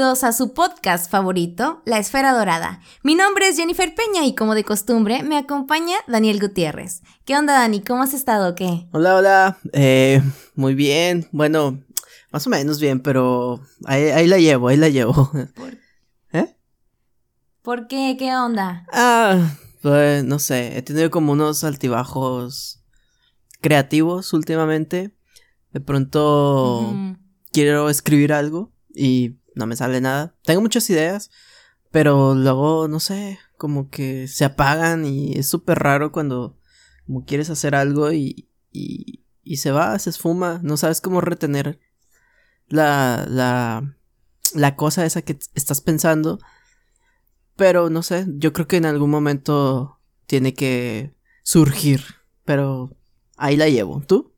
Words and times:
Bienvenidos 0.00 0.24
a 0.24 0.32
su 0.32 0.54
podcast 0.54 1.10
favorito, 1.10 1.82
La 1.84 1.98
Esfera 1.98 2.32
Dorada. 2.32 2.80
Mi 3.02 3.14
nombre 3.14 3.48
es 3.48 3.58
Jennifer 3.58 3.94
Peña 3.94 4.24
y 4.24 4.34
como 4.34 4.54
de 4.54 4.64
costumbre 4.64 5.22
me 5.22 5.36
acompaña 5.36 5.94
Daniel 6.08 6.40
Gutiérrez. 6.40 7.02
¿Qué 7.26 7.36
onda 7.36 7.52
Dani? 7.52 7.82
¿Cómo 7.82 8.02
has 8.02 8.14
estado? 8.14 8.54
¿Qué? 8.54 8.88
Hola, 8.92 9.16
hola. 9.16 9.58
Eh, 9.74 10.22
muy 10.54 10.74
bien. 10.74 11.28
Bueno, 11.32 11.84
más 12.32 12.46
o 12.46 12.50
menos 12.50 12.80
bien, 12.80 13.00
pero 13.00 13.60
ahí, 13.84 14.26
la 14.26 14.38
llevo, 14.38 14.68
ahí 14.68 14.78
la 14.78 14.88
llevo. 14.88 15.30
¿Por? 15.54 15.76
¿Eh? 16.32 16.56
¿Por 17.60 17.86
qué? 17.86 18.16
¿Qué 18.18 18.34
onda? 18.34 18.86
Ah, 18.94 19.54
pues 19.82 20.24
no 20.24 20.38
sé, 20.38 20.78
he 20.78 20.80
tenido 20.80 21.10
como 21.10 21.32
unos 21.32 21.62
altibajos 21.62 22.82
creativos 23.60 24.32
últimamente. 24.32 25.14
De 25.74 25.80
pronto 25.80 26.90
quiero 27.52 27.90
escribir 27.90 28.32
algo 28.32 28.72
y 28.94 29.39
no 29.60 29.66
me 29.66 29.76
sale 29.76 30.00
nada. 30.00 30.34
Tengo 30.42 30.60
muchas 30.60 30.88
ideas, 30.90 31.30
pero 31.92 32.34
luego, 32.34 32.88
no 32.88 32.98
sé, 32.98 33.38
como 33.56 33.90
que 33.90 34.26
se 34.26 34.44
apagan 34.44 35.04
y 35.04 35.34
es 35.38 35.46
súper 35.48 35.78
raro 35.78 36.10
cuando 36.10 36.58
como 37.06 37.24
quieres 37.24 37.50
hacer 37.50 37.74
algo 37.74 38.12
y, 38.12 38.48
y, 38.72 39.24
y, 39.42 39.56
se 39.58 39.70
va, 39.70 39.98
se 39.98 40.10
esfuma, 40.10 40.60
no 40.62 40.76
sabes 40.76 41.00
cómo 41.00 41.20
retener 41.20 41.80
la, 42.68 43.26
la, 43.28 43.96
la 44.54 44.76
cosa 44.76 45.04
esa 45.04 45.22
que 45.22 45.38
estás 45.54 45.80
pensando. 45.80 46.38
Pero 47.56 47.90
no 47.90 48.02
sé, 48.02 48.26
yo 48.28 48.52
creo 48.52 48.66
que 48.66 48.78
en 48.78 48.86
algún 48.86 49.10
momento 49.10 50.00
tiene 50.26 50.54
que 50.54 51.14
surgir, 51.42 52.02
pero 52.44 52.96
ahí 53.36 53.56
la 53.56 53.68
llevo. 53.68 54.00
¿Tú? 54.06 54.32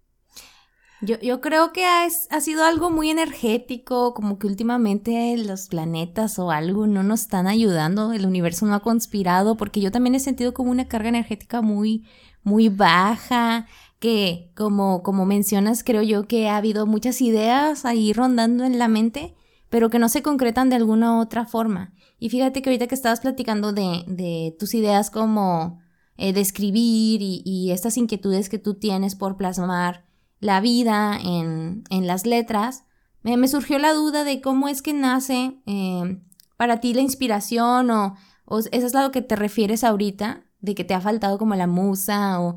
Yo, 1.04 1.18
yo 1.18 1.40
creo 1.40 1.72
que 1.72 1.84
ha, 1.84 2.04
ha, 2.04 2.40
sido 2.40 2.64
algo 2.64 2.88
muy 2.88 3.10
energético, 3.10 4.14
como 4.14 4.38
que 4.38 4.46
últimamente 4.46 5.36
los 5.36 5.66
planetas 5.66 6.38
o 6.38 6.52
algo 6.52 6.86
no 6.86 7.02
nos 7.02 7.22
están 7.22 7.48
ayudando, 7.48 8.12
el 8.12 8.24
universo 8.24 8.66
no 8.66 8.74
ha 8.74 8.80
conspirado, 8.80 9.56
porque 9.56 9.80
yo 9.80 9.90
también 9.90 10.14
he 10.14 10.20
sentido 10.20 10.54
como 10.54 10.70
una 10.70 10.86
carga 10.86 11.08
energética 11.08 11.60
muy, 11.60 12.06
muy 12.44 12.68
baja, 12.68 13.66
que 13.98 14.52
como, 14.54 15.02
como 15.02 15.26
mencionas, 15.26 15.82
creo 15.82 16.02
yo 16.02 16.28
que 16.28 16.48
ha 16.48 16.56
habido 16.56 16.86
muchas 16.86 17.20
ideas 17.20 17.84
ahí 17.84 18.12
rondando 18.12 18.64
en 18.64 18.78
la 18.78 18.86
mente, 18.86 19.34
pero 19.70 19.90
que 19.90 19.98
no 19.98 20.08
se 20.08 20.22
concretan 20.22 20.70
de 20.70 20.76
alguna 20.76 21.18
otra 21.18 21.46
forma. 21.46 21.92
Y 22.20 22.28
fíjate 22.28 22.62
que 22.62 22.70
ahorita 22.70 22.86
que 22.86 22.94
estabas 22.94 23.20
platicando 23.20 23.72
de, 23.72 24.04
de 24.06 24.54
tus 24.56 24.72
ideas 24.74 25.10
como 25.10 25.80
eh, 26.16 26.32
de 26.32 26.40
escribir 26.40 27.22
y, 27.22 27.42
y 27.44 27.72
estas 27.72 27.96
inquietudes 27.96 28.48
que 28.48 28.58
tú 28.58 28.74
tienes 28.74 29.16
por 29.16 29.36
plasmar, 29.36 30.04
la 30.42 30.60
vida 30.60 31.16
en, 31.22 31.84
en 31.88 32.06
las 32.08 32.26
letras, 32.26 32.84
me, 33.22 33.46
surgió 33.46 33.78
la 33.78 33.92
duda 33.92 34.24
de 34.24 34.40
cómo 34.40 34.66
es 34.66 34.82
que 34.82 34.92
nace 34.92 35.56
eh, 35.66 36.20
para 36.56 36.80
ti 36.80 36.94
la 36.94 37.00
inspiración 37.00 37.90
o, 37.92 38.16
o 38.44 38.58
eso 38.58 38.86
es 38.86 38.94
a 38.94 39.02
lo 39.02 39.12
que 39.12 39.22
te 39.22 39.36
refieres 39.36 39.84
ahorita, 39.84 40.42
de 40.58 40.74
que 40.74 40.82
te 40.82 40.94
ha 40.94 41.00
faltado 41.00 41.38
como 41.38 41.54
la 41.54 41.68
musa 41.68 42.40
o 42.40 42.56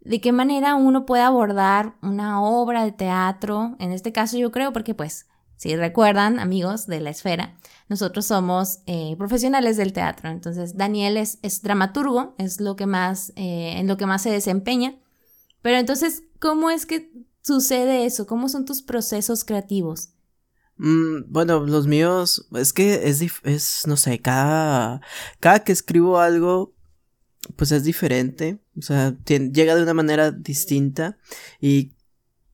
de 0.00 0.20
qué 0.20 0.32
manera 0.32 0.76
uno 0.76 1.04
puede 1.04 1.22
abordar 1.22 1.96
una 2.00 2.40
obra 2.40 2.84
de 2.84 2.92
teatro, 2.92 3.76
en 3.80 3.92
este 3.92 4.12
caso 4.12 4.38
yo 4.38 4.50
creo 4.50 4.72
porque 4.72 4.94
pues 4.94 5.26
si 5.56 5.76
recuerdan 5.76 6.38
amigos 6.38 6.86
de 6.86 7.00
la 7.00 7.10
esfera, 7.10 7.54
nosotros 7.88 8.24
somos 8.24 8.80
eh, 8.86 9.14
profesionales 9.18 9.76
del 9.76 9.92
teatro, 9.92 10.30
entonces 10.30 10.78
Daniel 10.78 11.18
es, 11.18 11.38
es 11.42 11.60
dramaturgo, 11.60 12.34
es 12.38 12.62
lo 12.62 12.76
que 12.76 12.86
más, 12.86 13.34
eh, 13.36 13.74
en 13.76 13.88
lo 13.88 13.98
que 13.98 14.06
más 14.06 14.22
se 14.22 14.30
desempeña, 14.30 14.94
pero 15.66 15.78
entonces, 15.78 16.22
¿cómo 16.40 16.70
es 16.70 16.86
que 16.86 17.12
sucede 17.42 18.06
eso? 18.06 18.26
¿Cómo 18.26 18.48
son 18.48 18.64
tus 18.64 18.82
procesos 18.82 19.44
creativos? 19.44 20.10
Mm, 20.78 21.24
bueno, 21.28 21.60
los 21.60 21.86
míos, 21.86 22.48
es 22.54 22.72
que 22.72 23.08
es, 23.08 23.22
es, 23.44 23.82
no 23.86 23.96
sé, 23.96 24.20
cada, 24.20 25.00
cada 25.40 25.64
que 25.64 25.72
escribo 25.72 26.18
algo, 26.18 26.74
pues 27.56 27.72
es 27.72 27.84
diferente, 27.84 28.58
o 28.76 28.82
sea, 28.82 29.16
llega 29.24 29.74
de 29.74 29.82
una 29.82 29.94
manera 29.94 30.32
distinta 30.32 31.18
y 31.60 31.92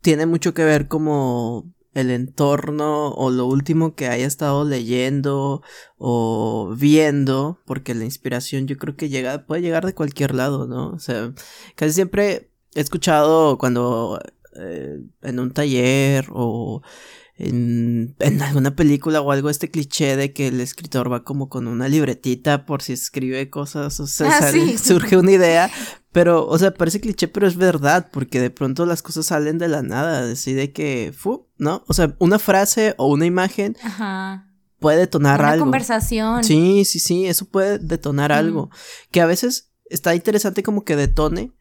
tiene 0.03 0.27
mucho 0.27 0.55
que 0.55 0.65
ver 0.65 0.89
como 0.89 1.73
el 1.95 2.11
entorno 2.11 3.11
o 3.11 3.31
lo 3.31 3.47
último 3.47 3.95
que 3.95 4.09
haya 4.09 4.27
estado 4.27 4.65
leyendo 4.65 5.63
o 5.99 6.75
viendo, 6.79 7.61
porque 7.67 7.95
la 7.95 8.05
inspiración 8.05 8.67
yo 8.67 8.79
creo 8.79 8.97
que 8.97 9.09
llega, 9.09 9.47
puede 9.47 9.63
llegar 9.63 9.85
de 9.85 9.95
cualquier 9.95 10.35
lado, 10.35 10.67
¿no? 10.67 10.91
O 10.91 10.99
sea, 10.99 11.35
casi 11.75 11.93
siempre 11.93 12.52
he 12.75 12.81
escuchado 12.81 13.59
cuando 13.59 14.21
eh, 14.57 15.01
en 15.23 15.39
un 15.39 15.53
taller 15.53 16.27
o 16.31 16.83
en, 17.37 18.15
en, 18.19 18.43
alguna 18.43 18.77
película 18.77 19.21
o 19.21 19.33
algo 19.33 19.51
este 19.51 19.71
cliché 19.71 20.17
de 20.17 20.33
que 20.33 20.49
el 20.49 20.61
escritor 20.61 21.11
va 21.11 21.25
como 21.25 21.49
con 21.49 21.67
una 21.67 21.89
libretita 21.89 22.67
por 22.67 22.83
si 22.83 22.93
escribe 22.93 23.49
cosas, 23.51 23.99
o 24.01 24.07
sea, 24.07 24.39
ah, 24.39 24.53
surge 24.79 25.17
una 25.17 25.33
idea, 25.33 25.71
pero, 26.13 26.47
o 26.47 26.59
sea, 26.59 26.75
parece 26.75 27.01
cliché, 27.01 27.29
pero 27.29 27.47
es 27.47 27.57
verdad, 27.57 28.11
porque 28.13 28.41
de 28.41 28.51
pronto 28.51 28.85
las 28.85 29.03
cosas 29.03 29.27
salen 29.27 29.59
de 29.59 29.69
la 29.69 29.83
nada, 29.83 30.27
decide 30.27 30.73
que, 30.73 31.13
fu, 31.17 31.49
¿no? 31.57 31.85
O 31.89 31.95
sea, 31.95 32.15
una 32.19 32.39
frase 32.39 32.95
o 32.99 33.07
una 33.07 33.25
imagen 33.25 33.77
puede 34.79 34.99
detonar 34.99 35.41
una 35.41 35.53
algo. 35.53 35.65
conversación. 35.65 36.45
Sí, 36.45 36.85
sí, 36.85 36.99
sí, 36.99 37.27
eso 37.27 37.47
puede 37.47 37.79
detonar 37.79 38.31
algo, 38.31 38.71
que 39.11 39.23
a 39.23 39.27
veces 39.27 39.73
está 39.87 40.15
interesante 40.15 40.63
como 40.63 40.85
que 40.85 40.97
detone 40.97 41.53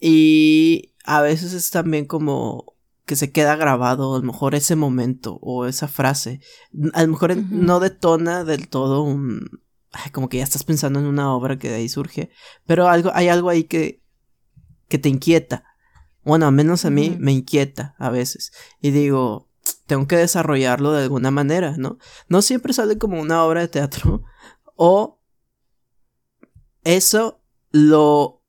y 0.00 0.94
a 1.04 1.22
veces 1.22 1.52
es 1.52 1.70
también 1.70 2.06
como 2.06 2.76
que 3.06 3.16
se 3.16 3.30
queda 3.30 3.54
grabado, 3.54 4.16
a 4.16 4.18
lo 4.18 4.24
mejor 4.24 4.54
ese 4.54 4.74
momento 4.74 5.38
o 5.40 5.66
esa 5.66 5.86
frase. 5.86 6.40
A 6.92 7.02
lo 7.02 7.08
mejor 7.08 7.36
no 7.36 7.78
detona 7.78 8.44
del 8.44 8.68
todo 8.68 9.02
un. 9.02 9.62
como 10.12 10.28
que 10.28 10.38
ya 10.38 10.44
estás 10.44 10.64
pensando 10.64 10.98
en 10.98 11.06
una 11.06 11.32
obra 11.32 11.58
que 11.58 11.68
de 11.68 11.76
ahí 11.76 11.88
surge. 11.88 12.30
Pero 12.66 12.88
algo, 12.88 13.12
hay 13.14 13.28
algo 13.28 13.48
ahí 13.48 13.64
que, 13.64 14.02
que 14.88 14.98
te 14.98 15.08
inquieta. 15.08 15.64
Bueno, 16.24 16.46
al 16.48 16.52
menos 16.52 16.84
a 16.84 16.90
mí 16.90 17.16
me 17.20 17.30
inquieta 17.30 17.94
a 17.98 18.10
veces. 18.10 18.50
Y 18.80 18.90
digo, 18.90 19.48
tengo 19.86 20.08
que 20.08 20.16
desarrollarlo 20.16 20.90
de 20.90 21.04
alguna 21.04 21.30
manera, 21.30 21.76
¿no? 21.78 21.98
No 22.28 22.42
siempre 22.42 22.72
sale 22.72 22.98
como 22.98 23.20
una 23.20 23.44
obra 23.44 23.60
de 23.60 23.68
teatro. 23.68 24.24
O 24.74 25.22
eso 26.84 27.40
lo 27.70 28.45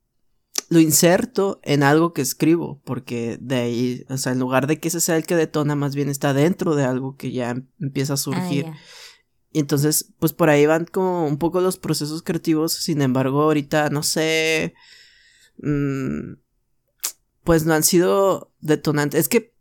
lo 0.69 0.79
inserto 0.79 1.59
en 1.63 1.83
algo 1.83 2.13
que 2.13 2.21
escribo, 2.21 2.81
porque 2.83 3.37
de 3.39 3.55
ahí, 3.55 4.05
o 4.09 4.17
sea, 4.17 4.33
en 4.33 4.39
lugar 4.39 4.67
de 4.67 4.79
que 4.79 4.89
ese 4.89 4.99
sea 4.99 5.15
el 5.15 5.25
que 5.25 5.35
detona, 5.35 5.75
más 5.75 5.95
bien 5.95 6.09
está 6.09 6.33
dentro 6.33 6.75
de 6.75 6.83
algo 6.83 7.15
que 7.15 7.31
ya 7.31 7.55
empieza 7.79 8.13
a 8.13 8.15
ah, 8.15 8.17
surgir. 8.17 8.65
y 9.51 9.59
entonces, 9.59 10.13
pues 10.19 10.33
por 10.33 10.49
ahí 10.49 10.65
van 10.65 10.85
como 10.85 11.25
un 11.25 11.37
poco 11.37 11.61
los 11.61 11.77
procesos 11.77 12.21
creativos, 12.21 12.73
sin 12.73 13.01
embargo, 13.01 13.43
ahorita, 13.43 13.89
no 13.89 14.03
sé, 14.03 14.73
mm, 15.61 16.33
pues 17.43 17.65
no 17.65 17.73
han 17.73 17.83
sido 17.83 18.53
detonantes. 18.59 19.21
Es 19.21 19.29
que, 19.29 19.55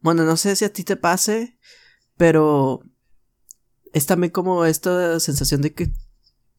bueno, 0.00 0.24
no 0.24 0.36
sé 0.36 0.54
si 0.54 0.64
a 0.64 0.72
ti 0.72 0.84
te 0.84 0.96
pase, 0.96 1.58
pero 2.16 2.82
es 3.92 4.06
también 4.06 4.30
como 4.30 4.64
esta 4.64 5.18
sensación 5.18 5.62
de 5.62 5.74
que 5.74 5.92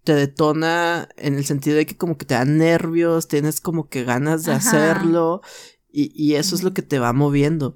te 0.09 0.16
detona 0.16 1.08
en 1.18 1.36
el 1.36 1.46
sentido 1.46 1.78
de 1.78 1.86
que 1.86 1.96
como 1.96 2.18
que 2.18 2.25
te 2.25 2.34
da 2.34 2.44
nervios, 2.44 3.28
tienes 3.28 3.62
como 3.62 3.90
que 3.90 4.03
ganas 4.03 4.44
de 4.44 4.53
hacerlo 4.53 5.44
y, 5.92 6.12
y, 6.16 6.34
eso 6.34 6.56
es 6.56 6.63
lo 6.63 6.74
que 6.74 6.81
te 6.81 6.98
va 6.98 7.13
moviendo. 7.13 7.75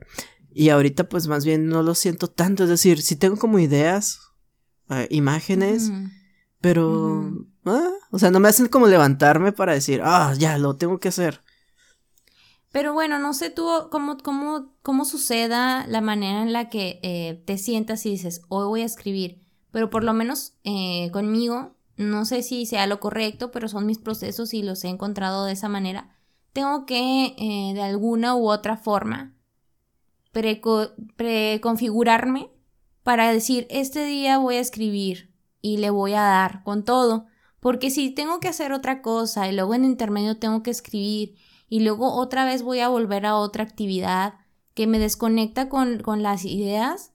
Y 0.52 0.70
ahorita 0.70 1.08
pues 1.10 1.28
más 1.28 1.46
bien 1.46 1.68
no 1.68 1.84
lo 1.84 1.94
siento 1.94 2.32
tanto, 2.32 2.64
es 2.64 2.70
decir, 2.70 3.04
si 3.04 3.16
tengo 3.18 3.38
como 3.38 3.60
ideas, 3.60 4.20
eh, 4.90 5.08
imágenes, 5.12 5.92
pero... 6.60 7.46
Ah, 7.66 7.92
o 8.10 8.18
sea, 8.18 8.32
no 8.32 8.40
me 8.40 8.50
hacen 8.50 8.68
como 8.68 8.88
levantarme 8.88 9.52
para 9.52 9.74
decir, 9.74 10.02
ah, 10.04 10.34
ya, 10.36 10.58
lo 10.58 10.76
tengo 10.76 11.00
que 11.00 11.10
hacer. 11.10 11.40
Pero 12.72 12.94
bueno, 12.94 13.20
no 13.20 13.36
sé 13.36 13.52
tú 13.52 13.70
cómo, 13.92 14.18
cómo, 14.18 14.74
cómo 14.82 15.06
suceda 15.06 15.86
la 15.86 16.02
manera 16.02 16.42
en 16.42 16.52
la 16.52 16.72
que 16.72 17.00
eh, 17.04 17.44
te 17.46 17.60
sientas 17.60 18.08
y 18.08 18.10
dices, 18.10 18.42
hoy 18.50 18.66
voy 18.66 18.82
a 18.82 18.86
escribir, 18.86 19.40
pero 19.70 19.92
por 19.92 20.04
lo 20.04 20.14
menos 20.14 20.54
eh, 20.64 21.12
conmigo 21.14 21.76
no 21.96 22.26
sé 22.26 22.44
si 22.44 22.66
sea 22.66 22.88
lo 22.88 23.00
correcto, 23.00 23.52
pero 23.52 23.68
son 23.68 23.86
mis 23.86 24.00
procesos 24.00 24.54
y 24.54 24.64
los 24.64 24.84
he 24.84 24.90
encontrado 24.90 25.46
de 25.46 25.54
esa 25.54 25.70
manera. 25.70 26.16
Tengo 26.52 26.86
que, 26.86 27.36
eh, 27.38 27.74
de 27.74 27.82
alguna 27.82 28.36
u 28.36 28.50
otra 28.50 28.78
forma, 28.78 29.34
preconfigurarme 31.16 32.50
para 33.04 33.32
decir, 33.32 33.68
este 33.70 34.06
día 34.06 34.38
voy 34.38 34.56
a 34.56 34.62
escribir 34.62 35.34
y 35.62 35.78
le 35.78 35.90
voy 35.90 36.14
a 36.14 36.22
dar 36.22 36.64
con 36.64 36.84
todo. 36.84 37.26
Porque 37.60 37.90
si 37.90 38.10
tengo 38.10 38.40
que 38.40 38.50
hacer 38.50 38.74
otra 38.74 39.02
cosa 39.02 39.48
y 39.48 39.56
luego 39.56 39.74
en 39.74 39.86
intermedio 39.86 40.38
tengo 40.38 40.64
que 40.64 40.72
escribir 40.72 41.36
y 41.70 41.80
luego 41.82 42.14
otra 42.14 42.46
vez 42.46 42.62
voy 42.62 42.80
a 42.80 42.90
volver 42.90 43.26
a 43.26 43.38
otra 43.38 43.64
actividad 43.64 44.36
que 44.74 44.88
me 44.88 45.00
desconecta 45.00 45.70
con, 45.70 46.00
con 46.00 46.24
las 46.24 46.46
ideas, 46.46 47.14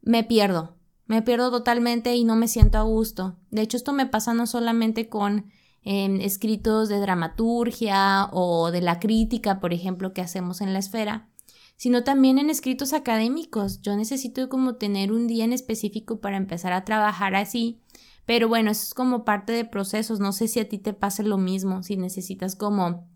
me 0.00 0.24
pierdo. 0.24 0.73
Me 1.06 1.22
pierdo 1.22 1.50
totalmente 1.50 2.14
y 2.14 2.24
no 2.24 2.36
me 2.36 2.48
siento 2.48 2.78
a 2.78 2.82
gusto. 2.82 3.36
De 3.50 3.62
hecho, 3.62 3.76
esto 3.76 3.92
me 3.92 4.06
pasa 4.06 4.32
no 4.32 4.46
solamente 4.46 5.08
con 5.08 5.50
em, 5.82 6.20
escritos 6.20 6.88
de 6.88 6.98
dramaturgia 6.98 8.28
o 8.32 8.70
de 8.70 8.80
la 8.80 9.00
crítica, 9.00 9.60
por 9.60 9.74
ejemplo, 9.74 10.14
que 10.14 10.22
hacemos 10.22 10.60
en 10.62 10.72
la 10.72 10.78
esfera, 10.78 11.28
sino 11.76 12.04
también 12.04 12.38
en 12.38 12.48
escritos 12.48 12.94
académicos. 12.94 13.82
Yo 13.82 13.96
necesito 13.96 14.48
como 14.48 14.76
tener 14.76 15.12
un 15.12 15.26
día 15.26 15.44
en 15.44 15.52
específico 15.52 16.20
para 16.20 16.38
empezar 16.38 16.72
a 16.72 16.84
trabajar 16.84 17.34
así. 17.34 17.82
Pero 18.24 18.48
bueno, 18.48 18.70
eso 18.70 18.84
es 18.84 18.94
como 18.94 19.24
parte 19.24 19.52
de 19.52 19.66
procesos. 19.66 20.20
No 20.20 20.32
sé 20.32 20.48
si 20.48 20.60
a 20.60 20.68
ti 20.68 20.78
te 20.78 20.94
pase 20.94 21.22
lo 21.22 21.36
mismo, 21.36 21.82
si 21.82 21.98
necesitas 21.98 22.56
como 22.56 23.06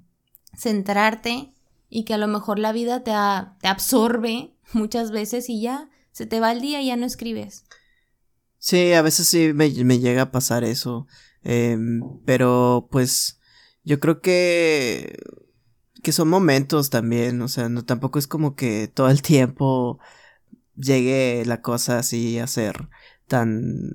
centrarte 0.55 1.55
y 1.89 2.05
que 2.05 2.15
a 2.15 2.19
lo 2.19 2.29
mejor 2.29 2.59
la 2.59 2.73
vida 2.73 3.03
te, 3.03 3.13
te 3.61 3.69
absorbe 3.69 4.55
muchas 4.75 5.11
veces 5.11 5.49
y 5.49 5.63
ya 5.63 5.89
se 6.13 6.27
te 6.27 6.41
va 6.41 6.53
el 6.53 6.61
día 6.61 6.83
y 6.83 6.87
ya 6.87 6.97
no 6.97 7.07
escribes. 7.07 7.65
Sí, 8.69 8.93
a 8.93 9.01
veces 9.01 9.27
sí 9.27 9.55
me, 9.55 9.71
llega 9.71 10.21
a 10.23 10.31
pasar 10.31 10.63
eso. 10.63 11.07
Em, 11.43 12.03
pero 12.27 12.87
pues 12.91 13.41
yo 13.83 13.99
creo 13.99 14.21
que 14.21 15.17
que 16.03 16.13
son 16.13 16.29
momentos 16.29 16.91
también, 16.91 17.41
o 17.41 17.49
sea, 17.49 17.71
no 17.71 17.87
tampoco 17.87 18.19
es 18.19 18.27
como 18.27 18.57
que 18.57 18.89
todo 18.89 19.09
el 19.09 19.23
tiempo 19.23 19.99
llegue 20.77 21.45
la 21.47 21.63
cosa 21.63 21.99
así 21.99 22.39
a 22.39 22.47
ser 22.47 22.91
tan 23.27 23.91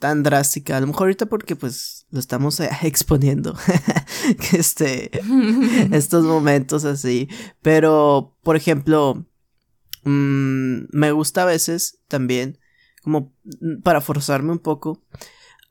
tan 0.00 0.24
drástica, 0.24 0.76
a 0.76 0.80
lo 0.80 0.88
mejor 0.88 1.02
ahorita 1.04 1.26
porque 1.26 1.54
pues 1.54 2.06
lo 2.10 2.18
estamos 2.18 2.58
eh, 2.58 2.70
exponiendo 2.82 3.56
este 4.54 5.12
estos 5.96 6.24
momentos 6.24 6.84
así, 6.84 7.28
pero 7.62 8.36
por 8.42 8.56
ejemplo, 8.56 9.24
mmm, 10.02 10.86
me 10.90 11.12
gusta 11.12 11.42
a 11.44 11.46
veces 11.46 12.00
también 12.08 12.58
como 13.08 13.32
para 13.82 14.02
forzarme 14.02 14.52
un 14.52 14.58
poco 14.58 15.02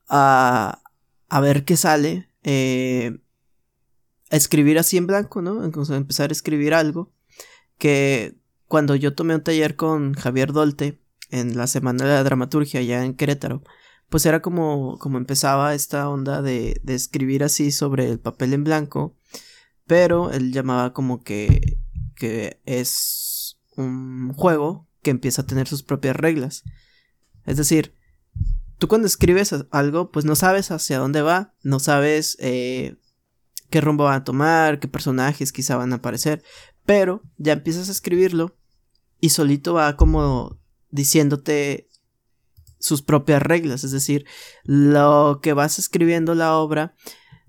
a 0.10 0.82
a 1.30 1.40
ver 1.40 1.66
qué 1.66 1.78
sale 1.78 2.30
eh, 2.44 3.20
escribir 4.32 4.80
así 4.80 4.98
en 4.98 5.06
blanco, 5.06 5.42
¿no? 5.42 5.64
Entonces, 5.64 5.96
empezar 5.96 6.30
a 6.30 6.34
escribir 6.34 6.74
algo 6.74 7.12
que 7.78 8.36
cuando 8.68 8.96
yo 8.96 9.14
tomé 9.14 9.36
un 9.36 9.44
taller 9.44 9.76
con 9.76 10.14
Javier 10.14 10.52
Dolte 10.52 11.00
en 11.30 11.58
la 11.58 11.68
Semana 11.68 12.06
de 12.06 12.14
la 12.14 12.24
Dramaturgia 12.24 12.80
allá 12.80 13.04
en 13.04 13.14
Querétaro, 13.14 13.62
pues 14.10 14.26
era 14.26 14.42
como, 14.42 14.98
como 14.98 15.18
empezaba 15.18 15.76
esta 15.76 16.10
onda 16.10 16.42
de, 16.42 16.80
de 16.84 16.96
escribir 16.96 17.44
así 17.44 17.72
sobre 17.72 18.10
el 18.10 18.20
papel 18.20 18.54
en 18.54 18.64
blanco, 18.64 19.16
pero 19.86 20.32
él 20.32 20.52
llamaba 20.52 20.94
como 20.94 21.24
que, 21.24 21.78
que 22.16 22.62
es 22.66 23.60
un 23.76 24.34
juego 24.34 24.88
que 25.04 25.12
empieza 25.12 25.44
a 25.44 25.46
tener 25.46 25.68
sus 25.68 25.84
propias 25.84 26.16
reglas. 26.16 26.64
Es 27.48 27.58
decir, 27.58 27.96
tú 28.78 28.88
cuando 28.88 29.08
escribes 29.08 29.56
algo, 29.72 30.12
pues 30.12 30.26
no 30.26 30.36
sabes 30.36 30.70
hacia 30.70 31.00
dónde 31.00 31.24
va, 31.24 31.56
no 31.64 31.80
sabes 31.80 32.38
eh, 32.40 32.98
qué 33.70 33.82
rumbo 33.82 34.04
van 34.04 34.22
a 34.22 34.24
tomar, 34.24 34.80
qué 34.80 34.88
personajes 34.88 35.52
quizá 35.52 35.78
van 35.78 35.94
a 35.94 35.96
aparecer, 35.96 36.44
pero 36.86 37.24
ya 37.38 37.54
empiezas 37.54 37.90
a 37.90 37.94
escribirlo 37.94 38.56
y 39.20 39.30
solito 39.30 39.74
va 39.74 39.96
como 39.96 40.60
diciéndote 40.92 41.90
sus 42.80 43.02
propias 43.02 43.42
reglas, 43.42 43.84
es 43.84 43.92
decir, 43.92 44.26
lo 44.64 45.40
que 45.42 45.54
vas 45.54 45.80
escribiendo 45.80 46.36
la 46.36 46.56
obra, 46.56 46.94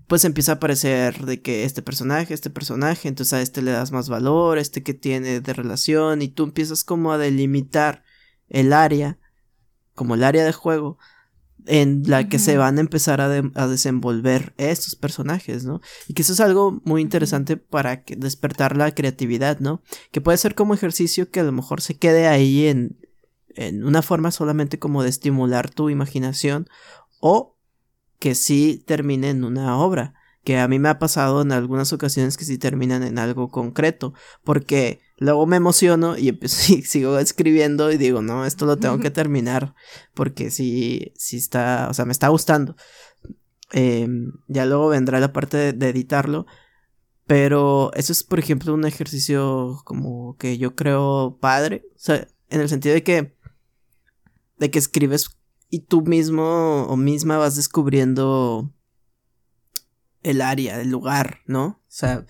pues 0.07 0.25
empieza 0.25 0.53
a 0.53 0.55
aparecer 0.55 1.25
de 1.25 1.41
que 1.41 1.65
este 1.65 1.83
personaje, 1.83 2.33
este 2.33 2.49
personaje, 2.49 3.07
entonces 3.07 3.33
a 3.33 3.41
este 3.41 3.61
le 3.61 3.71
das 3.71 3.91
más 3.91 4.09
valor, 4.09 4.57
este 4.57 4.81
que 4.81 4.95
tiene 4.95 5.39
de 5.39 5.53
relación, 5.53 6.23
y 6.23 6.29
tú 6.29 6.45
empiezas 6.45 6.83
como 6.83 7.11
a 7.11 7.19
delimitar 7.19 8.03
el 8.47 8.73
área, 8.73 9.19
como 9.99 10.15
el 10.15 10.23
área 10.23 10.45
de 10.45 10.53
juego, 10.53 10.97
en 11.65 12.03
la 12.05 12.29
que 12.29 12.39
se 12.39 12.55
van 12.55 12.77
a 12.77 12.79
empezar 12.79 13.19
a, 13.19 13.27
desenvolver 13.67 14.53
estos 14.55 14.95
personajes, 14.95 15.65
¿no? 15.65 15.81
Y 16.07 16.13
que 16.13 16.21
eso 16.21 16.31
es 16.31 16.39
algo 16.39 16.79
muy 16.85 17.01
interesante 17.01 17.57
para 17.57 18.05
despertar 18.07 18.77
la 18.77 18.95
creatividad, 18.95 19.59
¿no? 19.59 19.81
Que 20.11 20.21
puede 20.21 20.37
ser 20.37 20.55
como 20.55 20.73
ejercicio 20.73 21.29
que 21.29 21.41
a 21.41 21.43
lo 21.43 21.51
mejor 21.51 21.81
se 21.81 21.97
quede 21.97 22.27
ahí 22.27 22.67
en, 22.67 22.97
en 23.49 23.83
una 23.83 24.01
forma 24.01 24.31
solamente 24.31 24.79
como 24.79 25.03
de 25.03 25.09
estimular 25.09 25.69
tu 25.69 25.89
imaginación 25.89 26.69
o 27.19 27.57
que 28.19 28.35
sí 28.35 28.81
termine 28.87 29.31
en 29.31 29.43
una 29.43 29.79
obra, 29.79 30.13
que 30.45 30.59
a 30.59 30.67
mí 30.69 30.79
me 30.79 30.87
ha 30.87 30.97
pasado 30.97 31.41
en 31.41 31.51
algunas 31.51 31.91
ocasiones 31.91 32.37
que 32.37 32.45
sí 32.45 32.57
terminan 32.57 33.03
en 33.03 33.19
algo 33.19 33.49
concreto, 33.49 34.13
porque 34.45 35.01
luego 35.19 35.45
me 35.45 35.57
emociono 35.57 36.17
y, 36.17 36.37
sigo 36.47 37.19
escribiendo 37.19 37.91
y 37.91 37.97
digo, 37.97 38.21
no, 38.21 38.45
esto 38.45 38.65
lo 38.65 38.77
tengo 38.77 38.99
que 38.99 39.11
terminar 39.11 39.75
porque 40.13 40.49
sí, 40.49 41.13
sí 41.15 41.37
está, 41.37 41.87
o 41.89 41.93
sea, 41.93 42.05
me 42.05 42.11
está 42.11 42.29
gustando. 42.29 42.75
Em, 43.71 44.31
ya 44.47 44.65
luego 44.65 44.89
vendrá 44.89 45.19
la 45.19 45.31
parte 45.31 45.73
de, 45.73 45.89
editarlo, 45.89 46.47
pero 47.27 47.91
eso 47.93 48.11
es, 48.11 48.23
por 48.23 48.39
ejemplo, 48.39 48.73
un 48.73 48.85
ejercicio 48.85 49.79
como 49.83 50.35
que 50.37 50.57
yo 50.57 50.75
creo 50.75 51.37
padre, 51.39 51.85
o 51.95 51.99
sea, 51.99 52.27
en 52.49 52.61
el 52.61 52.69
sentido 52.69 52.95
de 52.95 53.03
que, 53.03 53.37
de 54.57 54.71
que 54.71 54.79
escribes 54.79 55.37
y 55.69 55.81
tú 55.81 56.01
mismo 56.01 56.85
o 56.85 56.97
misma 56.97 57.37
vas 57.37 57.55
descubriendo 57.55 58.73
el 60.23 60.41
área, 60.41 60.81
el 60.81 60.89
lugar, 60.89 61.41
¿no? 61.45 61.65
O 61.65 61.85
sea, 61.87 62.25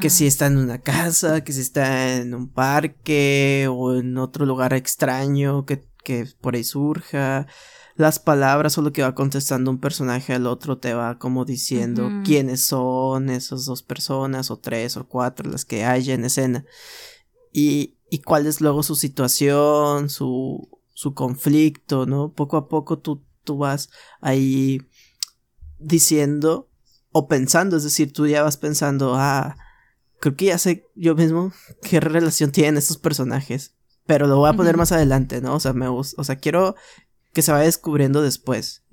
que 0.00 0.10
si 0.10 0.26
está 0.26 0.46
en 0.46 0.58
una 0.58 0.78
casa, 0.78 1.42
que 1.44 1.52
si 1.52 1.60
está 1.60 2.16
en 2.16 2.34
un 2.34 2.48
parque 2.48 3.68
o 3.70 3.94
en 3.94 4.16
otro 4.18 4.46
lugar 4.46 4.72
extraño 4.72 5.64
que, 5.66 5.84
que 6.04 6.26
por 6.40 6.54
ahí 6.54 6.64
surja. 6.64 7.46
Las 7.94 8.18
palabras 8.18 8.76
o 8.76 8.82
lo 8.82 8.92
que 8.92 9.02
va 9.02 9.14
contestando 9.14 9.70
un 9.70 9.80
personaje 9.80 10.34
al 10.34 10.46
otro 10.46 10.78
te 10.78 10.92
va 10.92 11.18
como 11.18 11.46
diciendo 11.46 12.10
quiénes 12.24 12.62
son 12.62 13.30
esas 13.30 13.64
dos 13.64 13.82
personas 13.82 14.50
o 14.50 14.58
tres 14.58 14.98
o 14.98 15.08
cuatro 15.08 15.50
las 15.50 15.64
que 15.64 15.84
haya 15.84 16.14
en 16.14 16.26
escena. 16.26 16.64
Y, 17.52 17.96
y 18.10 18.18
cuál 18.18 18.46
es 18.46 18.60
luego 18.60 18.82
su 18.82 18.96
situación, 18.96 20.10
su, 20.10 20.68
su 20.92 21.14
conflicto, 21.14 22.04
¿no? 22.04 22.32
Poco 22.32 22.58
a 22.58 22.68
poco 22.68 22.98
tú, 22.98 23.24
tú 23.44 23.56
vas 23.56 23.88
ahí 24.20 24.80
diciendo 25.78 26.68
o 27.12 27.28
pensando, 27.28 27.78
es 27.78 27.84
decir, 27.84 28.12
tú 28.12 28.26
ya 28.26 28.42
vas 28.42 28.58
pensando, 28.58 29.14
ah, 29.14 29.56
creo 30.20 30.36
que 30.36 30.46
ya 30.46 30.58
sé 30.58 30.86
yo 30.94 31.14
mismo 31.14 31.52
qué 31.82 32.00
relación 32.00 32.52
tienen 32.52 32.76
estos 32.76 32.98
personajes. 32.98 33.72
Pero 34.06 34.28
lo 34.28 34.36
voy 34.36 34.48
a 34.48 34.52
poner 34.52 34.76
más 34.76 34.92
adelante, 34.92 35.40
¿no? 35.40 35.56
O 35.56 35.60
sea, 35.60 35.72
me 35.72 35.88
gusta, 35.88 36.20
o 36.20 36.24
sea, 36.24 36.36
quiero 36.36 36.76
que 37.32 37.42
se 37.42 37.50
vaya 37.50 37.64
descubriendo 37.64 38.22
después. 38.22 38.84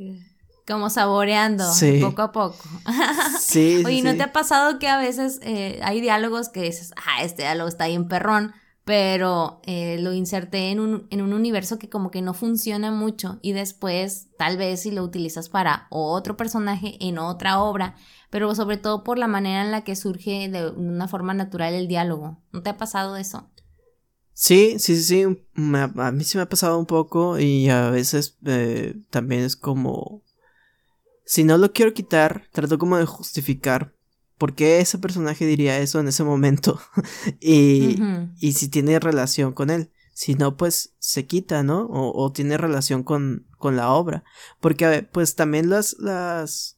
Como 0.68 0.90
saboreando, 0.90 1.66
poco 2.02 2.22
a 2.24 2.32
poco. 2.32 2.58
sí. 3.40 3.84
Oye, 3.86 4.02
¿no 4.02 4.16
te 4.16 4.24
ha 4.24 4.34
pasado 4.34 4.80
que 4.80 4.88
a 4.88 4.98
veces 4.98 5.40
eh, 5.44 5.80
hay 5.84 6.02
diálogos 6.02 6.50
que 6.50 6.64
dices, 6.64 6.94
ah, 6.96 7.24
este 7.24 7.44
diálogo 7.44 7.70
está 7.70 7.88
bien 7.88 8.08
perrón, 8.08 8.54
pero 8.86 9.62
eh, 9.64 9.98
lo 10.00 10.14
inserté 10.14 10.72
en 10.72 10.80
un, 10.80 11.08
en 11.10 11.22
un 11.22 11.34
universo 11.34 11.80
que 11.80 11.90
como 11.90 12.12
que 12.12 12.22
no 12.22 12.34
funciona 12.34 12.92
mucho 12.92 13.40
y 13.42 13.54
después 13.54 14.28
tal 14.38 14.58
vez 14.58 14.82
si 14.82 14.92
lo 14.92 15.04
utilizas 15.04 15.48
para 15.50 15.88
otro 15.90 16.36
personaje 16.36 16.98
en 17.00 17.18
otra 17.18 17.60
obra, 17.60 17.96
pero 18.30 18.54
sobre 18.56 18.78
todo 18.78 19.04
por 19.04 19.18
la 19.18 19.28
manera 19.28 19.64
en 19.64 19.72
la 19.72 19.84
que 19.84 19.96
surge 19.96 20.50
de 20.50 20.70
una 20.70 21.08
forma 21.08 21.34
natural 21.34 21.74
el 21.74 21.88
diálogo. 21.88 22.42
¿No 22.52 22.62
te 22.62 22.72
ha 22.72 22.78
pasado 22.78 23.16
eso? 23.16 23.50
Sí, 24.34 24.80
sí, 24.80 24.98
sí, 24.98 25.04
sí. 25.04 25.24
a 25.24 26.12
mí 26.12 26.24
sí 26.24 26.38
me 26.38 26.44
ha 26.44 26.50
pasado 26.50 26.78
un 26.78 26.88
poco 26.88 27.40
y 27.40 27.70
a 27.70 27.90
veces 27.90 28.38
eh, 28.46 28.96
también 29.10 29.44
es 29.44 29.56
como... 29.56 30.24
Si 31.26 31.46
no 31.46 31.58
lo 31.58 31.72
quiero 31.72 31.94
quitar, 31.94 32.48
trato 32.52 32.78
como 32.78 32.98
de 32.98 33.06
justificar 33.06 33.94
por 34.44 34.56
qué 34.56 34.82
ese 34.82 34.98
personaje 34.98 35.46
diría 35.46 35.80
eso 35.80 36.02
en 36.02 36.10
ese 36.10 36.26
momento 36.26 36.78
y, 37.40 37.98
y 38.42 38.52
si 38.52 38.68
tiene 38.68 39.00
relación 39.00 39.54
con 39.54 39.70
él. 39.70 39.90
Si 40.12 40.36
no, 40.36 40.58
pues 40.58 40.96
se 41.00 41.26
quita, 41.26 41.64
¿no? 41.64 41.84
O, 41.84 42.12
o 42.22 42.34
tiene 42.34 42.58
relación 42.58 43.04
con, 43.04 43.48
con 43.58 43.78
la 43.78 43.92
obra. 43.92 44.26
Porque 44.60 45.08
pues 45.10 45.36
también 45.36 45.70
las, 45.70 45.96
las, 45.98 46.78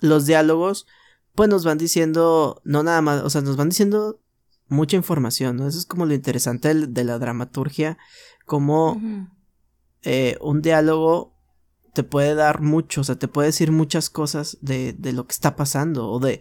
los 0.00 0.26
diálogos, 0.26 0.88
pues 1.36 1.48
nos 1.48 1.64
van 1.64 1.78
diciendo, 1.78 2.60
no 2.64 2.82
nada 2.82 3.00
más, 3.00 3.22
o 3.22 3.30
sea, 3.30 3.42
nos 3.42 3.56
van 3.56 3.68
diciendo 3.68 4.20
mucha 4.66 4.96
información, 4.96 5.56
¿no? 5.56 5.68
Eso 5.68 5.78
es 5.78 5.86
como 5.86 6.04
lo 6.04 6.14
interesante 6.14 6.74
de, 6.74 7.04
la 7.04 7.20
dramaturgia, 7.20 7.96
como 8.44 9.00
eh, 10.02 10.36
un 10.40 10.62
diálogo 10.62 11.38
te 11.94 12.02
puede 12.02 12.34
dar 12.34 12.60
mucho, 12.60 13.02
o 13.02 13.04
sea, 13.04 13.16
te 13.16 13.28
puede 13.28 13.50
decir 13.50 13.70
muchas 13.70 14.10
cosas 14.10 14.58
de, 14.62 14.94
de 14.94 15.12
lo 15.12 15.28
que 15.28 15.32
está 15.34 15.54
pasando, 15.54 16.10
o 16.10 16.18
de, 16.18 16.40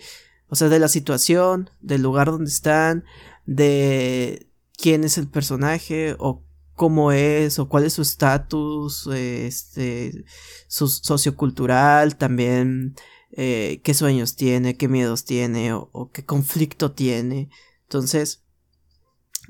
o 0.50 0.56
sea, 0.56 0.70
de 0.70 0.80
la 0.80 0.88
situación, 0.88 1.70
del 1.82 2.02
lugar 2.02 2.32
donde 2.32 2.50
están, 2.50 3.04
de 3.46 4.48
quién 4.78 5.04
es 5.04 5.18
el 5.18 5.28
personaje, 5.28 6.16
o 6.20 6.44
cómo 6.78 7.12
es, 7.12 7.58
o 7.58 7.68
cuál 7.68 7.86
es 7.86 7.94
su 7.94 8.04
estatus, 8.04 9.08
este, 9.08 10.26
su 10.68 10.88
sociocultural, 10.88 12.18
también 12.18 12.96
eh, 13.32 13.82
qué 13.84 13.94
sueños 13.96 14.36
tiene, 14.36 14.78
qué 14.78 14.88
miedos 14.88 15.26
tiene 15.26 15.74
o, 15.74 16.12
qué 16.14 16.24
conflicto 16.24 16.92
tiene. 16.92 17.50
Entonces, 17.84 18.44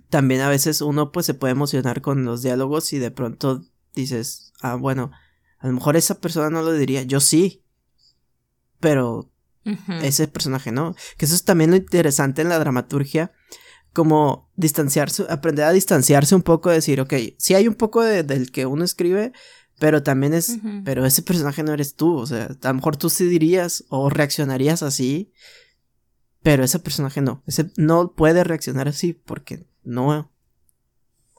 también 0.09 0.41
a 0.41 0.49
veces 0.49 0.81
uno 0.81 1.11
pues 1.11 1.25
se 1.25 1.33
puede 1.33 1.51
emocionar 1.51 2.01
con 2.01 2.23
los 2.23 2.41
diálogos 2.41 2.93
y 2.93 2.99
de 2.99 3.11
pronto 3.11 3.65
dices, 3.93 4.53
ah, 4.61 4.75
bueno, 4.75 5.11
a 5.59 5.67
lo 5.67 5.73
mejor 5.73 5.97
esa 5.97 6.21
persona 6.21 6.49
no 6.49 6.61
lo 6.61 6.71
diría, 6.71 7.03
yo 7.03 7.19
sí, 7.19 7.61
pero 8.79 9.29
ese 10.01 10.27
personaje 10.27 10.71
no. 10.71 10.95
Que 11.17 11.25
eso 11.25 11.35
es 11.35 11.43
también 11.43 11.71
lo 11.71 11.77
interesante 11.77 12.41
en 12.41 12.49
la 12.49 12.59
dramaturgia, 12.59 13.31
como 13.93 14.51
distanciarse, 14.55 15.25
aprender 15.29 15.65
a 15.65 15.71
distanciarse 15.71 16.35
un 16.35 16.43
poco, 16.43 16.69
decir, 16.69 17.01
ok, 17.01 17.13
sí 17.37 17.55
hay 17.55 17.67
un 17.67 17.75
poco 17.75 18.03
de, 18.03 18.23
del 18.23 18.51
que 18.51 18.65
uno 18.65 18.83
escribe, 18.83 19.33
pero 19.79 20.03
también 20.03 20.33
es, 20.33 20.57
pero 20.83 21.05
ese 21.05 21.21
personaje 21.21 21.63
no 21.63 21.73
eres 21.73 21.95
tú, 21.95 22.15
o 22.17 22.25
sea, 22.25 22.45
a 22.61 22.67
lo 22.67 22.73
mejor 22.75 22.97
tú 22.97 23.09
sí 23.09 23.25
dirías 23.25 23.85
o 23.89 24.09
reaccionarías 24.09 24.81
así, 24.83 25.31
pero 26.41 26.63
ese 26.63 26.79
personaje 26.79 27.21
no, 27.21 27.43
ese 27.45 27.71
no 27.77 28.13
puede 28.13 28.43
reaccionar 28.43 28.87
así 28.87 29.13
porque 29.13 29.67
no. 29.83 30.31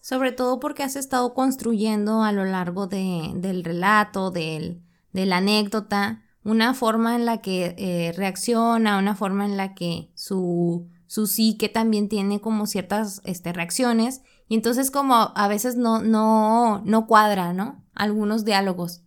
Sobre 0.02 0.32
todo 0.32 0.61
porque 0.61 0.82
has 0.82 0.97
estado 0.97 1.35
construyendo 1.35 2.23
a 2.23 2.32
lo 2.32 2.44
largo 2.44 2.87
de, 2.87 3.32
del 3.37 3.64
relato, 3.64 4.30
del, 4.30 4.82
de 5.12 5.26
la 5.26 5.38
anécdota, 5.38 6.25
una 6.45 6.75
forma 6.75 7.16
en 7.16 7.26
la 7.26 7.40
que 7.40 7.75
eh, 7.78 8.12
reacciona, 8.16 8.99
una 8.99 9.14
forma 9.14 9.45
en 9.45 9.57
la 9.57 9.75
que 9.75 10.11
su, 10.14 10.88
su 11.07 11.26
psique 11.26 11.68
también 11.68 12.09
tiene 12.09 12.40
como 12.40 12.66
ciertas 12.66 13.21
este, 13.25 13.52
reacciones 13.52 14.23
y 14.49 14.54
entonces 14.54 14.90
como 14.90 15.33
a 15.35 15.49
veces 15.49 15.76
no, 15.76 16.02
no, 16.02 16.83
no 16.85 17.07
cuadra, 17.07 17.52
¿no? 17.52 17.85
Algunos 17.95 18.45
diálogos. 18.45 19.02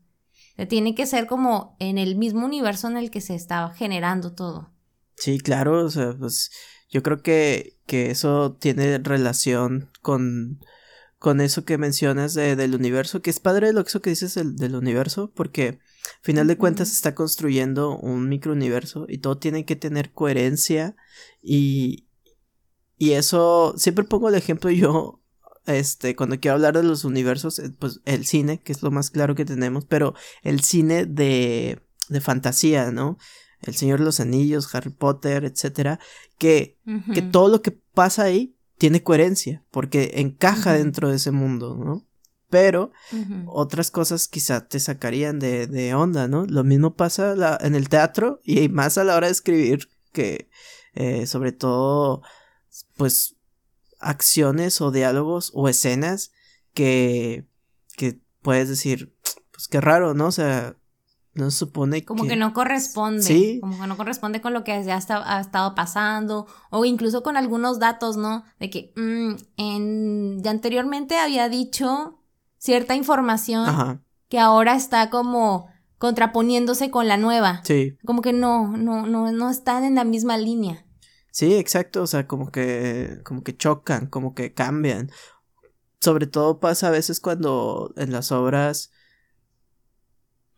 tiene 0.70 0.94
que 0.94 1.08
ser 1.08 1.26
como 1.26 1.76
en 1.80 1.98
el 1.98 2.16
mismo 2.16 2.46
universo 2.46 2.88
en 2.88 2.98
el 2.98 3.10
que 3.10 3.22
se 3.22 3.36
estaba 3.36 3.74
generando 3.74 4.34
todo. 4.34 4.72
Sí, 5.16 5.40
claro, 5.40 5.86
o 5.86 5.90
sea, 5.90 6.16
pues 6.18 6.52
yo 6.90 7.02
creo 7.02 7.22
que, 7.22 7.78
que 7.88 8.12
eso 8.12 8.54
tiene 8.60 9.00
relación 9.00 9.90
con, 10.02 10.60
con 11.18 11.42
eso 11.42 11.66
que 11.66 11.78
mencionas 11.78 12.34
de, 12.34 12.56
del 12.56 12.76
universo, 12.76 13.22
que 13.22 13.30
es 13.30 13.40
padre 13.40 13.74
lo 13.74 13.84
que 13.86 14.10
dices 14.10 14.36
del, 14.36 14.56
del 14.56 14.76
universo, 14.76 15.32
porque 15.34 15.80
final 16.22 16.48
de 16.48 16.58
cuentas 16.58 16.89
se 16.89 16.96
está 16.96 17.15
construyendo 17.15 17.98
un 17.98 18.29
microuniverso 18.29 19.05
y 19.08 19.20
todo 19.20 19.38
tiene 19.38 19.65
que 19.65 19.75
tener 19.75 20.12
coherencia 20.12 20.96
y, 21.41 22.08
y 22.98 23.12
eso, 23.12 23.74
siempre 23.77 24.05
pongo 24.05 24.29
el 24.29 24.36
ejemplo 24.36 24.70
yo 24.72 25.22
este, 25.65 26.15
cuando 26.15 26.39
quiero 26.39 26.55
hablar 26.55 26.75
de 26.75 26.84
los 26.84 27.05
universos, 27.05 27.60
eh, 27.60 27.72
pues 27.77 28.01
el 28.05 28.25
cine, 28.25 28.60
que 28.60 28.72
es 28.72 28.81
lo 28.81 28.91
más 28.91 29.12
claro 29.12 29.36
que 29.36 29.46
tenemos, 29.46 29.86
pero 29.86 30.13
el 30.43 30.62
cine 30.62 31.05
de, 31.05 31.81
de 32.10 32.22
fantasía, 32.22 32.91
¿no? 32.91 33.17
El 33.62 33.75
Señor 33.75 34.00
de 34.00 34.05
los 34.05 34.20
Anillos, 34.20 34.74
Harry 34.74 34.89
Potter, 34.89 35.46
etcétera, 35.46 36.00
que, 36.39 36.79
que 37.13 37.22
todo 37.22 37.48
lo 37.48 37.62
que 37.62 37.72
pasa 37.72 38.24
ahí 38.24 38.55
tiene 38.79 39.03
coherencia, 39.03 39.63
porque 39.70 40.13
encaja 40.15 40.74
dentro 40.74 41.10
de 41.10 41.17
ese 41.17 41.29
mundo, 41.29 41.77
¿no? 41.77 42.08
Pero 42.51 42.91
otras 43.48 43.89
cosas 43.89 44.27
quizá 44.27 44.67
te 44.67 44.79
sacarían 44.79 45.39
de, 45.39 45.65
de 45.65 45.96
onda, 45.96 46.27
¿no? 46.27 46.46
Lo 46.46 46.63
mismo 46.63 46.96
pasa 46.96 47.34
la, 47.36 47.58
en 47.62 47.74
el 47.74 47.89
teatro 47.89 48.41
y 48.43 48.70
más 48.70 49.00
a 49.00 49.03
la 49.03 49.15
hora 49.15 49.27
de 49.27 49.34
escribir, 49.34 49.89
que 50.12 50.50
eh, 50.93 51.25
sobre 51.25 51.53
todo, 51.53 52.22
pues 52.98 53.38
acciones 54.00 54.81
o 54.81 54.91
diálogos 54.91 55.51
o 55.55 55.70
escenas 55.70 56.31
que, 56.74 57.48
que 57.96 58.20
puedes 58.41 58.67
decir, 58.67 59.15
pues 59.51 59.67
qué 59.70 59.79
raro, 59.79 60.13
¿no? 60.13 60.27
O 60.27 60.31
sea, 60.31 60.75
no 61.34 61.50
se 61.50 61.60
supone 61.60 62.03
como 62.03 62.25
que... 62.25 62.36
no 62.36 62.53
corresponde. 62.53 63.24
Sí. 63.24 63.60
Como 63.62 63.79
que 63.79 63.88
no 63.88 63.96
corresponde 63.96 64.41
con 64.41 64.53
lo 64.53 64.63
que 64.65 64.84
ya 64.84 64.96
ha 64.96 65.39
estado 65.39 65.75
pasando. 65.75 66.48
O 66.70 66.84
incluso 66.84 67.24
con 67.24 67.38
algunos 67.38 67.79
datos, 67.79 68.17
¿no? 68.17 68.43
De 68.60 68.70
que 68.70 68.91
mm, 68.98 69.36
en, 69.55 70.43
ya 70.43 70.51
anteriormente 70.51 71.17
había 71.17 71.48
dicho 71.48 72.21
cierta 72.62 72.96
información 72.96 74.03
que 74.30 74.39
ahora 74.39 74.75
está 74.75 75.10
como 75.10 75.68
contraponiéndose 75.98 76.91
con 76.91 77.08
la 77.08 77.18
nueva. 77.18 77.62
Sí. 77.63 77.98
Como 78.06 78.22
que 78.22 78.34
no, 78.34 78.77
no, 78.77 79.08
no, 79.08 79.32
no 79.32 79.50
están 79.50 79.84
en 79.84 79.96
la 79.96 80.03
misma 80.03 80.38
línea. 80.38 80.86
Sí, 81.32 81.56
exacto, 81.56 82.03
o 82.03 82.08
sea, 82.08 82.27
como 82.27 82.51
que, 82.51 83.20
como 83.24 83.44
que 83.44 83.58
chocan, 83.58 84.06
como 84.06 84.36
que 84.36 84.53
cambian. 84.53 85.10
Sobre 86.00 86.27
todo 86.27 86.60
pasa 86.60 86.88
a 86.88 86.91
veces 86.91 87.20
cuando 87.20 87.94
en 87.98 88.12
las 88.12 88.32
obras... 88.32 88.91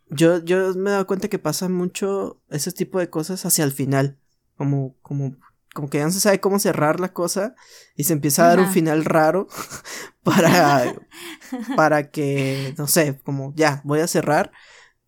Yo, 0.10 0.44
yo 0.44 0.74
me 0.76 0.90
he 0.90 0.94
dado 0.94 1.08
cuenta 1.08 1.30
que 1.30 1.40
pasa 1.40 1.70
mucho 1.70 2.42
ese 2.50 2.72
tipo 2.72 3.00
de 3.00 3.10
cosas 3.10 3.46
hacia 3.46 3.64
el 3.64 3.72
final. 3.72 4.20
Como, 4.58 4.96
como, 5.02 5.38
como 5.74 5.90
que 5.90 5.98
ya 5.98 6.06
no 6.06 6.12
se 6.12 6.20
sabe 6.20 6.40
cómo 6.40 6.60
cerrar 6.60 7.00
la 7.00 7.14
cosa 7.14 7.56
y 7.96 8.04
se 8.04 8.14
empieza 8.14 8.46
a 8.46 8.50
dar 8.50 8.60
un 8.60 8.72
final 8.72 9.06
raro 9.06 9.48
para, 10.24 10.96
para 11.76 12.12
que, 12.12 12.74
no 12.78 12.88
sé, 12.88 13.20
como 13.24 13.54
ya, 13.56 13.82
voy 13.84 14.00
a 14.00 14.08
cerrar 14.08 14.52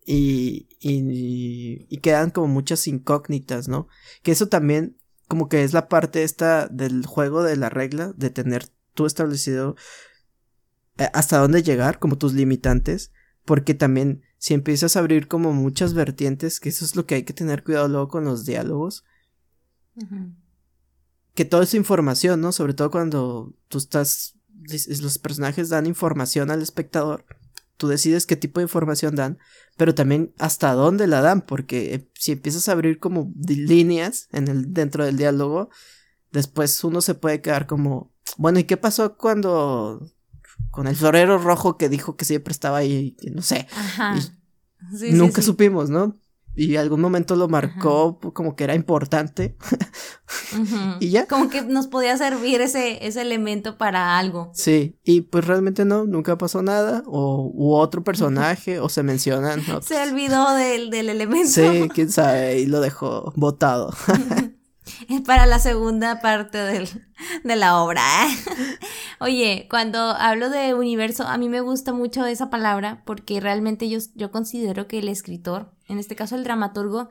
y, 0.04 0.68
y, 0.80 1.86
y 1.88 1.98
quedan 1.98 2.30
como 2.30 2.48
muchas 2.48 2.86
incógnitas, 2.86 3.68
¿no? 3.68 3.88
Que 4.22 4.32
eso 4.32 4.48
también 4.48 4.96
como 5.28 5.48
que 5.48 5.64
es 5.64 5.72
la 5.72 5.88
parte 5.88 6.22
esta 6.22 6.68
del 6.68 7.04
juego 7.06 7.42
de 7.42 7.56
la 7.56 7.68
regla, 7.68 8.12
de 8.16 8.30
tener 8.30 8.68
tú 8.94 9.06
establecido 9.06 9.76
eh, 10.98 11.08
hasta 11.12 11.38
dónde 11.38 11.62
llegar, 11.62 11.98
como 11.98 12.18
tus 12.18 12.32
limitantes, 12.32 13.12
porque 13.44 13.74
también 13.74 14.22
si 14.38 14.54
empiezas 14.54 14.96
a 14.96 15.00
abrir 15.00 15.28
como 15.28 15.52
muchas 15.52 15.94
vertientes, 15.94 16.60
que 16.60 16.68
eso 16.68 16.84
es 16.84 16.96
lo 16.96 17.06
que 17.06 17.16
hay 17.16 17.22
que 17.24 17.32
tener 17.32 17.64
cuidado 17.64 17.88
luego 17.88 18.08
con 18.08 18.24
los 18.24 18.44
diálogos, 18.44 19.04
que 21.36 21.44
toda 21.44 21.64
esa 21.64 21.76
información, 21.76 22.40
¿no? 22.40 22.50
Sobre 22.50 22.74
todo 22.74 22.90
cuando 22.90 23.54
tú 23.68 23.78
estás, 23.78 24.34
los 25.00 25.18
personajes 25.18 25.68
dan 25.68 25.86
información 25.86 26.50
al 26.50 26.62
espectador, 26.62 27.26
tú 27.76 27.88
decides 27.88 28.24
qué 28.24 28.36
tipo 28.36 28.58
de 28.58 28.64
información 28.64 29.14
dan, 29.14 29.38
pero 29.76 29.94
también 29.94 30.32
hasta 30.38 30.72
dónde 30.72 31.06
la 31.06 31.20
dan, 31.20 31.42
porque 31.42 31.94
eh, 31.94 32.10
si 32.14 32.32
empiezas 32.32 32.68
a 32.68 32.72
abrir 32.72 32.98
como 32.98 33.32
líneas 33.46 34.28
en 34.32 34.48
el, 34.48 34.72
dentro 34.72 35.04
del 35.04 35.18
diálogo, 35.18 35.68
después 36.32 36.82
uno 36.82 37.02
se 37.02 37.14
puede 37.14 37.42
quedar 37.42 37.66
como, 37.66 38.14
bueno, 38.38 38.58
¿y 38.58 38.64
qué 38.64 38.78
pasó 38.78 39.18
cuando 39.18 40.10
con 40.70 40.86
el 40.86 40.96
florero 40.96 41.36
rojo 41.36 41.76
que 41.76 41.90
dijo 41.90 42.16
que 42.16 42.24
siempre 42.24 42.52
estaba 42.52 42.78
ahí, 42.78 43.12
que 43.20 43.30
no 43.30 43.42
sé? 43.42 43.68
Ajá. 43.72 44.18
nunca 45.12 45.42
supimos, 45.42 45.90
¿no? 45.90 46.18
Y 46.56 46.76
algún 46.76 47.00
momento 47.00 47.36
lo 47.36 47.48
marcó 47.48 48.18
como 48.32 48.56
que 48.56 48.64
era 48.64 48.74
importante. 48.74 49.56
Y 50.98 51.10
ya. 51.10 51.26
Como 51.26 51.48
que 51.48 51.62
nos 51.62 51.86
podía 51.86 52.16
servir 52.16 52.60
ese, 52.60 53.06
ese 53.06 53.22
elemento 53.22 53.78
para 53.78 54.18
algo. 54.18 54.50
Sí, 54.54 54.98
y 55.04 55.20
pues 55.20 55.46
realmente 55.46 55.84
no, 55.84 56.04
nunca 56.04 56.36
pasó 56.36 56.62
nada, 56.62 57.04
o 57.06 57.50
u 57.54 57.74
otro 57.74 58.02
personaje, 58.02 58.80
o 58.80 58.88
se 58.88 59.04
mencionan. 59.04 59.62
Se 59.82 60.02
olvidó 60.02 60.52
del, 60.54 60.90
del 60.90 61.10
elemento. 61.10 61.48
Sí, 61.48 61.88
quién 61.94 62.10
sabe, 62.10 62.58
y 62.58 62.66
lo 62.66 62.80
dejó 62.80 63.32
botado. 63.36 63.92
para 65.26 65.46
la 65.46 65.58
segunda 65.58 66.20
parte 66.20 66.58
del, 66.58 66.88
de 67.44 67.56
la 67.56 67.82
obra. 67.82 68.02
Oye, 69.20 69.66
cuando 69.70 69.98
hablo 69.98 70.50
de 70.50 70.74
universo, 70.74 71.24
a 71.24 71.38
mí 71.38 71.48
me 71.48 71.60
gusta 71.60 71.92
mucho 71.92 72.24
esa 72.26 72.50
palabra 72.50 73.02
porque 73.04 73.40
realmente 73.40 73.88
yo, 73.88 73.98
yo 74.14 74.30
considero 74.30 74.86
que 74.88 74.98
el 74.98 75.08
escritor, 75.08 75.72
en 75.88 75.98
este 75.98 76.16
caso 76.16 76.36
el 76.36 76.44
dramaturgo, 76.44 77.10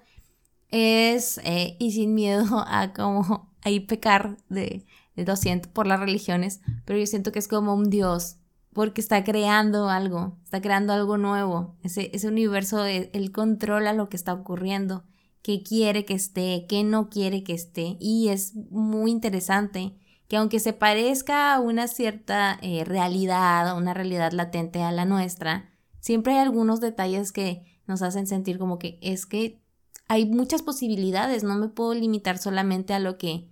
es, 0.70 1.39
eh, 1.44 1.75
y 1.79 1.91
sin 1.91 2.13
miedo 2.13 2.63
a 2.67 2.94
como 2.94 3.53
ahí 3.62 3.79
pecar 3.79 4.38
de, 4.50 4.86
de 5.15 5.25
200 5.25 5.72
por 5.72 5.88
las 5.88 6.00
religiones, 6.00 6.62
pero 6.86 7.00
yo 7.00 7.05
siento 7.05 7.32
que 7.32 7.39
es 7.39 7.48
como 7.48 7.74
un 7.74 7.89
dios, 7.89 8.38
porque 8.74 9.00
está 9.00 9.24
creando 9.24 9.89
algo, 9.89 10.38
está 10.44 10.62
creando 10.62 10.91
algo 10.91 11.17
nuevo. 11.17 11.75
Ese, 11.82 12.12
ese 12.13 12.27
universo, 12.27 12.84
él, 12.84 13.10
él 13.13 13.32
controla 13.32 13.94
lo 13.94 14.10
que 14.10 14.17
está 14.17 14.34
ocurriendo 14.34 15.05
qué 15.46 15.62
quiere 15.62 16.06
que 16.06 16.16
esté, 16.16 16.66
qué 16.68 16.84
no 16.84 17.08
quiere 17.08 17.44
que 17.44 17.54
esté. 17.54 17.98
Y 18.00 18.30
es 18.30 18.56
muy 18.72 19.12
interesante 19.12 19.96
que 20.28 20.38
aunque 20.38 20.60
se 20.60 20.74
parezca 20.74 21.54
a 21.54 21.60
una 21.60 21.88
cierta 21.88 22.58
eh, 22.64 22.84
realidad, 22.84 23.70
a 23.70 23.75
una 23.75 23.94
realidad 23.94 24.32
latente 24.32 24.82
a 24.82 24.92
la 24.92 25.06
nuestra, 25.06 25.70
siempre 26.00 26.34
hay 26.34 26.40
algunos 26.40 26.82
detalles 26.82 27.32
que 27.32 27.80
nos 27.86 28.02
hacen 28.02 28.25
sentir 28.25 28.58
como 28.58 28.80
que 28.80 28.98
es 29.04 29.28
que 29.28 29.62
hay 30.08 30.25
muchas 30.25 30.64
posibilidades, 30.64 31.44
no 31.44 31.54
me 31.54 31.68
puedo 31.68 31.94
limitar 31.94 32.40
solamente 32.40 32.96
a 32.96 33.00
lo 33.00 33.20
que 33.20 33.48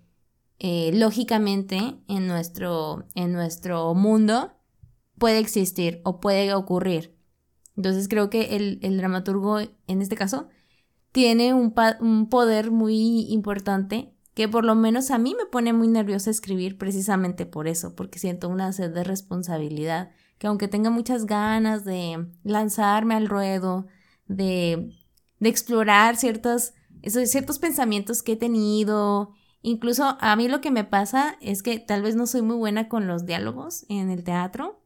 eh, 0.58 0.90
lógicamente 0.96 2.00
en 2.08 2.26
nuestro, 2.26 3.06
en 3.14 3.34
nuestro 3.34 3.94
mundo 3.94 4.52
puede 5.20 5.38
existir 5.38 6.02
o 6.06 6.20
puede 6.20 6.56
ocurrir. 6.56 7.16
Entonces 7.78 8.08
creo 8.08 8.32
que 8.32 8.56
el, 8.56 8.80
el 8.82 8.98
dramaturgo 8.98 9.60
en 9.60 10.02
este 10.02 10.16
caso 10.16 10.48
tiene 11.14 11.54
un, 11.54 11.74
un 12.02 12.28
poder 12.28 12.72
muy 12.72 13.28
importante 13.32 14.14
que 14.34 14.48
por 14.48 14.66
lo 14.66 14.76
menos 14.76 15.12
a 15.12 15.20
mí 15.20 15.36
me 15.38 15.46
pone 15.46 15.72
muy 15.72 15.88
nerviosa 15.88 16.32
escribir 16.32 16.78
precisamente 16.78 17.46
por 17.46 17.68
eso, 17.68 17.96
porque 17.96 18.20
siento 18.20 18.50
una 18.50 18.74
sed 18.74 18.92
de 18.92 19.04
responsabilidad, 19.04 20.12
que 20.40 20.48
aunque 20.48 20.68
tenga 20.68 20.90
muchas 20.90 21.26
ganas 21.26 21.86
de 21.86 22.28
lanzarme 22.44 23.14
al 23.14 23.30
ruedo, 23.30 23.86
de, 24.28 24.98
de 25.40 25.50
explorar 25.50 26.18
ciertos, 26.18 26.74
ciertos 27.04 27.60
pensamientos 27.60 28.24
que 28.24 28.32
he 28.32 28.36
tenido, 28.36 29.34
incluso 29.62 30.18
a 30.20 30.36
mí 30.36 30.48
lo 30.48 30.62
que 30.62 30.72
me 30.72 30.84
pasa 30.84 31.38
es 31.40 31.62
que 31.62 31.78
tal 31.78 32.02
vez 32.02 32.16
no 32.16 32.26
soy 32.26 32.42
muy 32.42 32.56
buena 32.56 32.90
con 32.90 33.06
los 33.06 33.28
diálogos 33.28 33.86
en 33.88 34.10
el 34.10 34.24
teatro, 34.24 34.82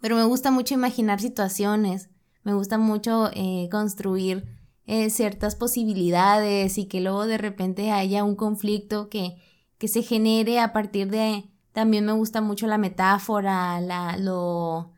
pero 0.00 0.16
me 0.16 0.24
gusta 0.24 0.50
mucho 0.50 0.74
imaginar 0.74 1.20
situaciones, 1.20 2.10
me 2.42 2.54
gusta 2.54 2.76
mucho 2.76 3.30
eh, 3.34 3.68
construir 3.70 4.63
eh, 4.86 5.10
ciertas 5.10 5.56
posibilidades 5.56 6.78
y 6.78 6.86
que 6.86 7.00
luego 7.00 7.26
de 7.26 7.38
repente 7.38 7.90
haya 7.90 8.24
un 8.24 8.36
conflicto 8.36 9.08
que, 9.08 9.36
que 9.78 9.88
se 9.88 10.02
genere 10.02 10.60
a 10.60 10.72
partir 10.72 11.10
de 11.10 11.44
también 11.72 12.06
me 12.06 12.12
gusta 12.12 12.40
mucho 12.40 12.66
la 12.68 12.78
metáfora, 12.78 13.80
la, 13.80 14.16
lo, 14.16 14.92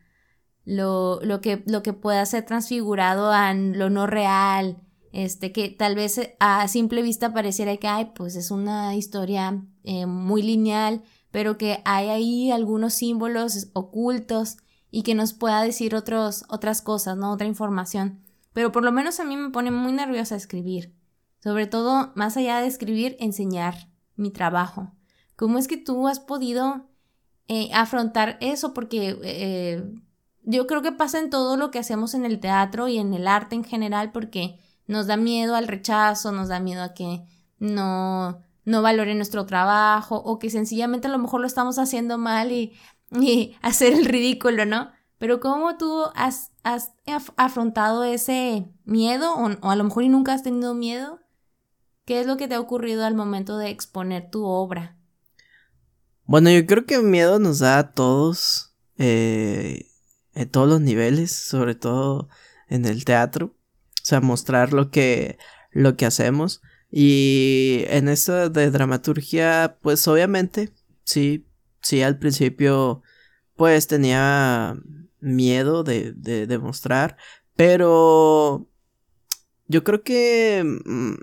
lo, 0.66 1.21
lo, 1.23 1.40
que, 1.40 1.62
lo 1.66 1.83
que 1.83 1.95
pueda 1.95 2.26
ser 2.26 2.45
transfigurado 2.45 3.33
a 3.33 3.55
lo 3.55 3.88
no 3.88 4.07
real, 4.07 4.83
este, 5.12 5.52
que 5.52 5.71
tal 5.71 5.95
vez 5.95 6.21
a 6.38 6.69
simple 6.69 7.00
vista 7.00 7.33
pareciera 7.33 7.76
que, 7.78 7.88
ay, 7.88 8.12
pues 8.14 8.37
es 8.37 8.50
una 8.50 8.95
historia 8.95 9.64
eh, 9.85 10.05
muy 10.05 10.43
lineal, 10.43 11.02
pero 11.31 11.57
que 11.57 11.81
hay 11.87 12.09
ahí 12.09 12.50
algunos 12.50 12.93
símbolos 12.93 13.69
ocultos 13.73 14.59
y 14.90 15.02
que 15.02 15.14
nos 15.14 15.33
pueda 15.33 15.62
decir 15.62 15.95
otros, 15.95 16.45
otras 16.49 16.83
cosas, 16.83 17.16
¿no? 17.16 17.33
Otra 17.33 17.47
información. 17.47 18.25
Pero 18.57 18.73
por 18.73 18.83
lo 18.83 18.91
menos 18.91 19.21
a 19.21 19.25
mí 19.25 19.37
me 19.37 19.51
pone 19.51 19.71
muy 19.71 19.93
nerviosa 19.93 20.35
escribir. 20.35 20.95
Sobre 21.41 21.67
todo, 21.67 22.13
más 22.15 22.39
allá 22.39 22.59
de 22.63 22.67
escribir, 22.67 23.15
enseñar 23.21 23.91
mi 24.15 24.31
trabajo. 24.31 24.95
¿Cómo 25.37 25.59
es 25.59 25.69
que 25.69 25.77
tú 25.77 26.09
has 26.09 26.21
podido 26.21 26.89
eh, 27.49 27.69
afrontar 27.75 28.39
eso? 28.41 28.73
Porque 28.73 29.19
eh, 29.23 29.85
yo 30.43 30.67
creo 30.67 30.81
que 30.81 30.91
pasa 30.91 31.19
en 31.19 31.29
todo 31.29 31.59
lo 31.59 31.71
que 31.71 31.79
hacemos 31.81 32.15
en 32.15 32.25
el 32.25 32.41
teatro 32.41 32.89
y 32.89 32.97
en 32.97 33.13
el 33.13 33.29
arte 33.29 33.57
en 33.57 33.63
general, 33.63 34.11
porque 34.11 34.59
nos 34.87 35.07
da 35.07 35.19
miedo 35.19 35.55
al 35.55 35.69
rechazo, 35.69 36.33
nos 36.33 36.49
da 36.49 36.59
miedo 36.59 36.83
a 36.83 36.95
que 36.95 37.27
no, 37.59 38.41
no 38.65 38.81
valore 38.81 39.15
nuestro 39.15 39.45
trabajo 39.45 40.17
o 40.17 40.39
que 40.39 40.49
sencillamente 40.49 41.09
a 41.09 41.11
lo 41.11 41.19
mejor 41.19 41.43
lo 41.43 41.47
estamos 41.47 41.79
haciendo 41.79 42.17
mal 42.17 42.51
y 42.53 42.73
hacer 43.61 43.93
el 43.93 44.07
ridículo, 44.07 44.65
¿no? 44.65 44.96
Pero 45.18 45.40
¿cómo 45.40 45.76
tú 45.78 46.04
has, 46.14 46.52
has 46.62 46.92
afrontado 47.37 48.04
ese 48.04 48.66
miedo 48.85 49.35
o, 49.35 49.46
o, 49.46 49.70
a 49.70 49.76
lo 49.76 49.85
mejor 49.85 50.04
y 50.04 50.08
nunca 50.08 50.35
has 50.35 50.42
tenido 50.42 50.75
miedo? 50.75 51.20
¿Qué 52.04 52.20
es 52.20 52.26
lo 52.26 52.37
que 52.37 52.49
te 52.49 52.54
ha 52.54 52.61
ocurrido 52.61 53.04
al 53.04 53.14
momento 53.14 53.58
de 53.58 53.70
exponer 53.70 54.30
tu 54.30 54.44
obra? 54.44 54.96
Bueno, 56.25 56.50
yo 56.50 56.66
creo 56.66 56.87
que 56.87 56.99
miedo 57.00 57.38
nos 57.38 57.61
da 57.61 57.78
a 57.78 57.92
todos, 57.92 58.75
eh, 58.99 59.87
en 60.35 60.49
todos 60.50 60.68
los 60.68 60.80
niveles, 60.80 61.32
sobre 61.32 61.75
todo 61.75 62.28
en 62.68 62.85
el 62.85 63.04
teatro. 63.04 63.46
O 63.46 64.04
sea, 64.04 64.20
mostrar 64.20 64.73
lo 64.73 64.90
que, 64.90 65.38
lo 65.73 65.96
que 65.96 66.06
hacemos. 66.06 66.62
Y 66.90 67.85
en 67.88 68.08
esto 68.08 68.50
de 68.50 68.70
dramaturgia, 68.70 69.78
pues 69.82 70.06
obviamente, 70.06 70.73
sí, 71.04 71.46
sí, 71.80 72.02
al 72.02 72.18
principio, 72.18 73.02
pues 73.56 73.87
tenía 73.87 74.76
miedo 75.26 75.85
de, 75.85 76.12
de, 76.12 76.47
de 76.47 76.59
mostrar, 76.59 77.16
pero 77.56 78.68
yo 79.68 79.85
creo 79.85 80.02
que 80.02 80.62
mm, 80.64 81.14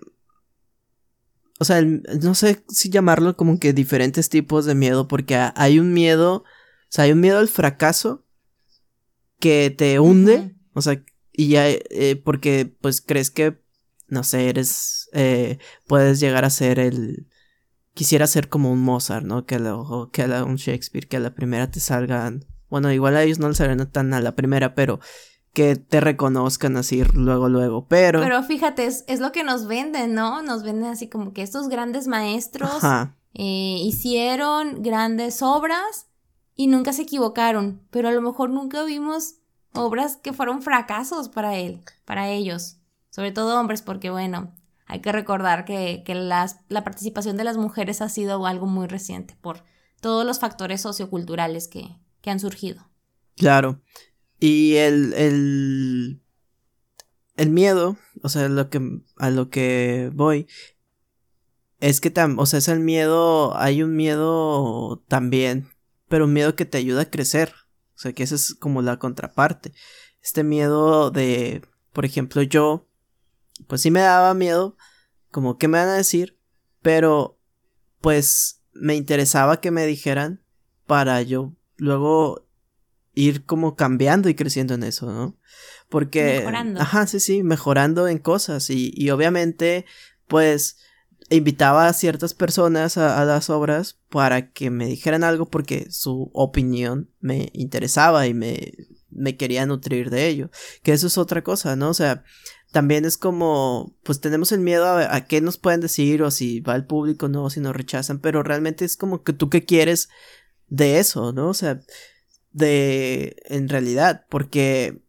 o 1.64 1.66
sea, 1.66 1.82
no 1.82 2.36
sé 2.36 2.64
si 2.68 2.90
llamarlo 2.90 3.38
como 3.38 3.58
que 3.58 3.72
diferentes 3.72 4.28
tipos 4.28 4.66
de 4.66 4.76
miedo, 4.76 5.08
porque 5.08 5.38
hay 5.56 5.80
un 5.80 5.94
miedo, 5.94 6.38
o 6.44 6.46
sea, 6.90 7.06
hay 7.06 7.14
un 7.14 7.22
miedo 7.22 7.40
al 7.40 7.48
fracaso 7.48 8.26
que 9.40 9.70
te 9.70 9.98
hunde, 10.00 10.58
o 10.74 10.82
sea, 10.82 11.02
y 11.32 11.48
ya, 11.48 11.70
eh, 11.70 12.22
porque 12.22 12.66
pues 12.82 13.00
crees 13.00 13.32
que, 13.32 13.62
no 14.08 14.26
sé, 14.26 14.50
eres, 14.50 15.10
eh, 15.14 15.58
puedes 15.88 16.20
llegar 16.20 16.44
a 16.44 16.50
ser 16.50 16.80
el, 16.80 17.28
quisiera 17.94 18.28
ser 18.28 18.50
como 18.50 18.70
un 18.70 18.82
Mozart, 18.82 19.26
¿no? 19.26 19.46
Que 19.46 19.56
a, 19.56 19.78
que 20.12 20.24
a 20.24 20.44
un 20.44 20.58
Shakespeare, 20.58 21.08
que 21.08 21.16
a 21.16 21.22
la 21.22 21.34
primera 21.34 21.72
te 21.72 21.80
salgan, 21.80 22.46
bueno, 22.74 22.92
igual 22.92 23.16
a 23.16 23.22
ellos 23.22 23.38
no 23.38 23.50
les 23.50 23.58
salen 23.58 23.86
tan 23.92 24.16
a 24.16 24.20
la 24.20 24.32
primera, 24.36 24.74
pero 24.74 25.00
que 25.54 25.76
te 25.76 26.02
reconozcan 26.02 26.76
así 26.76 27.04
luego, 27.14 27.48
luego, 27.48 27.88
pero... 27.88 28.20
Pero 28.20 28.42
fíjate, 28.42 28.88
es, 28.88 29.20
lo 29.20 29.32
que 29.32 29.44
nos 29.44 29.68
venden, 29.68 30.16
¿no? 30.16 30.42
Nos 30.42 30.64
venden 30.64 30.90
así 30.90 31.08
como 31.08 31.34
que 31.34 31.44
estos 31.44 31.70
grandes 31.70 32.08
maestros 32.08 32.84
eh, 33.36 33.78
hicieron 33.80 34.82
grandes 34.82 35.44
obras 35.44 36.08
y 36.56 36.66
nunca 36.66 36.94
se 36.94 37.04
equivocaron, 37.04 37.84
pero 37.92 38.10
a 38.10 38.12
lo 38.12 38.24
mejor 38.24 38.50
nunca 38.50 38.84
vimos 38.86 39.36
obras 39.76 40.16
que 40.16 40.34
fueron 40.34 40.64
fracasos 40.64 41.30
para 41.30 41.54
él, 41.58 41.84
para 42.06 42.30
ellos, 42.30 42.78
sobre 43.12 43.32
todo 43.32 43.60
hombres, 43.60 43.84
porque 43.84 44.10
bueno, 44.10 44.52
hay 44.88 45.00
que 45.02 45.12
recordar 45.12 45.64
que, 45.64 46.02
que 46.04 46.16
las, 46.16 46.58
la 46.70 46.84
participación 46.84 47.38
de 47.38 47.44
las 47.44 47.58
mujeres 47.58 48.02
ha 48.02 48.10
sido 48.10 48.48
algo 48.48 48.66
muy 48.66 48.88
reciente 48.88 49.38
por 49.42 49.64
todos 50.02 50.26
los 50.26 50.40
factores 50.40 50.82
socioculturales 50.82 51.68
que, 51.68 52.00
que 52.24 52.32
han 52.32 52.40
surgido. 52.40 52.90
Claro. 53.36 53.82
Y 54.40 54.76
el, 54.78 55.14
el, 55.14 56.22
el 57.36 57.50
miedo, 57.50 57.98
o 58.24 58.30
sea, 58.30 58.48
lo 58.48 58.70
que, 58.70 59.02
a 59.18 59.30
lo 59.30 59.50
que 59.50 60.10
voy, 60.14 60.48
es 61.80 62.00
que, 62.00 62.10
tam, 62.10 62.40
o 62.40 62.46
sea, 62.46 62.60
es 62.60 62.70
el 62.70 62.80
miedo, 62.80 63.56
hay 63.58 63.84
un 63.84 63.96
miedo 63.96 65.04
también, 65.10 65.68
pero 66.08 66.26
un 66.26 66.34
miedo 66.34 66.56
que 66.56 66.66
te 66.66 66.78
ayuda 66.78 67.02
a 67.02 67.10
crecer. 67.10 67.54
O 67.96 68.00
sea, 68.00 68.14
que 68.14 68.24
esa 68.24 68.36
es 68.36 68.56
como 68.56 68.82
la 68.82 68.98
contraparte. 69.00 69.74
Este 70.22 70.46
miedo 70.46 71.12
de, 71.12 71.62
por 71.92 72.06
ejemplo, 72.06 72.42
yo, 72.42 72.88
pues 73.68 73.82
sí 73.82 73.92
me 73.92 74.00
daba 74.00 74.34
miedo, 74.34 74.78
como 75.30 75.58
qué 75.58 75.68
me 75.68 75.78
van 75.78 75.90
a 75.90 75.98
decir, 75.98 76.40
pero 76.82 77.38
pues 78.00 78.62
me 78.72 78.96
interesaba 78.96 79.60
que 79.60 79.72
me 79.72 79.86
dijeran 79.86 80.42
para 80.86 81.22
yo 81.22 81.54
luego 81.78 82.48
ir 83.16 83.46
como 83.46 83.76
cambiando 83.76 84.30
y 84.30 84.36
creciendo 84.36 84.74
en 84.74 84.84
eso, 84.84 85.12
¿no? 85.12 85.38
Porque... 85.90 86.40
Mejorando. 86.40 86.82
Ajá, 86.82 87.08
sí, 87.08 87.20
sí, 87.20 87.44
mejorando 87.44 88.08
en 88.08 88.18
cosas 88.18 88.70
y, 88.70 88.92
y 88.96 89.12
obviamente, 89.12 89.86
pues, 90.28 90.78
invitaba 91.30 91.88
a 91.88 91.94
ciertas 91.94 92.34
personas 92.34 92.98
a, 92.98 93.24
las 93.26 93.50
obras 93.50 94.00
para 94.10 94.52
que 94.52 94.70
me 94.70 94.88
dijeran 94.88 95.24
algo 95.24 95.46
porque 95.46 95.88
su 95.90 96.30
opinión 96.34 97.10
me 97.20 97.50
interesaba 97.54 98.28
y 98.28 98.34
me, 98.34 98.74
me 99.10 99.38
quería 99.38 99.66
nutrir 99.66 100.10
de 100.10 100.28
ello. 100.28 100.50
Que 100.82 100.94
eso 100.94 101.08
es 101.08 101.18
otra 101.18 101.44
cosa, 101.44 101.76
¿no? 101.76 101.90
O 101.90 101.94
sea, 101.94 102.24
también 102.72 103.06
es 103.06 103.18
como, 103.18 103.96
pues 104.04 104.20
tenemos 104.20 104.52
el 104.52 104.60
miedo 104.60 104.86
a, 104.86 105.16
a 105.16 105.26
qué 105.26 105.42
nos 105.42 105.58
pueden 105.58 105.82
decir 105.82 106.24
o 106.24 106.32
si 106.32 106.60
va 106.60 106.76
el 106.76 106.86
público, 106.86 107.28
no, 107.30 107.50
si 107.50 107.60
nos 107.60 107.76
rechazan, 107.76 108.20
pero 108.20 108.44
realmente 108.44 108.86
es 108.86 108.98
como 108.98 109.24
que 109.24 109.34
tú 109.34 109.50
qué 109.50 109.66
quieres 109.66 110.10
de 110.74 110.98
eso, 110.98 111.34
¿no? 111.34 111.50
O 111.50 111.54
sea, 111.54 111.82
de 112.52 113.36
en 113.46 113.70
realidad, 113.70 114.26
porque 114.28 115.04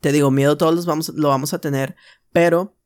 te 0.00 0.12
digo, 0.12 0.30
miedo 0.30 0.58
todos 0.58 0.74
los 0.74 0.84
vamos, 0.84 1.08
lo 1.08 1.28
vamos 1.30 1.54
a 1.54 1.60
tener, 1.60 1.96
pero, 2.30 2.76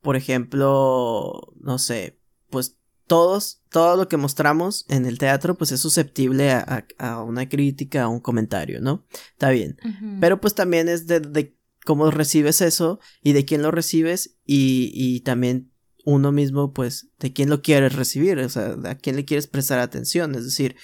por 0.00 0.14
ejemplo, 0.14 1.52
no 1.60 1.78
sé, 1.78 2.20
pues 2.50 2.76
todos, 3.08 3.62
todo 3.68 3.96
lo 3.96 4.08
que 4.08 4.16
mostramos 4.16 4.86
en 4.88 5.04
el 5.04 5.18
teatro, 5.18 5.58
pues 5.58 5.72
es 5.72 5.80
susceptible 5.80 6.52
a, 6.52 6.86
a, 6.98 7.22
una 7.24 7.48
crítica, 7.48 8.04
a 8.04 8.08
un 8.08 8.20
comentario, 8.20 8.80
¿no? 8.80 9.04
Está 9.32 9.50
bien. 9.50 9.76
Pero 10.20 10.40
pues 10.40 10.54
también 10.54 10.88
es 10.88 11.08
de, 11.08 11.18
de, 11.18 11.58
cómo 11.84 12.12
recibes 12.12 12.60
eso 12.60 13.00
y 13.24 13.32
de 13.32 13.44
quién 13.44 13.60
lo 13.60 13.72
recibes 13.72 14.38
y, 14.46 14.92
y 14.94 15.20
también 15.22 15.71
uno 16.04 16.32
mismo, 16.32 16.72
pues, 16.72 17.08
de 17.18 17.32
quién 17.32 17.50
lo 17.50 17.62
quieres 17.62 17.94
recibir, 17.94 18.38
o 18.38 18.48
sea, 18.48 18.76
a 18.84 18.94
quién 18.96 19.16
le 19.16 19.24
quieres 19.24 19.46
prestar 19.46 19.78
atención, 19.78 20.34
es 20.34 20.44
decir, 20.44 20.76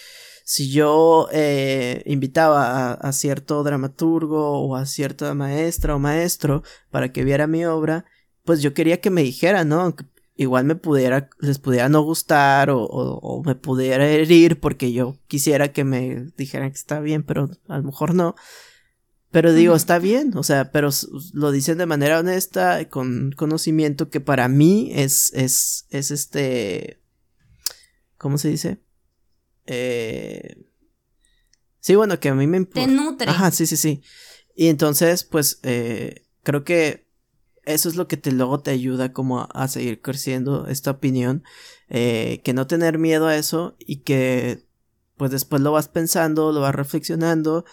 si 0.50 0.70
yo 0.70 1.28
eh, 1.30 2.02
invitaba 2.06 2.92
a, 2.92 3.12
cierto 3.12 3.62
dramaturgo 3.62 4.58
o 4.62 4.76
a 4.76 4.86
cierta 4.86 5.34
maestra 5.34 5.94
o 5.94 5.98
maestro 5.98 6.62
para 6.90 7.12
que 7.12 7.22
viera 7.22 7.46
mi 7.46 7.66
obra, 7.66 8.06
pues 8.44 8.62
yo 8.62 8.72
quería 8.72 8.98
que 8.98 9.10
me 9.10 9.22
dijera, 9.22 9.64
¿no? 9.64 9.94
Igual 10.36 10.64
me 10.64 10.74
pudiera, 10.74 11.28
les 11.38 11.58
pudiera 11.58 11.90
no 11.90 12.00
gustar 12.00 12.70
o, 12.70 12.82
o, 12.82 13.42
me 13.44 13.56
pudiera 13.56 14.08
herir 14.08 14.58
porque 14.58 14.90
yo 14.90 15.18
quisiera 15.26 15.70
que 15.70 15.84
me 15.84 16.30
dijeran 16.38 16.70
que 16.70 16.78
está 16.78 16.98
bien, 17.00 17.24
pero 17.24 17.50
a 17.68 17.76
lo 17.76 17.82
mejor 17.82 18.14
no. 18.14 18.34
Pero 19.30 19.52
digo, 19.52 19.74
está 19.74 19.98
bien, 19.98 20.32
o 20.36 20.42
sea, 20.42 20.72
pero 20.72 20.88
lo 21.34 21.50
dicen 21.50 21.76
de 21.76 21.84
manera 21.84 22.20
honesta, 22.20 22.88
con 22.88 23.32
conocimiento 23.32 24.08
que 24.08 24.20
para 24.20 24.48
mí 24.48 24.90
es, 24.94 25.32
es, 25.34 25.86
es 25.90 26.10
este, 26.10 27.02
¿cómo 28.16 28.38
se 28.38 28.48
dice? 28.48 28.80
Eh, 29.66 30.56
sí, 31.80 31.94
bueno, 31.94 32.18
que 32.18 32.30
a 32.30 32.34
mí 32.34 32.46
me 32.46 32.64
Te 32.64 32.86
nutre. 32.86 33.28
Ajá, 33.28 33.50
sí, 33.50 33.66
sí, 33.66 33.76
sí. 33.76 34.02
Y 34.54 34.68
entonces, 34.68 35.24
pues, 35.24 35.60
eh, 35.62 36.26
creo 36.42 36.64
que 36.64 37.06
eso 37.64 37.90
es 37.90 37.96
lo 37.96 38.08
que 38.08 38.16
te 38.16 38.32
luego 38.32 38.60
te 38.60 38.70
ayuda 38.70 39.12
como 39.12 39.46
a, 39.52 39.68
seguir 39.68 40.00
creciendo 40.00 40.66
esta 40.68 40.90
opinión. 40.90 41.44
Eh, 41.90 42.40
que 42.44 42.54
no 42.54 42.66
tener 42.66 42.98
miedo 42.98 43.26
a 43.26 43.36
eso 43.36 43.76
y 43.78 44.02
que 44.02 44.66
pues 45.16 45.30
después 45.30 45.60
lo 45.62 45.72
vas 45.72 45.88
pensando, 45.88 46.52
lo 46.52 46.60
vas 46.60 46.74
reflexionando 46.74 47.64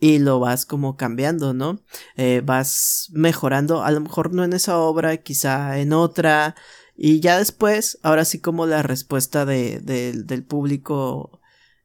y 0.00 0.18
lo 0.18 0.38
vas 0.40 0.64
como 0.66 0.96
cambiando, 0.96 1.54
¿no? 1.54 1.82
Eh, 2.16 2.42
vas 2.44 3.08
mejorando, 3.12 3.82
a 3.82 3.90
lo 3.90 4.00
mejor 4.00 4.32
no 4.32 4.44
en 4.44 4.52
esa 4.52 4.78
obra, 4.78 5.16
quizá 5.18 5.78
en 5.78 5.92
otra, 5.92 6.54
y 6.96 7.20
ya 7.20 7.38
después, 7.38 7.98
ahora 8.02 8.24
sí 8.24 8.40
como 8.40 8.66
la 8.66 8.82
respuesta 8.82 9.44
de, 9.44 9.80
del 9.80 10.44
público 10.44 11.40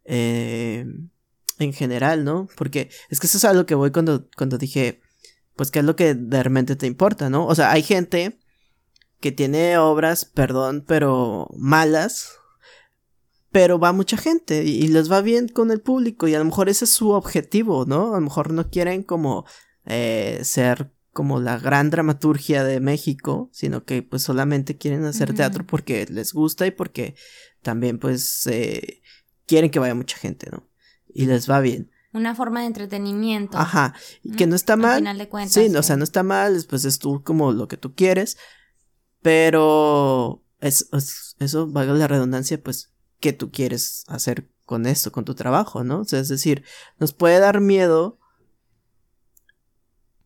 eh, 0.05 0.85
en 1.59 1.73
general, 1.73 2.23
¿no? 2.23 2.47
Porque 2.55 2.89
es 3.09 3.19
que 3.19 3.27
eso 3.27 3.37
es 3.37 3.45
algo 3.45 3.65
que 3.65 3.75
voy 3.75 3.91
cuando, 3.91 4.27
cuando 4.35 4.57
dije, 4.57 5.01
pues, 5.55 5.71
¿qué 5.71 5.79
es 5.79 5.85
lo 5.85 5.95
que 5.95 6.15
realmente 6.19 6.75
te 6.75 6.87
importa, 6.87 7.29
¿no? 7.29 7.45
O 7.45 7.55
sea, 7.55 7.71
hay 7.71 7.83
gente 7.83 8.39
que 9.19 9.31
tiene 9.31 9.77
obras, 9.77 10.25
perdón, 10.25 10.83
pero 10.87 11.47
malas, 11.57 12.39
pero 13.53 13.77
va 13.77 13.93
mucha 13.93 14.17
gente 14.17 14.63
y, 14.63 14.87
les 14.87 15.11
va 15.11 15.21
bien 15.21 15.47
con 15.47 15.69
el 15.69 15.79
público 15.79 16.27
y 16.27 16.33
a 16.33 16.39
lo 16.39 16.45
mejor 16.45 16.69
ese 16.69 16.85
es 16.85 16.91
su 16.91 17.11
objetivo, 17.11 17.85
¿no? 17.85 18.15
A 18.15 18.17
lo 18.17 18.21
mejor 18.21 18.51
no 18.51 18.71
quieren 18.71 19.03
como 19.03 19.45
eh, 19.85 20.39
ser 20.43 20.91
como 21.11 21.39
la 21.39 21.59
gran 21.59 21.91
dramaturgia 21.91 22.63
de 22.63 22.79
México, 22.79 23.49
sino 23.53 23.85
que 23.85 24.01
pues 24.01 24.23
solamente 24.23 24.75
quieren 24.75 25.05
hacer 25.05 25.35
teatro 25.35 25.67
porque 25.67 26.07
les 26.09 26.33
gusta 26.33 26.65
y 26.65 26.71
porque 26.71 27.13
también 27.61 27.99
pues 27.99 28.47
eh, 28.47 29.03
quieren 29.45 29.69
que 29.69 29.77
vaya 29.77 29.93
mucha 29.93 30.17
gente, 30.17 30.49
¿no? 30.51 30.67
Y 31.07 31.27
les 31.27 31.47
va 31.47 31.59
bien. 31.59 31.91
Una 32.11 32.33
forma 32.33 32.61
de 32.61 32.65
entretenimiento. 32.65 33.59
Ajá, 33.59 33.93
que 34.35 34.47
no 34.47 34.55
está 34.55 34.75
mal. 34.77 34.97
final 34.97 35.19
de 35.19 35.29
cuentas, 35.29 35.53
sí, 35.53 35.75
o 35.75 35.83
sea, 35.83 35.95
no 35.95 36.03
está 36.03 36.23
mal, 36.23 36.65
pues 36.67 36.85
es 36.85 36.97
tú 36.97 37.21
como 37.23 37.51
lo 37.51 37.67
que 37.67 37.77
tú 37.77 37.93
quieres, 37.93 38.35
pero 39.21 40.43
es, 40.59 40.89
eso, 41.37 41.67
valga 41.67 41.93
la 41.93 42.07
redundancia, 42.07 42.59
pues, 42.61 42.93
¿qué 43.23 43.31
tú 43.31 43.51
quieres 43.51 44.03
hacer 44.09 44.49
con 44.65 44.85
esto, 44.85 45.13
con 45.13 45.23
tu 45.23 45.33
trabajo, 45.33 45.85
no? 45.85 46.01
O 46.01 46.03
sea, 46.03 46.19
es 46.19 46.27
decir, 46.27 46.65
nos 46.99 47.13
puede 47.13 47.39
dar 47.39 47.61
miedo 47.61 48.19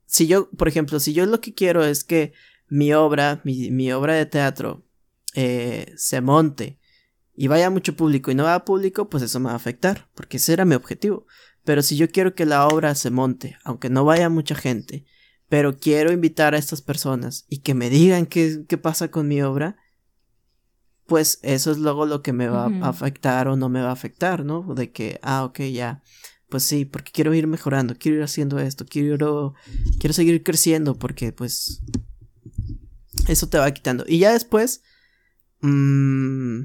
si 0.07 0.25
yo, 0.25 0.49
por 0.49 0.67
ejemplo, 0.67 0.99
si 0.99 1.13
yo 1.13 1.27
lo 1.27 1.41
que 1.41 1.53
quiero 1.53 1.85
es 1.85 2.03
que 2.03 2.33
mi 2.69 2.91
obra, 2.91 3.39
mi, 3.43 3.91
obra 3.91 4.15
de 4.15 4.25
teatro, 4.25 4.83
eh, 5.35 5.93
se 5.95 6.21
monte 6.21 6.79
y 7.35 7.47
vaya 7.47 7.69
mucho 7.69 7.95
público 7.95 8.31
y 8.31 8.35
no 8.35 8.45
vaya 8.45 8.65
público, 8.65 9.09
pues 9.09 9.21
eso 9.21 9.39
me 9.39 9.47
va 9.47 9.51
a 9.51 9.57
afectar, 9.57 10.09
porque 10.15 10.37
ese 10.37 10.53
era 10.53 10.65
mi 10.65 10.73
objetivo. 10.73 11.27
Pero 11.63 11.83
si 11.83 11.97
yo 11.97 12.09
quiero 12.09 12.33
que 12.33 12.47
la 12.47 12.65
obra 12.65 12.95
se 12.95 13.11
monte, 13.11 13.59
aunque 13.63 13.91
no 13.91 14.05
vaya 14.05 14.27
mucha 14.27 14.55
gente, 14.55 15.05
pero 15.49 15.77
quiero 15.77 16.11
invitar 16.11 16.55
a 16.55 16.57
estas 16.57 16.81
personas 16.81 17.45
y 17.47 17.59
que 17.59 17.75
me 17.75 17.91
digan 17.91 18.25
qué, 18.25 18.65
qué 18.67 18.79
pasa 18.79 19.11
con 19.11 19.27
mi 19.27 19.43
obra, 19.43 19.77
pues 21.07 21.39
eso 21.41 21.71
es 21.71 21.77
luego 21.77 22.05
lo 22.05 22.21
que 22.21 22.33
me 22.33 22.47
va 22.47 22.65
a 22.65 22.89
afectar 22.89 23.47
o 23.47 23.55
no 23.55 23.69
me 23.69 23.81
va 23.81 23.89
a 23.89 23.93
afectar, 23.93 24.43
¿no? 24.43 24.73
De 24.75 24.91
que, 24.91 25.19
ah, 25.23 25.45
ok, 25.45 25.61
ya, 25.61 26.03
pues 26.49 26.63
sí, 26.63 26.85
porque 26.85 27.11
quiero 27.11 27.33
ir 27.33 27.47
mejorando, 27.47 27.95
quiero 27.97 28.17
ir 28.17 28.23
haciendo 28.23 28.59
esto, 28.59 28.85
quiero, 28.85 29.53
quiero 29.99 30.13
seguir 30.13 30.43
creciendo 30.43 30.97
porque 30.99 31.31
pues 31.31 31.81
eso 33.27 33.47
te 33.47 33.57
va 33.57 33.71
quitando. 33.71 34.03
Y 34.07 34.19
ya 34.19 34.33
después, 34.33 34.81
mmm, 35.61 36.63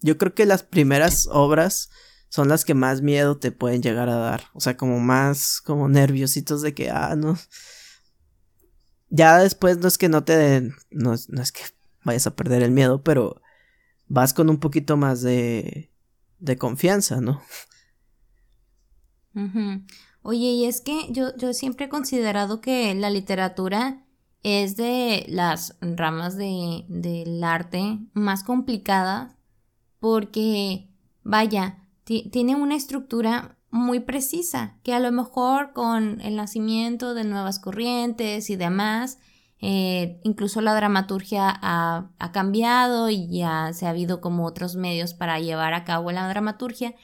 yo 0.00 0.18
creo 0.18 0.34
que 0.34 0.46
las 0.46 0.62
primeras 0.62 1.26
obras 1.30 1.90
son 2.28 2.48
las 2.48 2.64
que 2.64 2.74
más 2.74 3.00
miedo 3.00 3.38
te 3.38 3.52
pueden 3.52 3.82
llegar 3.82 4.10
a 4.10 4.16
dar. 4.16 4.44
O 4.52 4.60
sea, 4.60 4.76
como 4.76 5.00
más, 5.00 5.62
como 5.62 5.88
nerviositos 5.88 6.60
de 6.60 6.74
que, 6.74 6.90
ah, 6.90 7.14
no. 7.16 7.38
Ya 9.08 9.38
después 9.38 9.78
no 9.78 9.88
es 9.88 9.96
que 9.96 10.08
no 10.08 10.24
te 10.24 10.36
den, 10.36 10.74
no, 10.90 11.14
no 11.28 11.42
es 11.42 11.52
que 11.52 11.62
vayas 12.04 12.26
a 12.26 12.34
perder 12.34 12.62
el 12.62 12.70
miedo, 12.70 13.02
pero 13.02 13.40
vas 14.08 14.34
con 14.34 14.50
un 14.50 14.58
poquito 14.58 14.96
más 14.96 15.22
de, 15.22 15.90
de 16.38 16.56
confianza, 16.56 17.20
¿no? 17.20 17.42
Oye, 20.22 20.46
y 20.46 20.64
es 20.64 20.80
que 20.80 21.12
yo, 21.12 21.36
yo 21.36 21.52
siempre 21.52 21.86
he 21.86 21.88
considerado 21.88 22.60
que 22.60 22.94
la 22.94 23.10
literatura 23.10 24.06
es 24.42 24.76
de 24.76 25.26
las 25.28 25.76
ramas 25.80 26.36
de, 26.36 26.84
del 26.88 27.42
arte 27.44 27.98
más 28.12 28.44
complicada 28.44 29.36
porque, 29.98 30.88
vaya, 31.22 31.82
tiene 32.04 32.54
una 32.54 32.76
estructura 32.76 33.58
muy 33.70 34.00
precisa 34.00 34.78
que 34.82 34.94
a 34.94 35.00
lo 35.00 35.10
mejor 35.12 35.72
con 35.72 36.20
el 36.20 36.36
nacimiento 36.36 37.14
de 37.14 37.24
nuevas 37.24 37.58
corrientes 37.58 38.48
y 38.48 38.56
demás, 38.56 39.18
eh, 39.60 40.20
incluso 40.22 40.60
la 40.60 40.74
dramaturgia 40.74 41.48
ha, 41.48 42.10
ha, 42.18 42.32
cambiado 42.32 43.08
y 43.08 43.28
ya 43.28 43.72
se 43.72 43.86
ha 43.86 43.90
habido 43.90 44.20
como 44.20 44.44
otros 44.44 44.76
medios 44.76 45.14
para 45.14 45.40
llevar 45.40 45.72
a 45.72 45.84
cabo 45.84 46.12
la 46.12 46.28
dramaturgia. 46.28 46.94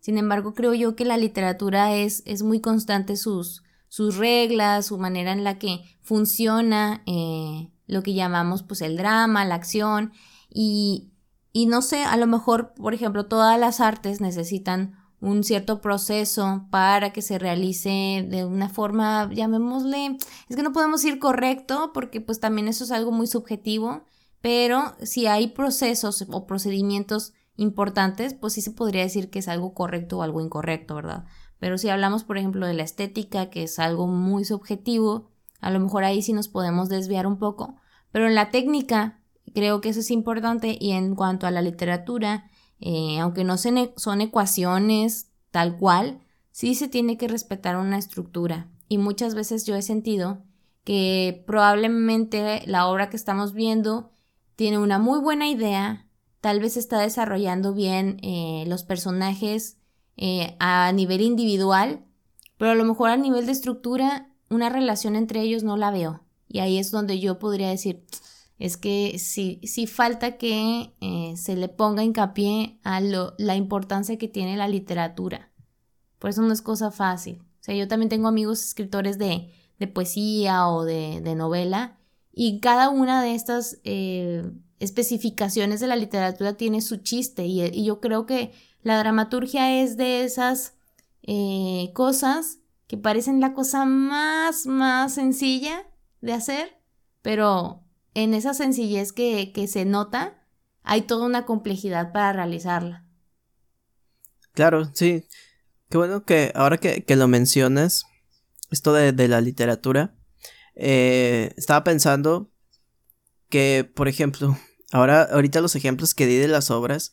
Sin 0.00 0.16
embargo, 0.16 0.54
creo 0.54 0.74
yo 0.74 0.94
que 0.94 1.04
la 1.04 1.16
literatura 1.16 1.94
es, 1.94 2.22
es 2.24 2.42
muy 2.42 2.60
constante 2.60 3.16
sus, 3.16 3.64
sus 3.88 4.16
reglas, 4.16 4.86
su 4.86 4.98
manera 4.98 5.32
en 5.32 5.42
la 5.42 5.58
que 5.58 5.82
funciona 6.02 7.02
eh, 7.06 7.70
lo 7.86 8.02
que 8.02 8.14
llamamos 8.14 8.62
pues 8.62 8.80
el 8.80 8.96
drama, 8.96 9.44
la 9.44 9.56
acción 9.56 10.12
y, 10.48 11.10
y 11.52 11.66
no 11.66 11.82
sé, 11.82 12.04
a 12.04 12.16
lo 12.16 12.26
mejor, 12.26 12.74
por 12.74 12.94
ejemplo, 12.94 13.26
todas 13.26 13.58
las 13.58 13.80
artes 13.80 14.20
necesitan 14.20 14.97
un 15.20 15.42
cierto 15.44 15.80
proceso 15.80 16.66
para 16.70 17.12
que 17.12 17.22
se 17.22 17.38
realice 17.38 18.26
de 18.28 18.44
una 18.44 18.68
forma, 18.68 19.28
llamémosle, 19.32 20.16
es 20.48 20.56
que 20.56 20.62
no 20.62 20.72
podemos 20.72 21.04
ir 21.04 21.18
correcto 21.18 21.90
porque 21.92 22.20
pues 22.20 22.40
también 22.40 22.68
eso 22.68 22.84
es 22.84 22.92
algo 22.92 23.10
muy 23.10 23.26
subjetivo, 23.26 24.04
pero 24.40 24.94
si 25.02 25.26
hay 25.26 25.48
procesos 25.48 26.24
o 26.30 26.46
procedimientos 26.46 27.32
importantes, 27.56 28.34
pues 28.34 28.52
sí 28.52 28.60
se 28.60 28.70
podría 28.70 29.02
decir 29.02 29.30
que 29.30 29.40
es 29.40 29.48
algo 29.48 29.74
correcto 29.74 30.18
o 30.18 30.22
algo 30.22 30.40
incorrecto, 30.40 30.94
¿verdad? 30.94 31.24
Pero 31.58 31.76
si 31.76 31.88
hablamos, 31.88 32.22
por 32.22 32.38
ejemplo, 32.38 32.66
de 32.66 32.74
la 32.74 32.84
estética, 32.84 33.50
que 33.50 33.64
es 33.64 33.78
algo 33.80 34.06
muy 34.06 34.44
subjetivo, 34.44 35.30
a 35.60 35.70
lo 35.70 35.80
mejor 35.80 36.04
ahí 36.04 36.22
sí 36.22 36.32
nos 36.32 36.48
podemos 36.48 36.88
desviar 36.88 37.26
un 37.26 37.38
poco. 37.38 37.74
Pero 38.12 38.26
en 38.26 38.36
la 38.36 38.50
técnica, 38.50 39.20
creo 39.54 39.80
que 39.80 39.88
eso 39.88 40.00
es 40.00 40.10
importante. 40.10 40.76
Y 40.80 40.92
en 40.92 41.16
cuanto 41.16 41.46
a 41.46 41.50
la 41.50 41.62
literatura, 41.62 42.48
eh, 42.80 43.18
aunque 43.18 43.44
no 43.44 43.56
son 43.58 44.20
ecuaciones 44.20 45.30
tal 45.50 45.76
cual, 45.76 46.20
sí 46.50 46.74
se 46.74 46.88
tiene 46.88 47.16
que 47.16 47.28
respetar 47.28 47.76
una 47.76 47.98
estructura. 47.98 48.68
Y 48.88 48.98
muchas 48.98 49.34
veces 49.34 49.66
yo 49.66 49.76
he 49.76 49.82
sentido 49.82 50.42
que 50.84 51.44
probablemente 51.46 52.62
la 52.66 52.86
obra 52.86 53.10
que 53.10 53.16
estamos 53.16 53.52
viendo 53.52 54.10
tiene 54.56 54.78
una 54.78 54.98
muy 54.98 55.20
buena 55.20 55.48
idea, 55.48 56.06
tal 56.40 56.60
vez 56.60 56.76
está 56.76 57.00
desarrollando 57.00 57.74
bien 57.74 58.18
eh, 58.22 58.64
los 58.66 58.82
personajes 58.82 59.76
eh, 60.16 60.56
a 60.58 60.90
nivel 60.92 61.20
individual, 61.20 62.04
pero 62.56 62.72
a 62.72 62.74
lo 62.74 62.84
mejor 62.84 63.10
a 63.10 63.16
nivel 63.16 63.46
de 63.46 63.52
estructura 63.52 64.30
una 64.50 64.68
relación 64.68 65.14
entre 65.14 65.42
ellos 65.42 65.62
no 65.62 65.76
la 65.76 65.90
veo. 65.90 66.24
Y 66.48 66.60
ahí 66.60 66.78
es 66.78 66.90
donde 66.90 67.20
yo 67.20 67.38
podría 67.38 67.68
decir, 67.68 68.04
es 68.58 68.76
que 68.76 69.18
sí, 69.18 69.86
falta 69.86 70.36
que 70.36 70.94
eh, 71.00 71.34
se 71.36 71.56
le 71.56 71.68
ponga 71.68 72.02
hincapié 72.02 72.80
a 72.82 73.00
lo, 73.00 73.34
la 73.38 73.54
importancia 73.54 74.18
que 74.18 74.28
tiene 74.28 74.56
la 74.56 74.68
literatura. 74.68 75.52
Por 76.18 76.30
eso 76.30 76.42
no 76.42 76.52
es 76.52 76.62
cosa 76.62 76.90
fácil. 76.90 77.40
O 77.60 77.62
sea, 77.62 77.74
yo 77.74 77.86
también 77.86 78.08
tengo 78.08 78.26
amigos 78.28 78.64
escritores 78.64 79.18
de, 79.18 79.52
de 79.78 79.86
poesía 79.86 80.68
o 80.68 80.84
de, 80.84 81.20
de, 81.20 81.34
novela 81.36 81.98
y 82.32 82.60
cada 82.60 82.88
una 82.88 83.22
de 83.22 83.34
estas 83.34 83.78
especificaciones 84.80 85.80
de 85.80 85.86
la 85.86 85.96
literatura 85.96 86.54
tiene 86.54 86.80
su 86.80 86.98
chiste 86.98 87.46
y, 87.46 87.84
yo 87.84 88.00
creo 88.00 88.26
que 88.26 88.52
la 88.82 88.98
dramaturgia 88.98 89.82
es 89.82 89.96
de 89.96 90.24
esas 90.24 90.74
eh, 91.22 91.90
cosas 91.94 92.58
que 92.86 92.96
parecen 92.96 93.40
la 93.40 93.54
cosa 93.54 93.84
más, 93.84 94.66
más 94.66 95.14
sencilla 95.14 95.86
de 96.20 96.32
hacer, 96.32 96.80
pero 97.22 97.82
en 98.22 98.34
esa 98.34 98.54
sencillez 98.54 99.12
que, 99.12 99.52
que 99.52 99.66
se 99.66 99.84
nota, 99.84 100.46
hay 100.82 101.02
toda 101.02 101.26
una 101.26 101.46
complejidad 101.46 102.12
para 102.12 102.32
realizarla. 102.32 103.06
Claro, 104.52 104.90
sí. 104.94 105.24
Qué 105.90 105.98
bueno 105.98 106.24
que 106.24 106.52
ahora 106.54 106.78
que, 106.78 107.04
que 107.04 107.16
lo 107.16 107.28
mencionas, 107.28 108.04
esto 108.70 108.92
de, 108.92 109.12
de 109.12 109.28
la 109.28 109.40
literatura, 109.40 110.14
eh, 110.74 111.52
estaba 111.56 111.84
pensando 111.84 112.50
que, 113.48 113.90
por 113.94 114.08
ejemplo, 114.08 114.56
Ahora, 114.90 115.22
ahorita 115.22 115.60
los 115.60 115.76
ejemplos 115.76 116.14
que 116.14 116.26
di 116.26 116.36
de 116.36 116.48
las 116.48 116.70
obras, 116.70 117.12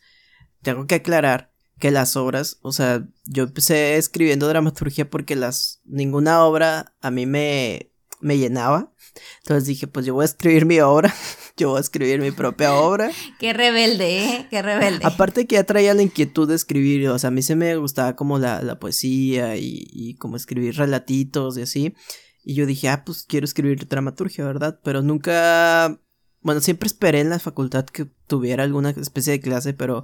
tengo 0.62 0.88
que 0.88 0.96
aclarar 0.96 1.52
que 1.78 1.91
las 1.91 2.15
obras, 2.15 2.58
o 2.62 2.72
sea, 2.72 3.06
yo 3.26 3.44
empecé 3.44 3.98
escribiendo 3.98 4.48
dramaturgia 4.48 5.10
porque 5.10 5.36
las, 5.36 5.82
ninguna 5.84 6.44
obra 6.46 6.96
a 7.02 7.12
mí 7.12 7.26
me, 7.26 7.91
me 8.22 8.38
llenaba. 8.38 8.94
Entonces 9.39 9.67
dije, 9.67 9.88
pues 9.88 10.06
yo 10.06 10.13
voy 10.13 10.23
a 10.23 10.25
escribir 10.25 10.65
mi 10.65 10.80
obra, 10.80 11.13
yo 11.58 11.69
voy 11.69 11.78
a 11.78 11.82
escribir 11.82 12.19
mi 12.19 12.32
propia 12.32 12.75
obra. 12.75 13.12
Qué 13.39 13.54
rebelde, 13.54 14.23
¿eh? 14.23 14.47
Qué 14.49 14.62
rebelde. 14.62 15.06
Aparte 15.06 15.47
que 15.47 15.56
ya 15.56 15.63
traía 15.63 15.93
la 15.93 16.04
inquietud 16.04 16.47
de 16.47 16.56
escribir, 16.56 17.10
o 17.10 17.19
sea, 17.19 17.28
a 17.30 17.32
mí 17.32 17.41
se 17.41 17.56
me 17.56 17.75
gustaba 17.78 18.15
como 18.15 18.39
la, 18.39 18.62
la 18.62 18.80
poesía 18.80 19.58
y, 19.58 19.88
y 19.91 20.15
como 20.15 20.36
escribir 20.36 20.75
relatitos 20.75 21.58
y 21.58 21.62
así. 21.62 21.95
Y 22.43 22.54
yo 22.54 22.65
dije, 22.65 22.89
ah, 22.89 23.04
pues 23.06 23.23
quiero 23.23 23.45
escribir 23.45 23.88
dramaturgia, 23.88 24.45
¿verdad? 24.45 24.80
Pero 24.84 25.01
nunca 25.01 25.99
bueno, 26.45 26.62
siempre 26.62 26.86
esperé 26.86 27.21
en 27.21 27.32
la 27.32 27.39
facultad 27.39 27.86
que 27.86 28.06
tuviera 28.28 28.63
alguna 28.63 28.91
especie 28.91 29.34
de 29.34 29.39
clase, 29.39 29.73
pero 29.73 30.04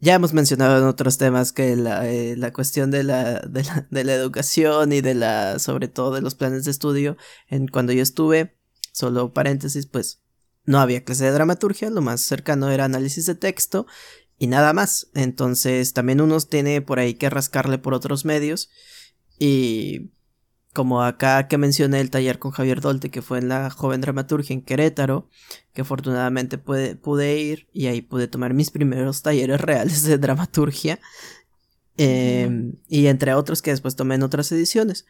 ya 0.00 0.14
hemos 0.14 0.32
mencionado 0.32 0.78
en 0.78 0.84
otros 0.84 1.18
temas 1.18 1.52
que 1.52 1.74
la, 1.76 2.08
eh, 2.08 2.36
la 2.36 2.52
cuestión 2.52 2.90
de 2.90 3.02
la, 3.02 3.40
de 3.40 3.64
la, 3.64 3.86
de, 3.90 4.04
la, 4.04 4.14
educación 4.14 4.92
y 4.92 5.00
de 5.00 5.14
la, 5.14 5.58
sobre 5.58 5.88
todo 5.88 6.14
de 6.14 6.20
los 6.20 6.34
planes 6.34 6.64
de 6.64 6.70
estudio, 6.70 7.16
en 7.48 7.66
cuando 7.66 7.92
yo 7.92 8.02
estuve, 8.02 8.56
solo 8.92 9.32
paréntesis, 9.32 9.86
pues 9.86 10.22
no 10.64 10.78
había 10.80 11.04
clase 11.04 11.24
de 11.24 11.32
dramaturgia, 11.32 11.90
lo 11.90 12.02
más 12.02 12.20
cercano 12.20 12.70
era 12.70 12.84
análisis 12.84 13.26
de 13.26 13.34
texto 13.34 13.86
y 14.38 14.46
nada 14.46 14.72
más. 14.72 15.08
Entonces 15.14 15.92
también 15.94 16.20
uno 16.20 16.38
tiene 16.40 16.82
por 16.82 16.98
ahí 16.98 17.14
que 17.14 17.30
rascarle 17.30 17.78
por 17.78 17.94
otros 17.94 18.24
medios 18.24 18.70
y 19.38 20.12
como 20.72 21.02
acá 21.02 21.48
que 21.48 21.58
mencioné 21.58 22.00
el 22.00 22.10
taller 22.10 22.38
con 22.38 22.52
Javier 22.52 22.80
Dolte, 22.80 23.10
que 23.10 23.22
fue 23.22 23.38
en 23.38 23.48
la 23.48 23.70
joven 23.70 24.00
dramaturgia 24.00 24.54
en 24.54 24.62
Querétaro, 24.62 25.28
que 25.72 25.82
afortunadamente 25.82 26.58
pude, 26.58 26.94
pude 26.96 27.38
ir 27.38 27.68
y 27.72 27.86
ahí 27.86 28.00
pude 28.00 28.28
tomar 28.28 28.54
mis 28.54 28.70
primeros 28.70 29.22
talleres 29.22 29.60
reales 29.60 30.02
de 30.04 30.18
dramaturgia. 30.18 31.00
Em, 31.96 32.74
y 32.88 33.08
entre 33.08 33.34
otros 33.34 33.60
que 33.60 33.72
después 33.72 33.96
tomé 33.96 34.14
en 34.14 34.22
otras 34.22 34.52
ediciones. 34.52 35.04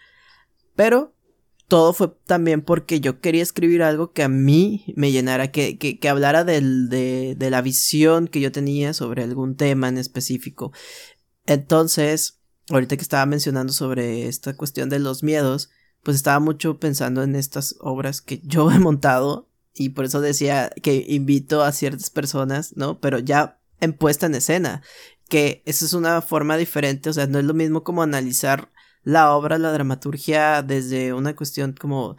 Pero 0.74 1.12
todo 1.68 1.92
fue 1.92 2.14
también 2.24 2.62
porque 2.62 3.00
yo 3.00 3.20
quería 3.20 3.42
escribir 3.42 3.82
algo 3.82 4.12
que 4.12 4.22
a 4.22 4.28
mí 4.28 4.94
me 4.96 5.12
llenara, 5.12 5.52
que, 5.52 5.76
que, 5.76 5.98
que 5.98 6.08
hablara 6.08 6.44
del, 6.44 6.88
de, 6.88 7.34
de 7.36 7.50
la 7.50 7.60
visión 7.60 8.26
que 8.26 8.40
yo 8.40 8.50
tenía 8.52 8.94
sobre 8.94 9.22
algún 9.22 9.54
tema 9.54 9.88
en 9.88 9.98
específico. 9.98 10.72
Entonces, 11.44 12.37
ahorita 12.70 12.96
que 12.96 13.02
estaba 13.02 13.26
mencionando 13.26 13.72
sobre 13.72 14.28
esta 14.28 14.54
cuestión 14.54 14.88
de 14.88 14.98
los 14.98 15.22
miedos, 15.22 15.70
pues 16.02 16.16
estaba 16.16 16.40
mucho 16.40 16.78
pensando 16.78 17.22
en 17.22 17.34
estas 17.34 17.76
obras 17.80 18.20
que 18.20 18.40
yo 18.44 18.70
he 18.72 18.78
montado 18.78 19.48
y 19.74 19.90
por 19.90 20.04
eso 20.04 20.20
decía 20.20 20.70
que 20.82 21.04
invito 21.08 21.62
a 21.62 21.72
ciertas 21.72 22.10
personas, 22.10 22.76
¿no? 22.76 23.00
Pero 23.00 23.18
ya 23.18 23.60
en 23.80 23.92
puesta 23.92 24.26
en 24.26 24.34
escena, 24.34 24.82
que 25.28 25.62
esa 25.66 25.84
es 25.84 25.92
una 25.92 26.20
forma 26.20 26.56
diferente, 26.56 27.10
o 27.10 27.12
sea, 27.12 27.26
no 27.26 27.38
es 27.38 27.44
lo 27.44 27.54
mismo 27.54 27.84
como 27.84 28.02
analizar 28.02 28.70
la 29.04 29.32
obra, 29.32 29.58
la 29.58 29.72
dramaturgia 29.72 30.62
desde 30.62 31.12
una 31.12 31.36
cuestión 31.36 31.74
como 31.78 32.16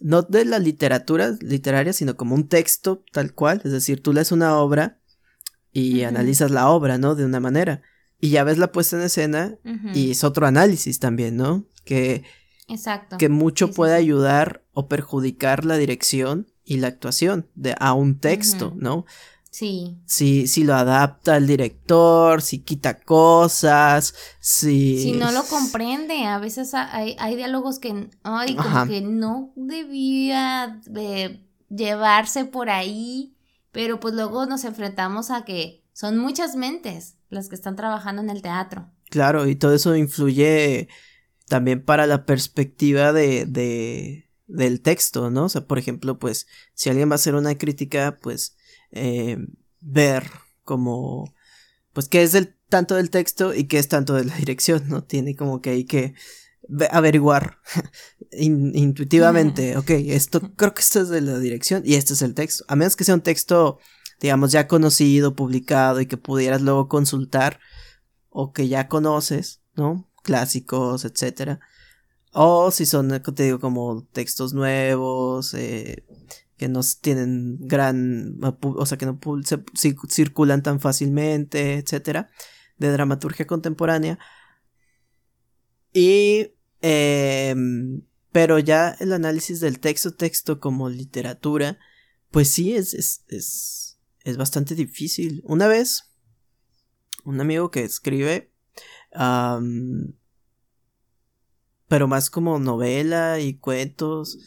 no 0.00 0.22
de 0.22 0.44
la 0.44 0.58
literatura 0.58 1.36
literaria, 1.40 1.92
sino 1.92 2.16
como 2.16 2.34
un 2.34 2.48
texto 2.48 3.04
tal 3.12 3.32
cual, 3.34 3.62
es 3.64 3.72
decir, 3.72 4.02
tú 4.02 4.12
lees 4.12 4.32
una 4.32 4.58
obra 4.58 4.98
y 5.72 6.02
analizas 6.02 6.50
la 6.50 6.68
obra, 6.68 6.98
¿no? 6.98 7.14
De 7.14 7.24
una 7.24 7.40
manera 7.40 7.82
y 8.22 8.30
ya 8.30 8.44
ves 8.44 8.56
la 8.56 8.70
puesta 8.70 8.96
en 8.96 9.02
escena 9.02 9.58
y 9.92 10.12
es 10.12 10.22
otro 10.22 10.46
análisis 10.46 11.00
también, 11.00 11.36
¿no? 11.36 11.64
Que, 11.84 12.22
Exacto. 12.68 13.18
que 13.18 13.28
mucho 13.28 13.72
puede 13.72 13.96
ayudar 13.96 14.62
o 14.72 14.86
perjudicar 14.86 15.64
la 15.64 15.76
dirección 15.76 16.46
y 16.64 16.76
la 16.76 16.86
actuación 16.86 17.48
de, 17.56 17.74
a 17.80 17.94
un 17.94 18.20
texto, 18.20 18.74
¿no? 18.76 19.06
Sí. 19.50 19.98
Si, 20.06 20.46
si 20.46 20.62
lo 20.62 20.76
adapta 20.76 21.36
el 21.36 21.48
director, 21.48 22.42
si 22.42 22.60
quita 22.60 23.00
cosas, 23.00 24.14
si... 24.38 25.02
Si 25.02 25.12
no 25.14 25.32
lo 25.32 25.42
comprende, 25.42 26.24
a 26.24 26.38
veces 26.38 26.74
hay, 26.74 27.16
hay 27.18 27.34
diálogos 27.34 27.80
que, 27.80 28.08
ay, 28.22 28.54
como 28.54 28.86
que 28.86 29.00
no 29.00 29.52
debía 29.56 30.80
de 30.86 31.44
llevarse 31.70 32.44
por 32.44 32.70
ahí, 32.70 33.34
pero 33.72 33.98
pues 33.98 34.14
luego 34.14 34.46
nos 34.46 34.62
enfrentamos 34.62 35.32
a 35.32 35.44
que 35.44 35.81
son 35.92 36.18
muchas 36.18 36.56
mentes 36.56 37.16
las 37.28 37.48
que 37.48 37.54
están 37.54 37.76
trabajando 37.76 38.22
en 38.22 38.30
el 38.30 38.42
teatro. 38.42 38.90
Claro, 39.10 39.46
y 39.46 39.56
todo 39.56 39.74
eso 39.74 39.94
influye 39.96 40.88
también 41.48 41.84
para 41.84 42.06
la 42.06 42.24
perspectiva 42.24 43.12
de, 43.12 43.46
de 43.46 44.30
del 44.46 44.82
texto, 44.82 45.30
¿no? 45.30 45.44
O 45.44 45.48
sea, 45.48 45.66
por 45.66 45.78
ejemplo, 45.78 46.18
pues, 46.18 46.46
si 46.74 46.90
alguien 46.90 47.08
va 47.08 47.14
a 47.14 47.16
hacer 47.16 47.34
una 47.34 47.56
crítica, 47.56 48.18
pues, 48.20 48.56
eh, 48.90 49.38
ver 49.80 50.30
como, 50.62 51.34
pues, 51.92 52.08
qué 52.08 52.22
es 52.22 52.32
del, 52.32 52.54
tanto 52.68 52.94
del 52.96 53.10
texto 53.10 53.54
y 53.54 53.64
qué 53.64 53.78
es 53.78 53.88
tanto 53.88 54.14
de 54.14 54.24
la 54.24 54.36
dirección, 54.38 54.88
¿no? 54.88 55.04
Tiene 55.04 55.34
como 55.34 55.60
que 55.60 55.70
hay 55.70 55.84
que 55.84 56.14
averiguar 56.90 57.58
intuitivamente, 58.32 59.76
ok, 59.76 59.90
esto, 59.90 60.40
creo 60.54 60.74
que 60.74 60.80
esto 60.80 61.00
es 61.00 61.08
de 61.08 61.20
la 61.20 61.38
dirección 61.38 61.82
y 61.84 61.94
este 61.94 62.12
es 62.12 62.22
el 62.22 62.34
texto, 62.34 62.64
a 62.68 62.76
menos 62.76 62.94
que 62.94 63.04
sea 63.04 63.16
un 63.16 63.20
texto 63.20 63.78
digamos, 64.22 64.52
ya 64.52 64.68
conocido, 64.68 65.34
publicado 65.34 66.00
y 66.00 66.06
que 66.06 66.16
pudieras 66.16 66.62
luego 66.62 66.88
consultar 66.88 67.58
o 68.30 68.52
que 68.52 68.68
ya 68.68 68.88
conoces, 68.88 69.62
¿no? 69.74 70.08
Clásicos, 70.22 71.04
etcétera. 71.04 71.58
O 72.32 72.70
si 72.70 72.86
son, 72.86 73.20
te 73.20 73.42
digo, 73.42 73.58
como 73.58 74.04
textos 74.12 74.54
nuevos, 74.54 75.54
eh, 75.54 76.06
que 76.56 76.68
no 76.68 76.80
tienen 77.00 77.58
gran, 77.66 78.38
o 78.60 78.86
sea, 78.86 78.96
que 78.96 79.06
no 79.06 79.18
circulan 80.08 80.62
tan 80.62 80.78
fácilmente, 80.78 81.78
etcétera, 81.78 82.30
de 82.78 82.92
dramaturgia 82.92 83.48
contemporánea. 83.48 84.20
Y, 85.92 86.52
em, 86.80 88.02
pero 88.30 88.60
ya 88.60 88.96
el 89.00 89.12
análisis 89.12 89.58
del 89.60 89.80
texto, 89.80 90.14
texto 90.14 90.60
como 90.60 90.88
literatura, 90.88 91.78
pues 92.30 92.48
sí, 92.48 92.74
es 92.76 93.91
es 94.24 94.36
bastante 94.36 94.74
difícil. 94.74 95.42
Una 95.44 95.66
vez, 95.66 96.10
un 97.24 97.40
amigo 97.40 97.70
que 97.70 97.84
escribe, 97.84 98.50
pero 101.88 102.08
más 102.08 102.30
como 102.30 102.58
novela 102.58 103.40
y 103.40 103.54
cuentos 103.54 104.38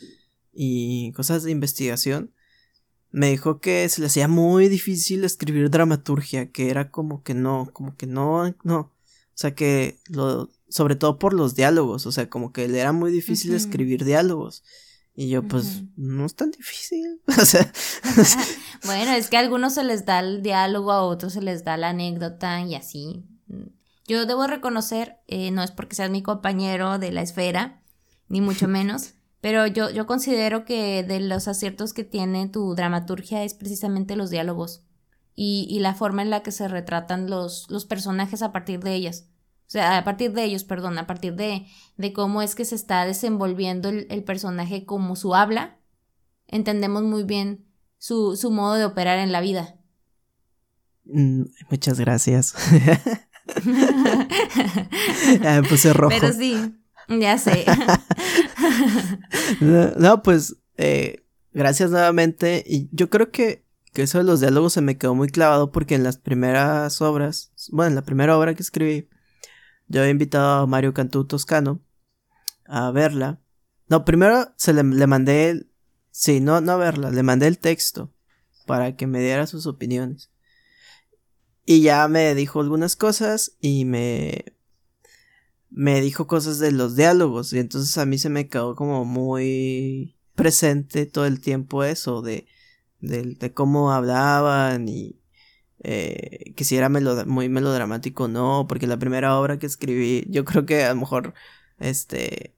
y 0.51 1.11
cosas 1.13 1.43
de 1.43 1.51
investigación, 1.51 2.33
me 3.11 3.29
dijo 3.29 3.59
que 3.61 3.87
se 3.87 4.01
le 4.01 4.07
hacía 4.07 4.27
muy 4.27 4.67
difícil 4.67 5.23
escribir 5.23 5.69
dramaturgia, 5.69 6.51
que 6.51 6.69
era 6.69 6.91
como 6.91 7.23
que 7.23 7.33
no, 7.33 7.69
como 7.71 7.95
que 7.95 8.07
no, 8.07 8.53
no, 8.63 8.79
o 8.79 8.91
sea 9.37 9.55
que 9.55 9.99
lo, 10.09 10.49
sobre 10.69 10.95
todo 10.95 11.19
por 11.19 11.33
los 11.33 11.55
diálogos, 11.55 12.05
o 12.05 12.11
sea, 12.11 12.29
como 12.29 12.51
que 12.51 12.67
le 12.67 12.79
era 12.79 12.91
muy 12.91 13.11
difícil 13.11 13.53
escribir 13.53 14.03
diálogos. 14.03 14.63
Y 15.15 15.29
yo, 15.29 15.43
pues, 15.43 15.83
no 15.95 16.25
es 16.25 16.35
tan 16.35 16.51
difícil. 16.51 17.21
o 17.27 17.45
sea, 17.45 17.71
bueno, 18.85 19.11
es 19.11 19.29
que 19.29 19.37
a 19.37 19.39
algunos 19.39 19.73
se 19.73 19.83
les 19.83 20.05
da 20.05 20.19
el 20.19 20.41
diálogo, 20.41 20.91
a 20.91 21.03
otros 21.03 21.33
se 21.33 21.41
les 21.41 21.63
da 21.63 21.77
la 21.77 21.89
anécdota 21.89 22.61
y 22.61 22.75
así. 22.75 23.23
Yo 24.07 24.25
debo 24.25 24.45
reconocer, 24.45 25.19
eh, 25.27 25.51
no 25.51 25.63
es 25.63 25.71
porque 25.71 25.95
seas 25.95 26.11
mi 26.11 26.21
compañero 26.21 26.99
de 26.99 27.11
la 27.11 27.21
esfera, 27.21 27.81
ni 28.27 28.41
mucho 28.41 28.67
menos, 28.67 29.13
pero 29.41 29.67
yo, 29.67 29.89
yo 29.89 30.05
considero 30.05 30.65
que 30.65 31.03
de 31.03 31.21
los 31.21 31.47
aciertos 31.47 31.93
que 31.93 32.03
tiene 32.03 32.49
tu 32.49 32.75
dramaturgia 32.75 33.43
es 33.43 33.53
precisamente 33.53 34.17
los 34.17 34.29
diálogos 34.29 34.83
y, 35.33 35.65
y 35.69 35.79
la 35.79 35.95
forma 35.95 36.23
en 36.23 36.29
la 36.29 36.43
que 36.43 36.51
se 36.51 36.67
retratan 36.67 37.29
los, 37.29 37.69
los 37.69 37.85
personajes 37.85 38.41
a 38.41 38.51
partir 38.51 38.81
de 38.81 38.95
ellas. 38.95 39.27
O 39.67 39.71
sea, 39.71 39.97
a 39.97 40.03
partir 40.03 40.31
de 40.33 40.43
ellos, 40.43 40.63
perdón, 40.63 40.97
a 40.99 41.07
partir 41.07 41.35
de, 41.35 41.65
de 41.97 42.13
cómo 42.13 42.43
es 42.43 42.53
que 42.53 42.65
se 42.65 42.75
está 42.75 43.03
desenvolviendo 43.05 43.89
el, 43.89 44.23
personaje 44.23 44.85
como 44.85 45.15
su 45.15 45.33
habla, 45.33 45.79
entendemos 46.47 47.01
muy 47.03 47.23
bien 47.23 47.65
su, 47.97 48.35
su 48.35 48.51
modo 48.51 48.75
de 48.75 48.85
operar 48.85 49.17
en 49.17 49.31
la 49.31 49.41
vida. 49.41 49.79
Mm, 51.05 51.45
muchas 51.71 51.99
gracias. 51.99 52.53
me 55.41 55.63
puse 55.63 55.93
rojo. 55.93 56.15
Pero 56.19 56.31
sí, 56.31 56.75
ya 57.07 57.39
sé. 57.39 57.65
no, 59.97 60.21
pues, 60.21 60.57
eh, 60.77 61.25
gracias 61.53 61.89
nuevamente. 61.89 62.63
Y 62.67 62.87
yo 62.91 63.09
creo 63.09 63.31
que, 63.31 63.65
que 63.93 64.03
eso 64.03 64.19
de 64.19 64.23
los 64.25 64.41
diálogos 64.41 64.73
se 64.73 64.81
me 64.81 64.97
quedó 64.97 65.15
muy 65.15 65.29
clavado 65.29 65.71
porque 65.71 65.95
en 65.95 66.03
las 66.03 66.17
primeras 66.17 67.01
obras, 67.01 67.51
bueno, 67.71 67.89
en 67.89 67.95
la 67.95 68.03
primera 68.03 68.37
obra 68.37 68.53
que 68.53 68.61
escribí, 68.61 69.07
yo 69.87 70.03
he 70.03 70.09
invitado 70.09 70.63
a 70.63 70.67
Mario 70.67 70.93
Cantú 70.93 71.25
Toscano 71.25 71.81
a 72.65 72.91
verla. 72.91 73.41
No, 73.87 74.05
primero 74.05 74.53
se 74.57 74.73
le, 74.73 74.83
le 74.83 75.07
mandé, 75.07 75.67
sí, 76.11 76.39
no, 76.39 76.61
no 76.61 76.73
a 76.73 76.77
verla, 76.77 77.11
le 77.11 77.23
mandé 77.23 77.47
el 77.47 77.59
texto 77.59 78.11
para 78.65 78.95
que 78.95 79.07
me 79.07 79.19
diera 79.19 79.47
sus 79.47 79.67
opiniones. 79.67 80.31
Y 81.65 81.81
ya 81.81 82.07
me 82.07 82.33
dijo 82.35 82.61
algunas 82.61 82.95
cosas 82.95 83.55
y 83.59 83.85
me 83.85 84.55
me 85.69 85.99
dijo 85.99 86.25
cosas 86.25 86.57
de 86.59 86.71
los 86.71 86.95
diálogos 86.95 87.51
y 87.51 87.59
entonces 87.59 87.97
a 87.97 88.05
mí 88.05 88.17
se 88.17 88.29
me 88.29 88.47
quedó 88.47 88.75
como 88.75 89.03
muy 89.03 90.15
presente 90.33 91.05
todo 91.05 91.25
el 91.25 91.41
tiempo 91.41 91.83
eso 91.83 92.21
de, 92.21 92.47
de, 93.01 93.35
de 93.35 93.53
cómo 93.53 93.91
hablaban 93.91 94.87
y, 94.87 95.19
eh, 95.87 96.53
que 96.55 96.63
si 96.63 96.75
era 96.77 96.89
muy 96.89 97.47
melodramático 97.47 98.23
o 98.23 98.27
no, 98.27 98.65
porque 98.67 98.87
la 98.87 98.97
primera 98.97 99.37
obra 99.37 99.59
que 99.59 99.67
escribí, 99.67 100.25
yo 100.29 100.43
creo 100.43 100.65
que 100.65 100.83
a 100.83 100.89
lo 100.89 100.99
mejor, 100.99 101.35
este, 101.77 102.55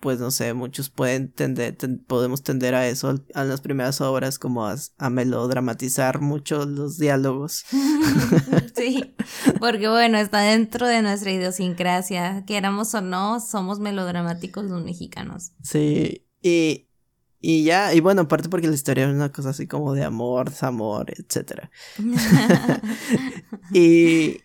pues 0.00 0.18
no 0.18 0.32
sé, 0.32 0.52
muchos 0.52 0.90
pueden 0.90 1.30
tender, 1.30 1.76
podemos 2.08 2.42
tender 2.42 2.74
a 2.74 2.88
eso, 2.88 3.22
a 3.32 3.44
las 3.44 3.60
primeras 3.60 4.00
obras, 4.00 4.40
como 4.40 4.66
a, 4.66 4.76
melodramatizar 5.08 6.20
mucho 6.20 6.66
los 6.66 6.98
diálogos. 6.98 7.64
sí, 8.74 9.14
porque 9.60 9.88
bueno, 9.88 10.18
está 10.18 10.40
dentro 10.40 10.88
de 10.88 11.02
nuestra 11.02 11.30
idiosincrasia, 11.30 12.44
queramos 12.44 12.92
o 12.94 13.02
no, 13.02 13.38
somos 13.38 13.78
melodramáticos 13.78 14.64
los 14.64 14.82
mexicanos. 14.82 15.52
Sí, 15.62 16.26
y 16.42 16.89
y 17.40 17.64
ya, 17.64 17.94
y 17.94 18.00
bueno, 18.00 18.22
aparte 18.22 18.50
porque 18.50 18.68
la 18.68 18.74
historia 18.74 19.06
es 19.08 19.14
una 19.14 19.32
cosa 19.32 19.50
así 19.50 19.66
como 19.66 19.94
de 19.94 20.04
amor, 20.04 20.50
desamor, 20.50 21.10
etc. 21.10 21.70
y, 23.72 24.38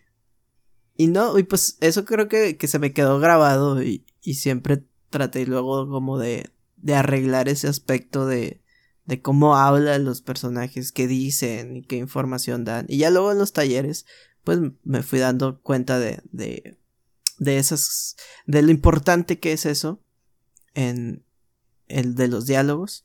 y 0.96 1.06
no, 1.08 1.38
y 1.38 1.42
pues 1.42 1.76
eso 1.80 2.06
creo 2.06 2.26
que, 2.28 2.56
que 2.56 2.68
se 2.68 2.78
me 2.78 2.94
quedó 2.94 3.18
grabado 3.18 3.82
y, 3.82 4.06
y 4.22 4.34
siempre 4.34 4.82
traté 5.10 5.44
luego 5.44 5.86
como 5.88 6.18
de, 6.18 6.50
de 6.76 6.94
arreglar 6.94 7.50
ese 7.50 7.68
aspecto 7.68 8.26
de, 8.26 8.62
de 9.04 9.20
cómo 9.20 9.56
hablan 9.56 10.04
los 10.04 10.22
personajes, 10.22 10.90
qué 10.90 11.06
dicen 11.06 11.76
y 11.76 11.82
qué 11.82 11.96
información 11.96 12.64
dan. 12.64 12.86
Y 12.88 12.96
ya 12.96 13.10
luego 13.10 13.30
en 13.30 13.38
los 13.38 13.52
talleres, 13.52 14.06
pues 14.42 14.58
me 14.84 15.02
fui 15.02 15.18
dando 15.18 15.60
cuenta 15.60 15.98
de, 15.98 16.22
de, 16.32 16.78
de 17.38 17.58
esas, 17.58 18.16
de 18.46 18.62
lo 18.62 18.70
importante 18.70 19.38
que 19.38 19.52
es 19.52 19.66
eso 19.66 20.02
en 20.72 21.25
el 21.88 22.14
de 22.14 22.28
los 22.28 22.46
diálogos. 22.46 23.04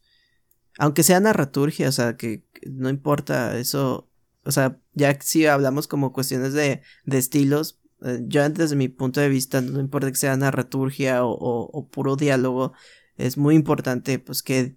Aunque 0.78 1.04
sea 1.04 1.20
narraturgia, 1.20 1.89
o 1.89 1.91
sea, 1.91 2.17
que 2.17 2.46
no 2.65 2.89
importa 2.89 3.58
eso, 3.58 4.10
o 4.44 4.52
sea, 4.52 4.80
ya 4.94 5.17
si 5.22 5.46
hablamos 5.46 5.88
como 5.88 6.13
cuestiones 6.13 6.54
de, 6.54 6.82
de 7.06 7.17
estilos, 7.17 7.80
eh, 8.04 8.22
yo 8.28 8.48
desde 8.50 8.76
mi 8.76 8.88
punto 8.88 9.20
de 9.20 9.30
vista, 9.30 9.62
no 9.62 9.80
importa 9.80 10.10
que 10.10 10.17
sea 10.17 10.36
narraturgia 10.38 11.24
o, 11.26 11.34
o, 11.34 11.88
puro 11.89 12.15
diálogo, 12.15 12.74
es 13.17 13.38
muy 13.38 13.56
importante 13.56 14.17
pues 14.17 14.41
que, 14.41 14.76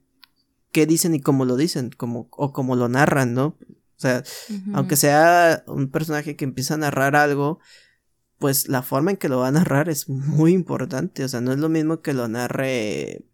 que 0.72 0.86
dicen 0.86 1.14
y 1.14 1.20
cómo 1.20 1.44
lo 1.44 1.56
dicen, 1.56 1.90
como, 1.96 2.28
o 2.32 2.52
cómo 2.52 2.76
lo 2.76 2.88
narran, 2.88 3.32
¿no? 3.34 3.56
O 3.96 4.00
sea, 4.04 4.24
aunque 4.74 4.96
sea 4.96 5.62
un 5.66 5.90
personaje 5.90 6.36
que 6.36 6.44
empieza 6.44 6.74
a 6.74 6.78
narrar 6.78 7.16
algo, 7.16 7.60
pues 8.38 8.68
la 8.68 8.82
forma 8.82 9.12
en 9.12 9.16
que 9.16 9.28
lo 9.28 9.38
va 9.38 9.48
a 9.48 9.52
narrar 9.52 9.88
es 9.88 10.08
muy 10.08 10.52
importante. 10.52 11.24
O 11.24 11.28
sea, 11.28 11.40
no 11.40 11.52
es 11.52 11.58
lo 11.58 11.68
mismo 11.68 12.02
que 12.02 12.12
lo 12.12 12.28
narre. 12.28 13.24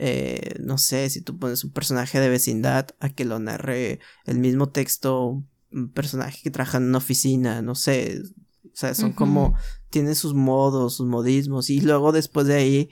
Eh, 0.00 0.54
no 0.60 0.78
sé, 0.78 1.10
si 1.10 1.20
tú 1.20 1.38
pones 1.38 1.64
un 1.64 1.72
personaje 1.72 2.20
de 2.20 2.28
vecindad 2.28 2.86
a 3.00 3.08
que 3.08 3.24
lo 3.24 3.38
narre 3.40 3.98
el 4.26 4.38
mismo 4.38 4.68
texto 4.68 5.42
un 5.70 5.90
personaje 5.90 6.40
que 6.42 6.50
trabaja 6.50 6.78
en 6.78 6.84
una 6.84 6.98
oficina, 6.98 7.62
no 7.62 7.74
sé. 7.74 8.22
O 8.64 8.70
sea, 8.72 8.94
son 8.94 9.12
como. 9.12 9.54
Tiene 9.90 10.14
sus 10.14 10.34
modos, 10.34 10.96
sus 10.96 11.06
modismos. 11.06 11.68
Y 11.68 11.80
luego 11.80 12.12
después 12.12 12.46
de 12.46 12.54
ahí 12.54 12.90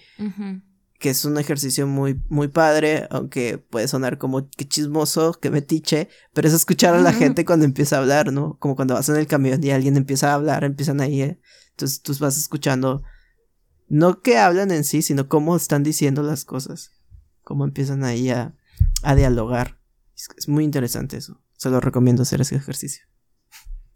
que 0.99 1.11
es 1.11 1.25
un 1.25 1.39
ejercicio 1.39 1.87
muy, 1.87 2.21
muy 2.29 2.49
padre, 2.49 3.07
aunque 3.11 3.59
puede 3.59 3.89
sonar 3.89 4.19
como 4.19 4.49
que 4.49 4.67
chismoso, 4.67 5.35
que 5.35 5.51
metiche, 5.51 6.09
pero 6.33 6.49
es 6.49 6.55
escuchar 6.55 6.95
a 6.95 7.01
la 7.01 7.13
gente 7.13 7.45
cuando 7.45 7.65
empieza 7.65 7.97
a 7.97 8.01
hablar, 8.01 8.33
¿no? 8.33 8.57
Como 8.59 8.77
cuando 8.77 8.95
vas 8.95 9.09
en 9.09 9.17
el 9.17 9.27
camión 9.27 9.63
y 9.63 9.71
alguien 9.71 9.97
empieza 9.97 10.31
a 10.31 10.35
hablar, 10.35 10.65
empiezan 10.65 11.01
ahí, 11.01 11.23
¿eh? 11.23 11.39
entonces 11.71 12.01
tú 12.01 12.15
vas 12.19 12.39
escuchando, 12.39 13.03
no 13.89 14.23
que 14.23 14.39
hablan 14.39 14.71
en 14.71 14.85
sí, 14.85 15.03
sino 15.03 15.29
cómo 15.29 15.57
están 15.57 15.83
diciendo 15.83 16.23
las 16.23 16.45
cosas, 16.45 16.93
cómo 17.47 17.65
empiezan 17.65 18.03
ahí 18.03 18.29
a, 18.31 18.57
a 19.05 19.15
dialogar. 19.15 19.79
es 20.37 20.49
muy 20.49 20.65
interesante 20.65 21.17
eso, 21.17 21.41
se 21.57 21.71
lo 21.71 21.79
recomiendo 21.79 22.23
hacer 22.23 22.41
ese 22.41 22.57
ejercicio. 22.57 23.07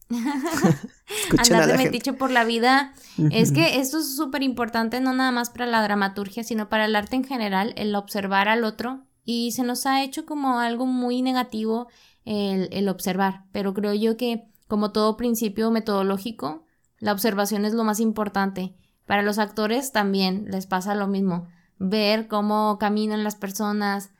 Andar 1.39 1.67
de 1.67 1.77
metiche 1.77 2.13
por 2.13 2.31
la 2.31 2.45
vida. 2.45 2.95
Es 3.33 3.51
que 3.51 3.81
esto 3.81 3.99
es 3.99 4.15
súper 4.15 4.45
importante, 4.45 5.01
no 5.01 5.13
nada 5.13 5.33
más 5.33 5.51
para 5.51 5.67
la 5.67 5.83
dramaturgia, 5.83 6.45
sino 6.45 6.69
para 6.69 6.85
el 6.85 6.95
arte 6.95 7.17
en 7.17 7.25
general, 7.25 7.75
el 7.77 7.95
observar 7.97 8.49
al 8.49 8.63
otro. 8.63 9.05
Y 9.25 9.51
se 9.51 9.65
nos 9.65 9.85
ha 9.85 10.03
hecho 10.05 10.27
como 10.27 10.61
algo 10.61 10.87
muy 10.87 11.21
negativo 11.21 11.89
el, 12.25 12.69
el 12.73 12.89
observar. 12.89 13.45
Pero 13.51 13.75
creo 13.75 13.95
yo 13.95 14.17
que, 14.17 14.45
como 14.69 14.93
todo 14.93 15.17
principio 15.17 15.73
metodológico, 15.73 16.65
la 16.99 17.13
observación 17.13 17.65
es 17.65 17.75
lo 17.75 17.83
más 17.83 17.99
importante. 17.99 18.77
Para 19.07 19.23
los 19.23 19.39
actores 19.39 19.91
también 19.91 20.47
les 20.51 20.67
pasa 20.67 20.95
lo 20.95 21.09
mismo. 21.09 21.49
Ver 21.81 22.29
cómo 22.29 22.79
caminan 22.79 23.25
las 23.25 23.35
personas, 23.35 24.11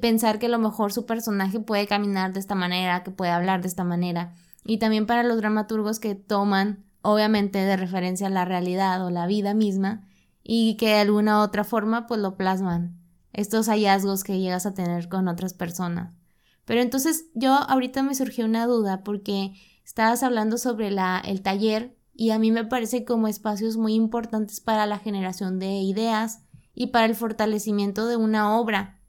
pensar 0.00 0.38
que 0.38 0.46
a 0.46 0.50
lo 0.50 0.60
mejor 0.60 0.92
su 0.92 1.06
personaje 1.06 1.58
puede 1.58 1.88
caminar 1.88 2.32
de 2.32 2.38
esta 2.38 2.54
manera, 2.54 3.02
que 3.02 3.10
puede 3.10 3.32
hablar 3.32 3.62
de 3.62 3.68
esta 3.68 3.82
manera 3.82 4.34
y 4.64 4.78
también 4.78 5.06
para 5.06 5.22
los 5.22 5.38
dramaturgos 5.38 5.98
que 5.98 6.14
toman 6.14 6.84
obviamente 7.02 7.58
de 7.58 7.76
referencia 7.76 8.28
la 8.28 8.44
realidad 8.44 9.04
o 9.04 9.10
la 9.10 9.26
vida 9.26 9.54
misma 9.54 10.06
y 10.42 10.76
que 10.76 10.88
de 10.88 11.00
alguna 11.00 11.38
u 11.38 11.42
otra 11.42 11.64
forma 11.64 12.06
pues 12.06 12.20
lo 12.20 12.36
plasman 12.36 12.98
estos 13.32 13.68
hallazgos 13.68 14.24
que 14.24 14.38
llegas 14.38 14.66
a 14.66 14.74
tener 14.74 15.08
con 15.08 15.28
otras 15.28 15.54
personas. 15.54 16.12
Pero 16.64 16.82
entonces 16.82 17.26
yo 17.34 17.52
ahorita 17.54 18.02
me 18.02 18.14
surgió 18.14 18.44
una 18.44 18.66
duda 18.66 19.04
porque 19.04 19.54
estabas 19.84 20.22
hablando 20.22 20.58
sobre 20.58 20.90
la, 20.90 21.22
el 21.24 21.40
taller 21.40 21.96
y 22.12 22.30
a 22.30 22.38
mí 22.38 22.50
me 22.50 22.64
parece 22.64 23.04
como 23.04 23.28
espacios 23.28 23.76
muy 23.76 23.94
importantes 23.94 24.60
para 24.60 24.86
la 24.86 24.98
generación 24.98 25.58
de 25.58 25.78
ideas 25.78 26.42
y 26.80 26.86
para 26.86 27.06
el 27.06 27.16
fortalecimiento 27.16 28.06
de 28.06 28.14
una 28.14 28.56
obra 28.56 29.00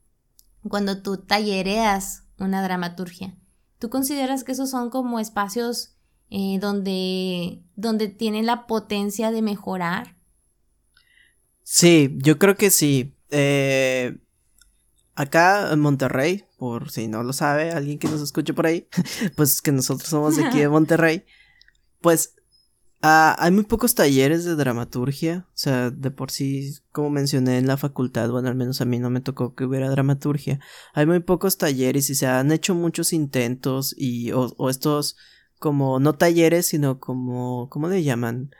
cuando 0.68 1.02
tú 1.02 1.18
tallereas 1.18 2.24
una 2.36 2.64
dramaturgia. 2.64 3.38
¿Tú 3.78 3.90
consideras 3.90 4.42
que 4.42 4.50
esos 4.50 4.70
son 4.70 4.90
como 4.90 5.20
espacios 5.20 5.94
eh, 6.30 6.58
donde, 6.60 7.62
donde 7.76 8.08
tienen 8.08 8.46
la 8.46 8.66
potencia 8.66 9.30
de 9.30 9.42
mejorar? 9.42 10.16
Sí, 11.62 12.12
yo 12.18 12.40
creo 12.40 12.56
que 12.56 12.70
sí. 12.70 13.16
Eh, 13.30 14.18
acá 15.14 15.72
en 15.72 15.78
Monterrey, 15.78 16.46
por 16.58 16.90
si 16.90 17.06
no 17.06 17.22
lo 17.22 17.32
sabe, 17.32 17.70
alguien 17.70 18.00
que 18.00 18.08
nos 18.08 18.20
escuche 18.20 18.52
por 18.52 18.66
ahí, 18.66 18.88
pues 19.36 19.62
que 19.62 19.70
nosotros 19.70 20.08
somos 20.08 20.36
de 20.36 20.44
aquí 20.44 20.58
de 20.58 20.68
Monterrey, 20.70 21.24
pues 22.00 22.34
Ah, 23.02 23.34
hay 23.38 23.50
muy 23.50 23.64
pocos 23.64 23.94
talleres 23.94 24.44
de 24.44 24.56
dramaturgia, 24.56 25.46
o 25.48 25.56
sea, 25.56 25.90
de 25.90 26.10
por 26.10 26.30
sí, 26.30 26.76
como 26.92 27.08
mencioné 27.08 27.56
en 27.56 27.66
la 27.66 27.78
facultad, 27.78 28.30
bueno, 28.30 28.48
al 28.48 28.56
menos 28.56 28.82
a 28.82 28.84
mí 28.84 28.98
no 28.98 29.08
me 29.08 29.22
tocó 29.22 29.54
que 29.54 29.64
hubiera 29.64 29.88
dramaturgia. 29.88 30.60
Hay 30.92 31.06
muy 31.06 31.20
pocos 31.20 31.56
talleres 31.56 32.10
y 32.10 32.14
se 32.14 32.26
han 32.26 32.52
hecho 32.52 32.74
muchos 32.74 33.14
intentos 33.14 33.94
y 33.96 34.32
o, 34.32 34.52
o 34.58 34.68
estos 34.68 35.16
como 35.58 35.98
no 35.98 36.16
talleres, 36.16 36.66
sino 36.66 37.00
como 37.00 37.70
¿cómo 37.70 37.88
le 37.88 38.02
llaman? 38.02 38.50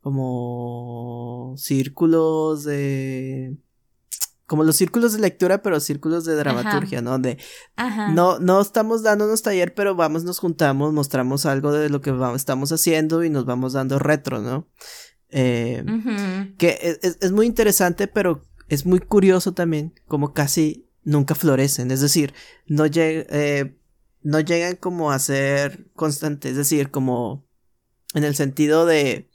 Como 0.00 1.54
círculos 1.56 2.64
de 2.64 3.56
como 4.46 4.62
los 4.62 4.76
círculos 4.76 5.14
de 5.14 5.20
lectura, 5.20 5.62
pero 5.62 5.80
círculos 5.80 6.24
de 6.24 6.34
dramaturgia, 6.34 7.00
¿no? 7.00 7.18
De 7.18 7.38
no, 8.12 8.38
no 8.38 8.60
estamos 8.60 9.02
dándonos 9.02 9.42
taller, 9.42 9.74
pero 9.74 9.94
vamos, 9.94 10.24
nos 10.24 10.38
juntamos, 10.38 10.92
mostramos 10.92 11.46
algo 11.46 11.72
de 11.72 11.88
lo 11.88 12.00
que 12.00 12.10
vamos, 12.10 12.36
estamos 12.36 12.70
haciendo 12.72 13.24
y 13.24 13.30
nos 13.30 13.46
vamos 13.46 13.72
dando 13.72 13.98
retro, 13.98 14.40
¿no? 14.40 14.68
Eh, 15.30 15.84
que 16.58 16.98
es, 17.02 17.18
es, 17.20 17.32
muy 17.32 17.46
interesante, 17.46 18.06
pero 18.06 18.44
es 18.68 18.86
muy 18.86 19.00
curioso 19.00 19.52
también, 19.52 19.92
como 20.06 20.32
casi 20.32 20.88
nunca 21.02 21.34
florecen, 21.34 21.90
es 21.90 22.00
decir, 22.00 22.34
no, 22.66 22.84
eh, 22.86 23.76
no 24.22 24.40
llegan 24.40 24.76
como 24.76 25.10
a 25.10 25.18
ser 25.18 25.90
constantes, 25.94 26.52
es 26.52 26.56
decir, 26.56 26.90
como 26.90 27.46
en 28.14 28.24
el 28.24 28.36
sentido 28.36 28.86
de, 28.86 29.28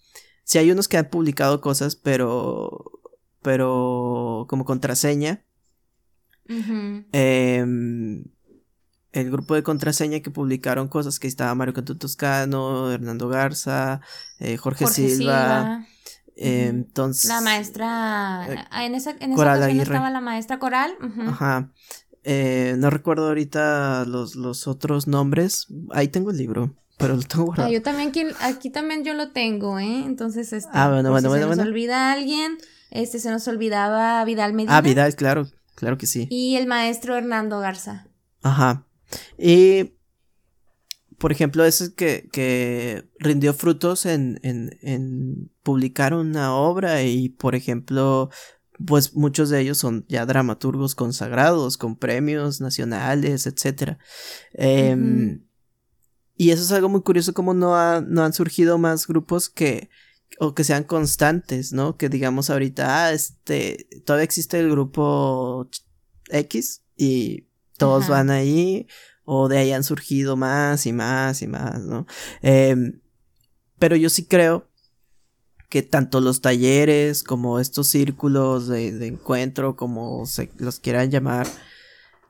si 0.43 0.57
hay 0.57 0.71
unos 0.71 0.87
que 0.87 0.97
han 0.97 1.09
publicado 1.09 1.61
cosas, 1.61 1.95
pero 1.95 2.98
pero 3.41 4.45
como 4.49 4.65
contraseña. 4.65 5.43
Em, 6.47 8.23
el 9.11 9.31
grupo 9.31 9.53
de 9.55 9.63
contraseña 9.63 10.19
que 10.21 10.31
publicaron 10.31 10.87
cosas 10.87 11.19
que 11.19 11.27
estaba 11.27 11.53
Mario 11.53 11.73
Cantu 11.73 11.95
Toscano, 11.95 12.91
Hernando 12.91 13.27
Garza, 13.27 14.01
eh, 14.39 14.57
Jorge, 14.57 14.87
Silva. 14.87 15.85
entonces. 16.35 17.29
La 17.29 17.41
maestra. 17.41 18.45
Eh, 18.49 18.65
ah, 18.71 18.85
en 18.85 18.95
esa, 18.95 19.11
en 19.19 19.33
esa 19.33 19.69
estaba 19.69 20.09
la 20.09 20.21
maestra 20.21 20.59
Coral. 20.59 20.93
Ajá. 21.27 21.71
Eh, 22.23 22.75
no 22.77 22.89
recuerdo 22.89 23.27
ahorita 23.27 24.05
los, 24.05 24.35
los 24.35 24.67
otros 24.67 25.07
nombres. 25.07 25.67
Ahí 25.91 26.07
tengo 26.07 26.31
el 26.31 26.37
libro 26.37 26.75
pero 26.99 27.15
lo 27.15 27.23
tengo 27.23 27.45
guardado. 27.45 27.69
Ah, 27.69 27.71
yo 27.71 27.81
también 27.81 28.09
aquí, 28.09 28.25
aquí, 28.41 28.69
también 28.69 29.05
yo 29.05 29.13
lo 29.13 29.31
tengo, 29.31 29.79
¿eh? 29.79 30.03
Entonces, 30.05 30.51
este, 30.51 30.69
ah, 30.73 30.89
bueno, 30.89 31.11
bueno, 31.11 31.29
bueno, 31.29 31.49
se 31.49 31.55
nos 31.55 31.65
olvida 31.65 32.11
alguien, 32.11 32.57
este, 32.91 33.19
se 33.19 33.29
nos 33.31 33.47
olvidaba 33.47 34.23
Vidal 34.25 34.53
Medina. 34.53 34.77
Ah, 34.77 34.81
Vidal, 34.81 35.15
claro, 35.15 35.47
claro 35.75 35.97
que 35.97 36.07
sí. 36.07 36.27
Y 36.29 36.55
el 36.55 36.67
maestro 36.67 37.15
Hernando 37.15 37.59
Garza. 37.59 38.07
Ajá. 38.41 38.85
Y, 39.37 39.93
por 41.17 41.31
ejemplo, 41.31 41.65
ese 41.65 41.93
que, 41.93 42.29
que 42.31 43.09
rindió 43.19 43.53
frutos 43.53 44.05
en, 44.05 44.39
en, 44.43 44.77
en 44.81 45.51
publicar 45.63 46.13
una 46.13 46.53
obra 46.53 47.03
y, 47.03 47.29
por 47.29 47.55
ejemplo, 47.55 48.29
pues 48.85 49.15
muchos 49.15 49.49
de 49.49 49.61
ellos 49.61 49.77
son 49.77 50.05
ya 50.07 50.25
dramaturgos 50.25 50.95
consagrados, 50.95 51.77
con 51.77 51.97
premios 51.97 52.61
nacionales, 52.61 53.45
etcétera. 53.45 53.99
Em, 54.53 55.43
y 56.35 56.51
eso 56.51 56.63
es 56.63 56.71
algo 56.71 56.87
muy 56.87 57.01
curioso, 57.01 57.33
como 57.33 57.53
no, 57.53 58.01
no 58.01 58.23
han 58.23 58.33
surgido 58.33 58.77
más 58.77 59.05
grupos 59.07 59.49
que, 59.49 59.89
o 60.37 60.53
que 60.53 60.63
sean 60.63 60.83
constantes, 60.83 61.73
¿no? 61.73 61.97
Que 61.97 62.09
digamos 62.09 62.49
ahorita, 62.49 63.05
ah, 63.05 63.13
este, 63.13 63.87
todavía 64.05 64.25
existe 64.25 64.59
el 64.59 64.69
grupo 64.69 65.69
X 66.29 66.83
y 66.95 67.47
todos 67.77 68.07
van 68.07 68.29
ahí, 68.29 68.87
o 69.23 69.47
de 69.47 69.57
ahí 69.57 69.71
han 69.71 69.83
surgido 69.83 70.35
más 70.35 70.85
y 70.85 70.93
más 70.93 71.41
y 71.41 71.47
más, 71.47 71.81
¿no? 71.81 72.05
Em, 72.41 73.01
pero 73.79 73.95
yo 73.95 74.09
sí 74.09 74.25
creo 74.25 74.67
que 75.69 75.83
tanto 75.83 76.19
los 76.19 76.41
talleres 76.41 77.23
como 77.23 77.59
estos 77.59 77.87
círculos 77.87 78.67
de, 78.67 78.91
de 78.91 79.07
encuentro, 79.07 79.75
como 79.75 80.25
se 80.25 80.51
los 80.57 80.79
quieran 80.79 81.11
llamar, 81.11 81.47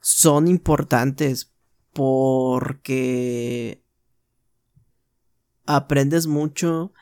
son 0.01 0.47
importantes 0.47 1.51
porque 1.93 3.83
aprendes 5.65 6.27
mucho, 6.27 6.93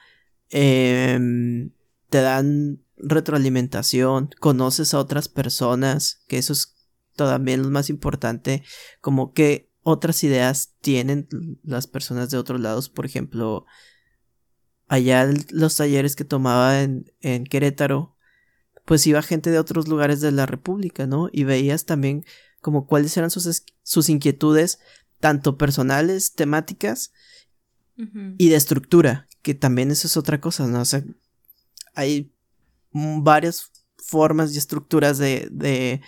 Em, 0.50 1.72
te 2.10 2.22
dan 2.22 2.82
retroalimentación, 2.98 4.30
conoces 4.40 4.94
a 4.94 5.00
otras 5.00 5.28
personas, 5.28 6.24
que 6.28 6.38
eso 6.38 6.54
es 6.54 6.76
también 7.16 7.64
lo 7.64 7.70
más 7.70 7.90
importante, 7.90 8.64
como 9.02 9.34
que 9.34 9.70
otras 9.84 10.24
ideas 10.24 10.74
tienen 10.82 11.28
las 11.64 11.88
personas 11.88 12.30
de 12.30 12.38
otros 12.38 12.60
lados, 12.60 12.90
por 12.90 13.06
ejemplo, 13.06 13.66
allá 14.88 15.28
los 15.52 15.76
talleres 15.76 16.16
que 16.16 16.26
tomaba 16.26 16.82
en, 16.82 17.12
en 17.22 17.46
Querétaro, 17.46 18.16
pues 18.86 19.06
iba 19.06 19.22
gente 19.22 19.52
de 19.52 19.60
otros 19.60 19.88
lugares 19.88 20.22
de 20.22 20.32
la 20.32 20.46
República, 20.46 21.08
¿no? 21.08 21.30
Y 21.32 21.44
veías 21.44 21.86
también 21.86 22.26
como 22.62 22.88
cuáles 22.88 23.16
eran 23.18 23.30
sus, 23.30 23.64
sus 23.84 24.10
inquietudes, 24.10 24.80
tanto 25.20 25.58
personales, 25.58 26.34
temáticas 26.34 27.12
y 28.38 28.50
de 28.50 28.56
estructura, 28.56 29.28
que 29.48 29.56
también 29.56 29.92
eso 29.92 30.08
es 30.08 30.18
otra 30.18 30.42
cosa, 30.42 30.68
¿no? 30.68 30.82
O 30.82 30.86
sea, 30.86 31.06
hay 31.96 32.34
varias 32.92 33.72
formas 33.96 34.54
y 34.54 34.58
estructuras 34.58 35.20
de, 35.20 35.48
de 35.50 36.02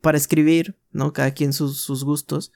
para 0.00 0.16
escribir, 0.16 0.78
¿no? 0.90 1.12
Cada 1.12 1.32
quien 1.32 1.52
sus, 1.52 1.82
sus 1.82 2.04
gustos. 2.04 2.52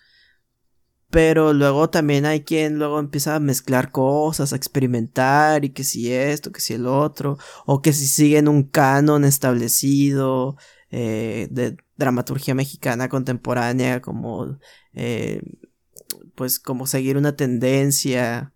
Pero 1.11 1.53
luego 1.53 1.91
también 1.91 2.25
hay 2.25 2.43
quien 2.43 2.79
luego 2.79 3.01
empieza 3.01 3.35
a 3.35 3.39
mezclar 3.39 3.91
cosas, 3.93 4.55
a 4.55 4.57
experimentar 4.57 5.67
y 5.67 5.75
que 5.75 5.85
si 5.85 6.11
esto, 6.11 6.53
que 6.53 6.63
si 6.63 6.73
el 6.73 6.87
otro, 6.87 7.37
o 7.67 7.83
que 7.83 7.93
si 7.93 8.07
siguen 8.07 8.49
un 8.49 8.63
canon 8.63 9.27
establecido 9.27 10.57
eh, 10.91 11.49
de 11.51 11.77
dramaturgia 11.99 12.55
mexicana 12.55 13.11
contemporánea, 13.11 14.01
como 14.01 14.59
eh, 14.95 15.43
pues 16.35 16.59
como 16.59 16.87
seguir 16.87 17.19
una 17.19 17.37
tendencia 17.37 18.54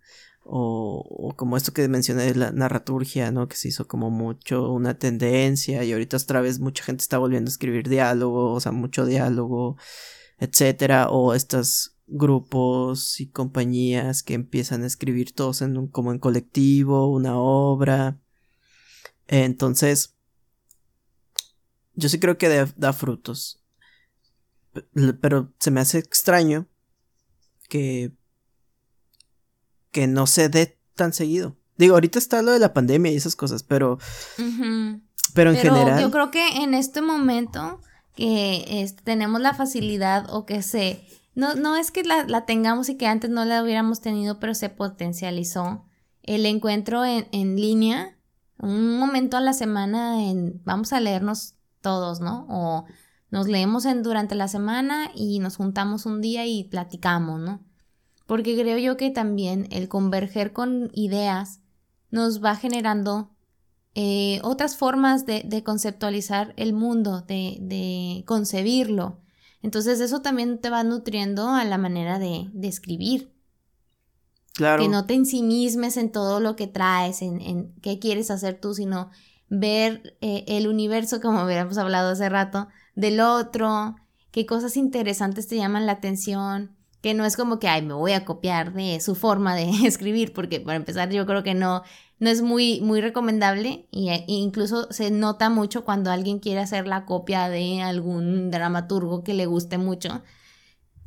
o, 0.51 1.33
como 1.35 1.57
esto 1.57 1.73
que 1.73 1.87
mencioné 1.87 2.33
la 2.33 2.51
narraturgia, 2.51 3.31
¿no? 3.31 3.47
Que 3.47 3.55
se 3.55 3.67
hizo 3.67 3.87
como 3.87 4.09
mucho 4.09 4.71
una 4.71 4.97
tendencia 4.97 5.83
y 5.83 5.93
ahorita 5.93 6.17
otra 6.17 6.41
vez 6.41 6.59
mucha 6.59 6.83
gente 6.83 7.01
está 7.01 7.19
volviendo 7.19 7.49
a 7.49 7.53
escribir 7.53 7.87
diálogo, 7.87 8.53
o 8.53 8.59
sea, 8.59 8.71
mucho 8.71 9.05
diálogo, 9.05 9.77
etcétera, 10.39 11.09
o 11.09 11.35
estos 11.35 11.97
grupos 12.07 13.19
y 13.19 13.29
compañías 13.29 14.23
que 14.23 14.33
empiezan 14.33 14.83
a 14.83 14.87
escribir 14.87 15.33
todos 15.33 15.61
en 15.61 15.77
un, 15.77 15.87
como 15.87 16.11
en 16.11 16.19
colectivo, 16.19 17.11
una 17.11 17.37
obra. 17.37 18.19
Entonces, 19.27 20.15
yo 21.93 22.09
sí 22.09 22.19
creo 22.19 22.39
que 22.39 22.65
da 22.75 22.93
frutos. 22.93 23.63
Pero 25.21 25.53
se 25.59 25.71
me 25.71 25.81
hace 25.81 25.99
extraño 25.99 26.67
que 27.67 28.13
que 29.91 30.07
no 30.07 30.27
se 30.27 30.49
dé 30.49 30.79
tan 30.95 31.13
seguido. 31.13 31.55
Digo, 31.77 31.93
ahorita 31.93 32.19
está 32.19 32.41
lo 32.41 32.51
de 32.51 32.59
la 32.59 32.73
pandemia 32.73 33.11
y 33.11 33.15
esas 33.15 33.35
cosas, 33.35 33.63
pero. 33.63 33.99
Pero 35.33 35.51
en 35.51 35.57
general. 35.57 36.01
Yo 36.01 36.11
creo 36.11 36.31
que 36.31 36.63
en 36.63 36.73
este 36.73 37.01
momento 37.01 37.81
que 38.15 38.85
tenemos 39.03 39.39
la 39.39 39.53
facilidad 39.53 40.25
o 40.33 40.45
que 40.45 40.61
se. 40.61 41.05
No, 41.35 41.55
no 41.55 41.77
es 41.77 41.91
que 41.91 42.03
la, 42.03 42.45
tengamos 42.45 42.89
y 42.89 42.97
que 42.97 43.07
antes 43.07 43.29
no 43.29 43.45
la 43.45 43.63
hubiéramos 43.63 44.01
tenido, 44.01 44.39
pero 44.39 44.53
se 44.55 44.69
potencializó 44.69 45.85
el 46.23 46.45
encuentro 46.45 47.05
en, 47.05 47.27
en 47.31 47.55
línea, 47.55 48.17
un 48.57 48.99
momento 48.99 49.37
a 49.37 49.41
la 49.41 49.53
semana 49.53 50.21
en 50.29 50.61
vamos 50.65 50.91
a 50.91 50.99
leernos 50.99 51.55
todos, 51.79 52.19
¿no? 52.19 52.45
O 52.49 52.85
nos 53.31 53.47
leemos 53.47 53.85
en, 53.85 54.03
durante 54.03 54.35
la 54.35 54.49
semana 54.49 55.11
y 55.15 55.39
nos 55.39 55.55
juntamos 55.55 56.05
un 56.05 56.19
día 56.19 56.45
y 56.45 56.65
platicamos, 56.65 57.39
¿no? 57.39 57.63
Porque 58.29 58.55
creo 58.55 58.77
yo 58.77 58.95
que 58.95 59.09
también 59.09 59.67
el 59.71 59.87
converger 59.87 60.53
con 60.53 60.91
ideas 60.93 61.61
nos 62.11 62.43
va 62.45 62.55
generando 62.55 63.31
eh, 63.95 64.39
otras 64.43 64.77
formas 64.77 65.25
de, 65.25 65.63
conceptualizar 65.65 66.53
el 66.55 66.73
mundo, 66.73 67.21
de, 67.21 68.23
concebirlo. 68.27 69.19
Entonces 69.63 69.99
eso 69.99 70.21
también 70.21 70.61
te 70.61 70.69
va 70.69 70.83
nutriendo 70.83 71.49
a 71.49 71.65
la 71.65 71.79
manera 71.79 72.19
de, 72.19 72.51
escribir. 72.61 73.33
Claro. 74.53 74.83
Que 74.83 74.89
no 74.89 75.07
te 75.07 75.15
ensimismes 75.15 75.97
en 75.97 76.11
todo 76.11 76.39
lo 76.39 76.55
que 76.55 76.67
traes, 76.67 77.23
en, 77.23 77.73
qué 77.81 77.97
quieres 77.97 78.29
hacer 78.29 78.61
tú, 78.61 78.75
sino 78.75 79.09
ver 79.49 80.19
eh, 80.21 80.45
el 80.47 80.67
universo, 80.67 81.19
como 81.19 81.39
habíamos 81.39 81.79
hablado 81.79 82.11
hace 82.11 82.29
rato, 82.29 82.67
del 82.93 83.21
otro, 83.21 83.95
qué 84.29 84.45
cosas 84.45 84.77
interesantes 84.77 85.47
te 85.47 85.55
llaman 85.55 85.87
la 85.87 85.93
atención, 85.93 86.77
que 87.01 87.13
no 87.13 87.25
es 87.25 87.37
como 87.37 87.59
que, 87.59 87.67
ay, 87.67 87.81
me 87.81 87.93
voy 87.93 88.11
a 88.11 88.25
copiar 88.25 88.73
de 88.73 88.99
su 88.99 89.15
forma 89.15 89.55
de 89.55 89.69
escribir, 89.85 90.33
porque 90.33 90.59
para 90.59 90.75
empezar 90.75 91.09
yo 91.09 91.25
creo 91.25 91.43
que 91.43 91.53
no, 91.53 91.83
no 92.19 92.29
es 92.29 92.41
muy, 92.41 92.81
muy 92.81 93.01
recomendable 93.01 93.87
y, 93.91 94.09
e 94.09 94.25
incluso 94.27 94.91
se 94.91 95.09
nota 95.11 95.49
mucho 95.49 95.85
cuando 95.85 96.11
alguien 96.11 96.39
quiere 96.39 96.59
hacer 96.59 96.87
la 96.87 97.05
copia 97.05 97.49
de 97.49 97.81
algún 97.81 98.51
dramaturgo 98.51 99.23
que 99.23 99.33
le 99.33 99.45
guste 99.45 99.77
mucho, 99.77 100.23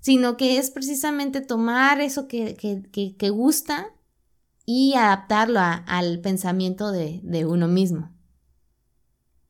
sino 0.00 0.36
que 0.36 0.58
es 0.58 0.70
precisamente 0.70 1.40
tomar 1.40 2.00
eso 2.00 2.26
que, 2.26 2.56
que, 2.56 3.16
que, 3.16 3.30
gusta 3.30 3.94
y 4.64 4.94
adaptarlo 4.94 5.60
al 5.60 6.20
pensamiento 6.20 6.90
de, 6.90 7.20
de 7.22 7.46
uno 7.46 7.68
mismo. 7.68 8.10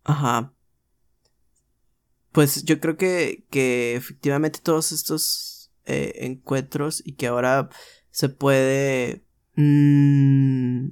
Ajá. 0.05 0.53
Pues 2.33 2.65
yo 2.65 2.81
creo 2.81 2.97
que, 2.97 3.47
que 3.51 3.95
efectivamente 3.95 4.59
todos 4.63 4.91
estos 4.91 5.52
eh, 5.87 6.13
encuentros 6.21 7.03
y 7.05 7.15
que 7.15 7.27
ahora 7.27 7.69
se 8.11 8.29
puede... 8.29 9.25
Mm, 9.57 10.89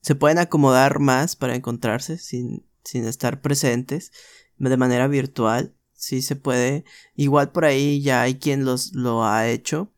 se 0.00 0.14
pueden 0.14 0.38
acomodar 0.38 0.98
más 0.98 1.36
para 1.36 1.54
encontrarse 1.54 2.18
sin, 2.18 2.66
sin 2.84 3.04
estar 3.04 3.40
presentes 3.40 4.12
de 4.56 4.76
manera 4.76 5.08
virtual. 5.08 5.74
Sí 5.92 6.22
se 6.22 6.36
puede. 6.36 6.84
Igual 7.14 7.52
por 7.52 7.64
ahí 7.64 8.00
ya 8.02 8.22
hay 8.22 8.36
quien 8.36 8.64
los, 8.64 8.94
lo 8.94 9.24
ha 9.24 9.48
hecho. 9.48 9.92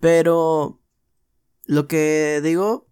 Pero 0.00 0.80
lo 1.64 1.88
que 1.88 2.40
digo 2.42 2.88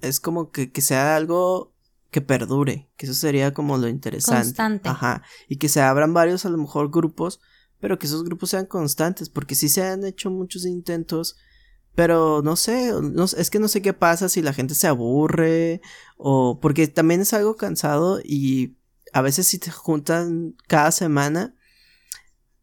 es 0.00 0.20
como 0.20 0.50
que, 0.50 0.72
que 0.72 0.80
sea 0.80 1.16
algo 1.16 1.74
que 2.10 2.20
perdure, 2.20 2.88
que 2.96 3.06
eso 3.06 3.14
sería 3.14 3.52
como 3.52 3.76
lo 3.76 3.88
interesante. 3.88 4.46
Constante. 4.46 4.88
Ajá. 4.88 5.22
Y 5.48 5.56
que 5.56 5.68
se 5.68 5.80
abran 5.80 6.14
varios 6.14 6.44
a 6.44 6.50
lo 6.50 6.58
mejor 6.58 6.90
grupos 6.90 7.40
pero 7.80 7.98
que 7.98 8.06
esos 8.06 8.24
grupos 8.24 8.50
sean 8.50 8.66
constantes, 8.66 9.28
porque 9.28 9.54
sí 9.54 9.68
se 9.68 9.82
han 9.82 10.04
hecho 10.04 10.30
muchos 10.30 10.66
intentos, 10.66 11.36
pero 11.94 12.42
no 12.42 12.56
sé, 12.56 12.92
no, 13.02 13.24
es 13.24 13.50
que 13.50 13.58
no 13.58 13.68
sé 13.68 13.82
qué 13.82 13.92
pasa 13.92 14.28
si 14.28 14.42
la 14.42 14.52
gente 14.52 14.74
se 14.74 14.86
aburre, 14.86 15.80
o 16.16 16.60
porque 16.60 16.88
también 16.88 17.20
es 17.20 17.32
algo 17.32 17.56
cansado 17.56 18.20
y 18.22 18.76
a 19.12 19.22
veces 19.22 19.46
si 19.46 19.58
te 19.58 19.70
juntan 19.70 20.54
cada 20.66 20.90
semana, 20.90 21.54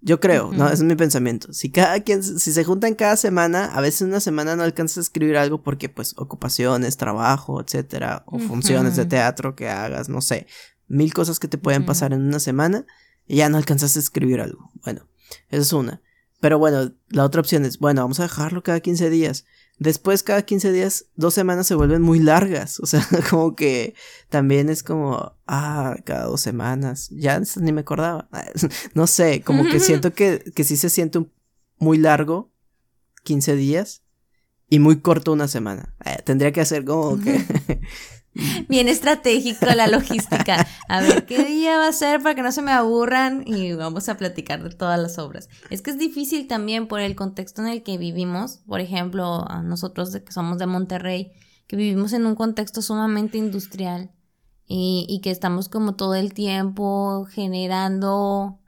yo 0.01 0.19
creo, 0.19 0.51
no, 0.51 0.65
ese 0.67 0.75
es 0.75 0.83
mi 0.83 0.95
pensamiento. 0.95 1.51
Si 1.51 1.71
cada 1.71 1.99
quien, 2.01 2.21
si 2.21 2.51
se 2.51 2.63
juntan 2.63 2.93
cada 2.93 3.17
semana, 3.17 3.65
a 3.65 3.81
veces 3.81 4.03
una 4.03 4.19
semana 4.19 4.55
no 4.55 4.61
alcanzas 4.61 4.99
a 4.99 5.01
escribir 5.01 5.35
algo 5.35 5.63
porque 5.63 5.89
pues 5.89 6.13
ocupaciones, 6.17 6.95
trabajo, 6.95 7.59
etcétera, 7.59 8.23
o 8.27 8.37
funciones 8.37 8.95
de 8.97 9.05
teatro 9.05 9.55
que 9.55 9.67
hagas, 9.67 10.07
no 10.07 10.21
sé, 10.21 10.45
mil 10.87 11.11
cosas 11.11 11.39
que 11.39 11.47
te 11.47 11.57
pueden 11.57 11.85
pasar 11.85 12.13
en 12.13 12.21
una 12.21 12.39
semana 12.39 12.85
ya 13.27 13.49
no 13.49 13.57
alcanzaste 13.57 13.99
a 13.99 14.01
escribir 14.01 14.41
algo. 14.41 14.71
Bueno, 14.83 15.07
esa 15.49 15.61
es 15.61 15.73
una. 15.73 16.01
Pero 16.39 16.59
bueno, 16.59 16.93
la 17.09 17.23
otra 17.23 17.41
opción 17.41 17.65
es, 17.65 17.79
bueno, 17.79 18.01
vamos 18.01 18.19
a 18.19 18.23
dejarlo 18.23 18.61
cada 18.61 18.79
15 18.79 19.09
días. 19.09 19.45
Después, 19.77 20.23
cada 20.23 20.43
15 20.43 20.71
días, 20.71 21.05
dos 21.15 21.33
semanas 21.33 21.67
se 21.67 21.75
vuelven 21.75 22.01
muy 22.01 22.19
largas. 22.19 22.79
O 22.79 22.85
sea, 22.85 23.05
como 23.29 23.55
que 23.55 23.95
también 24.29 24.69
es 24.69 24.83
como, 24.83 25.33
ah, 25.47 25.97
cada 26.05 26.25
dos 26.25 26.41
semanas. 26.41 27.09
Ya 27.11 27.41
ni 27.57 27.71
me 27.71 27.81
acordaba. 27.81 28.29
No 28.93 29.07
sé, 29.07 29.41
como 29.41 29.63
que 29.63 29.79
siento 29.79 30.13
que, 30.13 30.43
que 30.55 30.63
sí 30.63 30.77
se 30.77 30.89
siente 30.89 31.25
muy 31.77 31.97
largo, 31.97 32.51
15 33.23 33.55
días, 33.55 34.03
y 34.69 34.79
muy 34.79 34.99
corto 34.99 35.33
una 35.33 35.47
semana. 35.47 35.95
Eh, 36.05 36.17
tendría 36.23 36.51
que 36.51 36.61
hacer 36.61 36.85
como 36.85 37.19
que 37.19 37.43
Bien 38.69 38.87
estratégico 38.87 39.65
la 39.75 39.87
logística. 39.87 40.67
A 40.87 41.01
ver, 41.01 41.25
¿qué 41.25 41.43
día 41.45 41.77
va 41.77 41.87
a 41.87 41.93
ser 41.93 42.21
para 42.21 42.35
que 42.35 42.41
no 42.41 42.51
se 42.51 42.61
me 42.61 42.71
aburran? 42.71 43.43
Y 43.45 43.73
vamos 43.73 44.09
a 44.09 44.17
platicar 44.17 44.61
de 44.61 44.69
todas 44.71 44.99
las 44.99 45.17
obras. 45.17 45.49
Es 45.69 45.81
que 45.81 45.91
es 45.91 45.97
difícil 45.97 46.47
también 46.47 46.87
por 46.87 46.99
el 46.99 47.15
contexto 47.15 47.61
en 47.61 47.69
el 47.69 47.83
que 47.83 47.97
vivimos. 47.97 48.59
Por 48.67 48.81
ejemplo, 48.81 49.45
nosotros 49.63 50.15
que 50.15 50.31
somos 50.31 50.57
de 50.57 50.65
Monterrey, 50.65 51.31
que 51.67 51.77
vivimos 51.77 52.13
en 52.13 52.25
un 52.25 52.35
contexto 52.35 52.81
sumamente 52.81 53.37
industrial 53.37 54.11
y, 54.67 55.19
que 55.23 55.31
estamos 55.31 55.69
como 55.69 55.95
todo 55.95 56.15
el 56.15 56.33
tiempo 56.33 57.25
generando, 57.31 58.59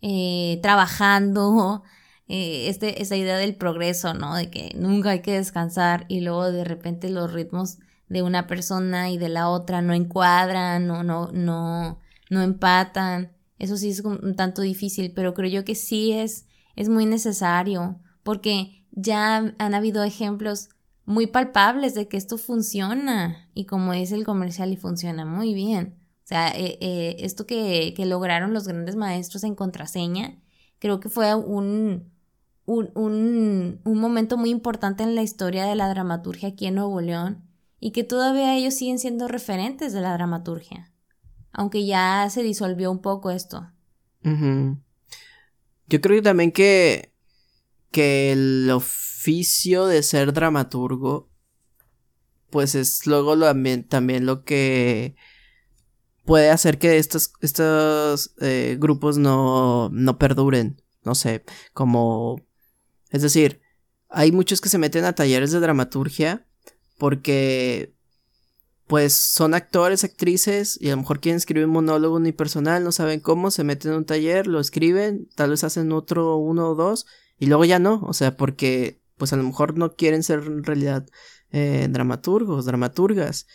eh, 0.00 0.60
trabajando. 0.62 1.82
Eh, 2.26 2.70
este, 2.70 3.02
esa 3.02 3.16
idea 3.16 3.36
del 3.36 3.54
progreso, 3.54 4.14
¿no? 4.14 4.34
De 4.34 4.48
que 4.48 4.72
nunca 4.76 5.10
hay 5.10 5.20
que 5.20 5.32
descansar 5.32 6.06
y 6.08 6.22
luego 6.22 6.50
de 6.50 6.64
repente 6.64 7.10
los 7.10 7.30
ritmos 7.30 7.76
de 8.08 8.22
una 8.22 8.46
persona 8.46 9.10
y 9.10 9.18
de 9.18 9.28
la 9.28 9.48
otra 9.48 9.82
no 9.82 9.94
encuadran, 9.94 10.86
no, 10.86 11.02
no, 11.02 11.30
no, 11.32 11.98
no 12.30 12.42
empatan. 12.42 13.32
Eso 13.58 13.76
sí 13.76 13.90
es 13.90 14.00
un 14.00 14.36
tanto 14.36 14.62
difícil, 14.62 15.12
pero 15.14 15.34
creo 15.34 15.48
yo 15.50 15.64
que 15.64 15.74
sí 15.74 16.12
es, 16.12 16.46
es 16.76 16.88
muy 16.88 17.06
necesario, 17.06 18.00
porque 18.22 18.86
ya 18.90 19.54
han 19.58 19.74
habido 19.74 20.04
ejemplos 20.04 20.68
muy 21.06 21.26
palpables 21.26 21.94
de 21.94 22.08
que 22.08 22.16
esto 22.16 22.38
funciona 22.38 23.48
y 23.54 23.66
como 23.66 23.92
es 23.92 24.12
el 24.12 24.24
comercial 24.24 24.72
y 24.72 24.76
funciona 24.76 25.24
muy 25.24 25.54
bien. 25.54 25.98
O 26.24 26.26
sea, 26.26 26.48
eh, 26.48 26.78
eh, 26.80 27.16
esto 27.20 27.46
que, 27.46 27.92
que, 27.94 28.06
lograron 28.06 28.54
los 28.54 28.66
grandes 28.66 28.96
maestros 28.96 29.44
en 29.44 29.54
contraseña, 29.54 30.40
creo 30.78 30.98
que 30.98 31.10
fue 31.10 31.34
un, 31.34 32.10
un, 32.64 32.90
un, 32.94 33.80
un 33.84 33.98
momento 33.98 34.38
muy 34.38 34.48
importante 34.48 35.02
en 35.02 35.14
la 35.14 35.22
historia 35.22 35.66
de 35.66 35.74
la 35.74 35.88
dramaturgia 35.90 36.50
aquí 36.50 36.66
en 36.66 36.76
Nuevo 36.76 37.00
León 37.02 37.43
y 37.84 37.90
que 37.90 38.02
todavía 38.02 38.56
ellos 38.56 38.72
siguen 38.72 38.98
siendo 38.98 39.28
referentes 39.28 39.92
de 39.92 40.00
la 40.00 40.14
dramaturgia, 40.14 40.90
aunque 41.52 41.84
ya 41.84 42.26
se 42.30 42.42
disolvió 42.42 42.90
un 42.90 43.02
poco 43.02 43.30
esto. 43.30 43.70
Yo 44.22 46.00
creo 46.00 46.22
también 46.22 46.50
que, 46.50 47.12
que 47.90 48.32
el 48.32 48.70
oficio 48.70 49.84
de 49.84 50.02
ser 50.02 50.32
dramaturgo, 50.32 51.28
pues 52.48 52.74
es 52.74 53.06
luego 53.06 53.36
lo, 53.36 53.52
también 53.86 54.24
lo 54.24 54.44
que 54.44 55.14
puede 56.24 56.48
hacer 56.48 56.78
que 56.78 56.96
estos, 56.96 57.34
estos 57.42 58.34
eh, 58.40 58.78
grupos 58.80 59.18
no, 59.18 59.90
no 59.90 60.18
perduren. 60.18 60.80
No 61.02 61.14
sé, 61.14 61.44
como... 61.74 62.40
Es 63.10 63.20
decir, 63.20 63.60
hay 64.08 64.32
muchos 64.32 64.62
que 64.62 64.70
se 64.70 64.78
meten 64.78 65.04
a 65.04 65.14
talleres 65.14 65.52
de 65.52 65.60
dramaturgia 65.60 66.46
porque 66.98 67.92
pues 68.86 69.14
son 69.14 69.54
actores, 69.54 70.04
actrices 70.04 70.78
y 70.80 70.88
a 70.88 70.90
lo 70.92 70.98
mejor 70.98 71.20
quieren 71.20 71.38
escribir 71.38 71.66
un 71.66 71.72
monólogo 71.72 72.16
unipersonal, 72.16 72.84
no 72.84 72.92
saben 72.92 73.20
cómo, 73.20 73.50
se 73.50 73.64
meten 73.64 73.92
en 73.92 73.98
un 73.98 74.04
taller, 74.04 74.46
lo 74.46 74.60
escriben, 74.60 75.28
tal 75.34 75.50
vez 75.50 75.64
hacen 75.64 75.90
otro 75.92 76.36
uno 76.36 76.70
o 76.70 76.74
dos 76.74 77.06
y 77.38 77.46
luego 77.46 77.64
ya 77.64 77.78
no, 77.78 78.02
o 78.02 78.12
sea, 78.12 78.36
porque 78.36 79.00
pues 79.16 79.32
a 79.32 79.36
lo 79.36 79.42
mejor 79.42 79.78
no 79.78 79.94
quieren 79.94 80.22
ser 80.22 80.40
en 80.40 80.64
realidad 80.64 81.06
eh, 81.50 81.86
dramaturgos, 81.90 82.66
dramaturgas. 82.66 83.46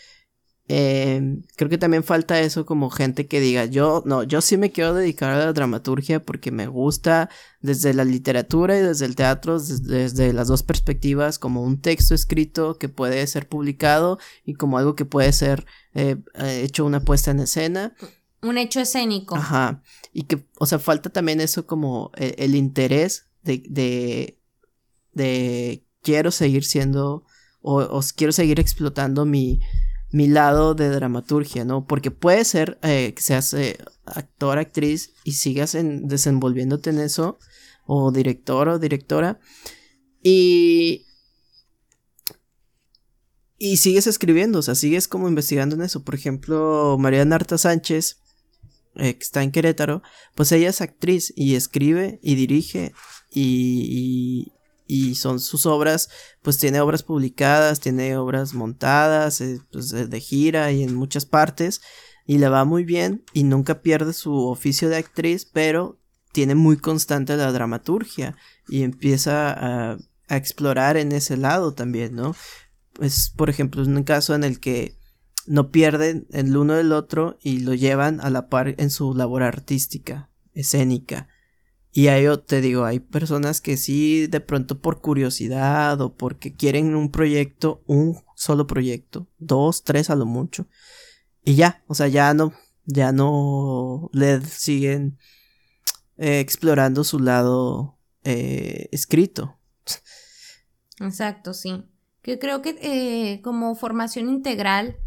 Em, 0.71 1.41
creo 1.55 1.67
que 1.67 1.79
también 1.79 2.03
falta 2.03 2.39
eso 2.41 2.63
como 2.63 2.91
gente 2.91 3.25
que 3.25 3.39
diga, 3.39 3.65
yo 3.65 4.03
no, 4.05 4.21
yo 4.21 4.39
sí 4.39 4.55
me 4.55 4.71
quiero 4.71 4.93
dedicar 4.93 5.31
a 5.31 5.39
la 5.39 5.51
dramaturgia 5.51 6.23
porque 6.23 6.51
me 6.51 6.67
gusta 6.67 7.31
desde 7.59 7.91
la 7.95 8.05
literatura 8.05 8.77
y 8.77 8.83
desde 8.83 9.07
el 9.07 9.15
teatro, 9.15 9.59
desde, 9.59 10.31
las 10.31 10.47
dos 10.47 10.61
perspectivas, 10.61 11.39
como 11.39 11.63
un 11.63 11.81
texto 11.81 12.13
escrito 12.13 12.77
que 12.77 12.87
puede 12.87 13.25
ser 13.25 13.49
publicado 13.49 14.19
y 14.45 14.53
como 14.53 14.77
algo 14.77 14.95
que 14.95 15.05
puede 15.05 15.33
ser 15.33 15.65
eh, 15.95 16.17
eh, 16.35 16.61
hecho 16.63 16.85
una 16.85 16.99
puesta 16.99 17.31
en 17.31 17.39
escena. 17.39 17.95
Un 18.43 18.59
hecho 18.59 18.79
escénico. 18.79 19.37
Ajá. 19.37 19.81
Y 20.13 20.25
que, 20.25 20.45
o 20.59 20.67
sea, 20.67 20.77
falta 20.77 21.09
también 21.09 21.41
eso 21.41 21.65
como 21.65 22.11
el, 22.15 22.35
el 22.37 22.55
interés 22.55 23.25
de, 23.41 23.63
de, 23.67 24.39
de 25.13 25.83
quiero 26.03 26.29
seguir 26.29 26.63
siendo 26.63 27.23
o, 27.61 27.81
o 27.81 28.01
quiero 28.15 28.31
seguir 28.33 28.59
explotando 28.59 29.25
mi 29.25 29.61
mi 30.11 30.27
lado 30.27 30.73
de 30.73 30.89
dramaturgia, 30.89 31.65
¿no? 31.65 31.85
Porque 31.85 32.11
puede 32.11 32.43
ser 32.45 32.79
eh, 32.81 33.13
que 33.15 33.21
seas 33.21 33.53
eh, 33.53 33.77
actor, 34.05 34.57
actriz 34.57 35.13
y 35.23 35.33
sigas 35.33 35.75
en, 35.75 36.07
desenvolviéndote 36.07 36.89
en 36.89 36.99
eso, 36.99 37.37
o 37.85 38.11
director 38.11 38.69
o 38.69 38.79
directora, 38.79 39.39
y, 40.23 41.05
y 43.57 43.77
sigues 43.77 44.07
escribiendo, 44.07 44.59
o 44.59 44.61
sea, 44.61 44.75
sigues 44.75 45.07
como 45.07 45.27
investigando 45.27 45.75
en 45.75 45.81
eso. 45.81 46.03
Por 46.03 46.15
ejemplo, 46.15 46.97
María 46.99 47.23
Narta 47.25 47.57
Sánchez, 47.57 48.17
eh, 48.95 49.15
que 49.15 49.23
está 49.23 49.43
en 49.43 49.51
Querétaro, 49.51 50.01
pues 50.35 50.51
ella 50.51 50.69
es 50.69 50.81
actriz 50.81 51.31
y 51.35 51.55
escribe 51.55 52.19
y 52.23 52.35
dirige 52.35 52.93
y, 53.31 54.51
y 54.89 55.13
son 55.13 55.39
sus 55.39 55.67
obras, 55.67 56.09
pues 56.41 56.57
tiene 56.57 56.81
obras 56.81 57.03
publicadas, 57.03 57.79
tiene 57.79 58.17
obras 58.17 58.55
montadas, 58.55 59.39
eh, 59.39 59.61
pues, 59.71 59.89
de 59.91 60.19
gira 60.19 60.71
y 60.71 60.81
en 60.81 60.95
muchas 60.95 61.27
partes, 61.27 61.81
y 62.25 62.39
le 62.39 62.49
va 62.49 62.65
muy 62.65 62.83
bien 62.85 63.23
y 63.31 63.43
nunca 63.43 63.83
pierde 63.83 64.13
su 64.13 64.47
oficio 64.47 64.89
de 64.89 64.97
actriz, 64.97 65.45
pero 65.45 65.99
tiene 66.31 66.55
muy 66.55 66.75
constante 66.77 67.37
la 67.37 67.51
dramaturgia 67.51 68.35
y 68.67 68.81
empieza 68.81 69.51
a, 69.51 69.97
a 70.27 70.37
explorar 70.37 70.97
en 70.97 71.11
ese 71.11 71.37
lado 71.37 71.75
también, 71.75 72.15
¿no? 72.15 72.35
Es, 72.99 73.29
por 73.29 73.51
ejemplo, 73.51 73.83
un 73.83 74.03
caso 74.03 74.33
en 74.33 74.43
el 74.43 74.59
que 74.59 74.97
no 75.45 75.69
pierden 75.69 76.25
el 76.31 76.57
uno 76.57 76.73
del 76.73 76.93
otro 76.93 77.37
y 77.43 77.59
lo 77.59 77.75
llevan 77.75 78.21
a 78.21 78.31
la 78.31 78.49
par 78.49 78.73
en 78.79 78.89
su 78.89 79.13
labor 79.13 79.43
artística, 79.43 80.31
escénica. 80.55 81.27
Y 81.91 82.07
ahí 82.07 82.25
te 82.45 82.61
digo, 82.61 82.85
hay 82.85 82.99
personas 82.99 83.61
que 83.61 83.75
sí, 83.75 84.27
de 84.27 84.39
pronto 84.41 84.79
por 84.79 85.01
curiosidad 85.01 85.99
o 86.01 86.15
porque 86.15 86.53
quieren 86.53 86.95
un 86.95 87.11
proyecto, 87.11 87.83
un 87.87 88.21
solo 88.35 88.67
proyecto, 88.67 89.27
dos, 89.39 89.83
tres 89.83 90.09
a 90.09 90.15
lo 90.15 90.25
mucho. 90.25 90.67
Y 91.43 91.55
ya, 91.55 91.83
o 91.87 91.95
sea, 91.95 92.07
ya 92.07 92.33
no, 92.33 92.53
ya 92.85 93.11
no 93.11 94.09
le 94.13 94.41
siguen 94.41 95.17
eh, 96.17 96.39
explorando 96.39 97.03
su 97.03 97.19
lado 97.19 97.97
eh, 98.23 98.87
escrito. 98.91 99.57
Exacto, 100.99 101.53
sí. 101.53 101.85
Que 102.21 102.37
creo 102.37 102.61
que 102.61 102.77
eh, 102.81 103.41
como 103.41 103.73
formación 103.75 104.29
integral 104.29 104.97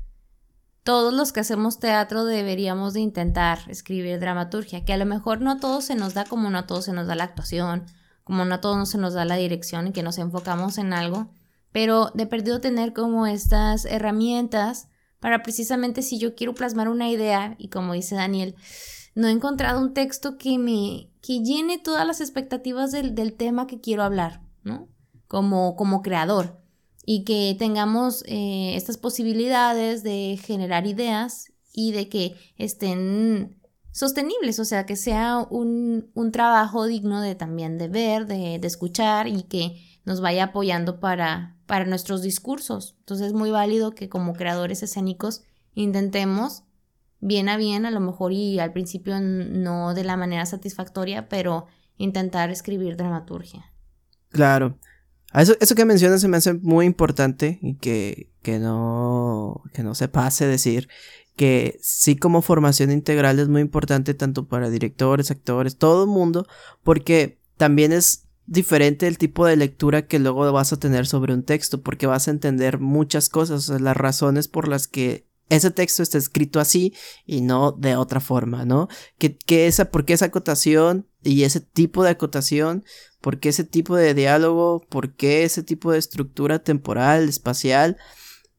todos 0.84 1.12
los 1.12 1.32
que 1.32 1.40
hacemos 1.40 1.78
teatro 1.78 2.24
deberíamos 2.24 2.94
de 2.94 3.00
intentar 3.00 3.60
escribir 3.68 4.18
dramaturgia, 4.18 4.84
que 4.84 4.92
a 4.92 4.96
lo 4.96 5.06
mejor 5.06 5.40
no 5.40 5.52
a 5.52 5.58
todos 5.58 5.84
se 5.84 5.94
nos 5.94 6.14
da 6.14 6.24
como 6.24 6.50
no 6.50 6.58
a 6.58 6.66
todos 6.66 6.86
se 6.86 6.92
nos 6.92 7.06
da 7.06 7.14
la 7.14 7.24
actuación, 7.24 7.86
como 8.24 8.44
no 8.44 8.56
a 8.56 8.60
todos 8.60 8.88
se 8.88 8.98
nos 8.98 9.14
da 9.14 9.24
la 9.24 9.36
dirección 9.36 9.88
y 9.88 9.92
que 9.92 10.02
nos 10.02 10.18
enfocamos 10.18 10.78
en 10.78 10.92
algo, 10.92 11.28
pero 11.70 12.10
de 12.14 12.26
perdido 12.26 12.60
tener 12.60 12.92
como 12.92 13.26
estas 13.26 13.84
herramientas 13.84 14.88
para 15.20 15.42
precisamente 15.42 16.02
si 16.02 16.18
yo 16.18 16.34
quiero 16.34 16.54
plasmar 16.54 16.88
una 16.88 17.08
idea 17.08 17.54
y 17.58 17.68
como 17.68 17.92
dice 17.92 18.16
Daniel, 18.16 18.56
no 19.14 19.28
he 19.28 19.30
encontrado 19.30 19.80
un 19.80 19.94
texto 19.94 20.36
que 20.36 20.58
me 20.58 21.10
que 21.20 21.44
llene 21.44 21.78
todas 21.78 22.04
las 22.04 22.20
expectativas 22.20 22.90
del, 22.90 23.14
del 23.14 23.34
tema 23.34 23.68
que 23.68 23.80
quiero 23.80 24.02
hablar, 24.02 24.40
¿no? 24.64 24.88
Como, 25.28 25.76
como 25.76 26.02
creador 26.02 26.61
y 27.04 27.24
que 27.24 27.56
tengamos 27.58 28.22
eh, 28.26 28.74
estas 28.76 28.96
posibilidades 28.96 30.02
de 30.02 30.38
generar 30.42 30.86
ideas 30.86 31.52
y 31.72 31.92
de 31.92 32.08
que 32.08 32.36
estén 32.56 33.60
sostenibles, 33.90 34.58
o 34.58 34.64
sea, 34.64 34.86
que 34.86 34.96
sea 34.96 35.46
un, 35.50 36.10
un 36.14 36.32
trabajo 36.32 36.86
digno 36.86 37.20
de 37.20 37.34
también 37.34 37.78
de 37.78 37.88
ver, 37.88 38.26
de, 38.26 38.58
de, 38.58 38.66
escuchar 38.66 39.28
y 39.28 39.42
que 39.42 39.82
nos 40.04 40.20
vaya 40.20 40.44
apoyando 40.44 41.00
para, 41.00 41.56
para 41.66 41.84
nuestros 41.84 42.22
discursos. 42.22 42.96
Entonces 43.00 43.28
es 43.28 43.32
muy 43.32 43.50
válido 43.50 43.94
que 43.94 44.08
como 44.08 44.32
creadores 44.32 44.82
escénicos 44.82 45.42
intentemos 45.74 46.64
bien 47.20 47.48
a 47.48 47.56
bien, 47.56 47.86
a 47.86 47.90
lo 47.90 48.00
mejor 48.00 48.32
y 48.32 48.58
al 48.58 48.72
principio 48.72 49.20
no 49.20 49.94
de 49.94 50.04
la 50.04 50.16
manera 50.16 50.44
satisfactoria, 50.44 51.28
pero 51.28 51.66
intentar 51.96 52.50
escribir 52.50 52.96
dramaturgia. 52.96 53.72
Claro. 54.30 54.78
Eso, 55.34 55.54
eso 55.60 55.74
que 55.74 55.84
mencionas 55.84 56.20
se 56.20 56.28
me 56.28 56.36
hace 56.36 56.54
muy 56.54 56.86
importante 56.86 57.58
y 57.62 57.74
que, 57.74 58.30
que, 58.42 58.58
no, 58.58 59.62
que 59.72 59.82
no 59.82 59.94
se 59.94 60.08
pase 60.08 60.46
decir 60.46 60.88
que 61.36 61.78
sí 61.80 62.16
como 62.16 62.42
formación 62.42 62.90
integral 62.90 63.38
es 63.38 63.48
muy 63.48 63.62
importante 63.62 64.14
tanto 64.14 64.46
para 64.46 64.68
directores, 64.68 65.30
actores, 65.30 65.76
todo 65.76 66.04
el 66.04 66.10
mundo, 66.10 66.46
porque 66.82 67.38
también 67.56 67.92
es 67.92 68.28
diferente 68.46 69.06
el 69.06 69.18
tipo 69.18 69.46
de 69.46 69.56
lectura 69.56 70.06
que 70.06 70.18
luego 70.18 70.50
vas 70.52 70.72
a 70.72 70.78
tener 70.78 71.06
sobre 71.06 71.32
un 71.32 71.42
texto, 71.42 71.80
porque 71.80 72.06
vas 72.06 72.28
a 72.28 72.32
entender 72.32 72.78
muchas 72.78 73.28
cosas, 73.28 73.68
las 73.68 73.96
razones 73.96 74.48
por 74.48 74.68
las 74.68 74.88
que 74.88 75.26
ese 75.56 75.70
texto 75.70 76.02
está 76.02 76.18
escrito 76.18 76.60
así 76.60 76.94
y 77.26 77.40
no 77.40 77.72
de 77.72 77.96
otra 77.96 78.20
forma, 78.20 78.64
¿no? 78.64 78.88
Que, 79.18 79.36
que 79.36 79.66
esa, 79.66 79.90
¿Por 79.90 80.04
qué 80.04 80.12
esa 80.12 80.26
acotación 80.26 81.08
y 81.22 81.44
ese 81.44 81.60
tipo 81.60 82.02
de 82.02 82.10
acotación 82.10 82.84
¿Por 83.22 83.38
qué 83.38 83.50
ese 83.50 83.64
tipo 83.64 83.96
de 83.96 84.14
diálogo? 84.14 84.84
¿Por 84.88 85.14
qué 85.14 85.44
ese 85.44 85.62
tipo 85.62 85.92
de 85.92 85.98
estructura 85.98 86.58
temporal, 86.58 87.28
espacial? 87.28 87.96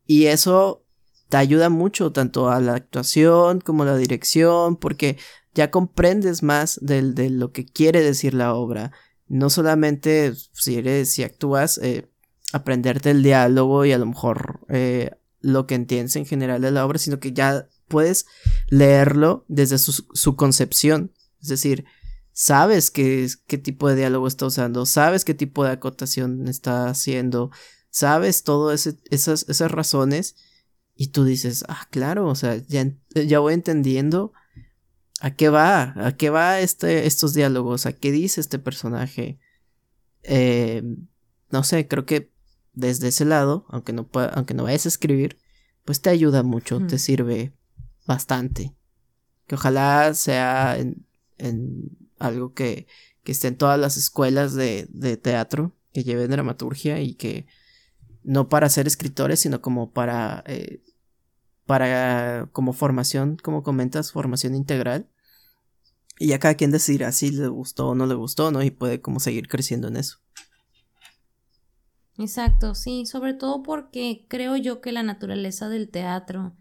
Y 0.08 0.28
eso 0.28 0.86
te 1.28 1.38
ayuda 1.38 1.70
mucho 1.70 2.14
tanto 2.14 2.50
a 2.50 2.62
la 2.62 2.76
actuación 2.76 3.60
como 3.60 3.84
a 3.84 3.88
la 3.88 3.98
dirección, 3.98 4.78
porque 4.78 5.18
ya 5.54 5.70
comprendes 5.70 6.44
más 6.44 6.80
de, 6.82 7.30
lo 7.30 7.52
que 7.52 7.66
quiere 7.66 8.02
decir 8.02 8.34
la 8.34 8.56
obra. 8.56 8.94
No 9.28 9.50
solamente 9.50 10.34
si 10.54 10.78
eres, 10.78 11.10
si 11.10 11.24
actúas, 11.24 11.78
eh, 11.80 12.10
aprenderte 12.54 13.12
el 13.12 13.22
diálogo 13.22 13.84
y 13.84 13.92
a 13.92 13.98
lo 13.98 14.06
mejor 14.06 14.62
eh, 14.70 15.12
lo 15.44 15.68
que 15.68 15.76
entiendes 15.76 16.16
en 16.16 16.26
general 16.26 16.62
de 16.62 16.72
la 16.72 16.86
obra, 16.86 16.98
sino 16.98 17.20
que 17.20 17.34
ya 17.34 17.68
puedes 17.88 18.26
leerlo 18.70 19.46
desde 19.48 19.78
su, 19.78 19.92
su 20.14 20.36
concepción. 20.36 21.12
Es 21.42 21.50
decir, 21.50 21.86
sabes 22.32 22.90
qué, 22.90 23.28
qué 23.46 23.60
tipo 23.60 23.88
de 23.88 23.96
diálogo 23.96 24.28
está 24.28 24.48
usando, 24.48 24.86
sabes 24.88 25.26
qué 25.26 25.36
tipo 25.36 25.64
de 25.64 25.72
acotación 25.72 26.48
está 26.48 26.88
haciendo, 26.88 27.52
sabes 27.90 28.44
todas 28.44 28.90
esas, 29.12 29.48
esas 29.48 29.72
razones 29.72 30.36
y 30.96 31.10
tú 31.10 31.26
dices, 31.26 31.66
ah, 31.68 31.88
claro, 31.92 32.28
o 32.28 32.36
sea, 32.36 32.56
ya, 32.56 32.92
ya 33.14 33.40
voy 33.40 33.54
entendiendo 33.54 34.34
a 35.20 35.36
qué 35.36 35.50
va, 35.50 35.94
a 36.06 36.16
qué 36.16 36.30
va 36.30 36.62
este, 36.62 37.06
estos 37.06 37.34
diálogos, 37.34 37.86
a 37.86 37.94
qué 37.94 38.12
dice 38.12 38.42
este 38.42 38.60
personaje. 38.60 39.40
Eh, 40.24 40.84
no 41.52 41.64
sé, 41.64 41.88
creo 41.88 42.06
que 42.06 42.33
desde 42.74 43.10
ese 43.10 43.26
lado, 43.26 43.66
aunque 43.70 43.94
no, 43.94 44.10
aunque 44.34 44.54
no 44.54 44.64
vayas 44.64 44.86
a 44.86 44.90
escribir, 44.90 45.38
pues 45.86 46.02
te 46.02 46.10
ayuda 46.10 46.44
mucho, 46.44 46.86
te 46.86 46.98
sirve 46.98 47.54
bastante. 48.06 48.76
Que 49.48 49.56
ojalá 49.56 50.14
sea 50.14 50.78
en, 50.78 51.06
algo 52.20 52.54
que, 52.54 52.88
que 53.24 53.32
esté 53.32 53.50
en 53.50 53.58
todas 53.58 53.80
las 53.80 53.98
escuelas 53.98 54.54
de, 54.54 54.88
de 54.90 55.18
teatro, 55.18 55.76
que 55.92 56.04
lleven 56.04 56.32
dramaturgia 56.32 57.02
y 57.02 57.16
que, 57.16 57.46
no 58.24 58.50
para 58.50 58.70
ser 58.70 58.88
escritores, 58.88 59.42
sino 59.42 59.62
como 59.62 59.92
para, 59.92 60.44
eh, 60.48 60.82
para 61.66 62.50
como 62.52 62.74
formación, 62.74 63.38
como 63.42 63.64
comentas, 63.64 64.12
formación 64.12 64.56
integral. 64.56 65.10
Y 66.20 66.28
ya 66.28 66.40
cada 66.40 66.56
quien 66.56 66.72
decidirá 66.72 67.12
si 67.12 67.32
le 67.32 67.48
gustó 67.48 67.90
o 67.90 67.96
no 67.96 68.06
le 68.06 68.16
gustó, 68.16 68.52
¿no? 68.52 68.64
Y 68.64 68.72
puede 68.72 69.02
como 69.02 69.20
seguir 69.20 69.48
creciendo 69.48 69.88
en 69.88 69.98
eso. 69.98 70.20
Exacto, 72.18 72.76
sí, 72.76 73.06
sobre 73.06 73.34
todo 73.34 73.64
porque 73.64 74.26
creo 74.28 74.56
yo 74.56 74.82
que 74.82 74.92
la 74.92 75.04
naturaleza 75.04 75.68
del 75.68 75.90
teatro, 75.90 76.54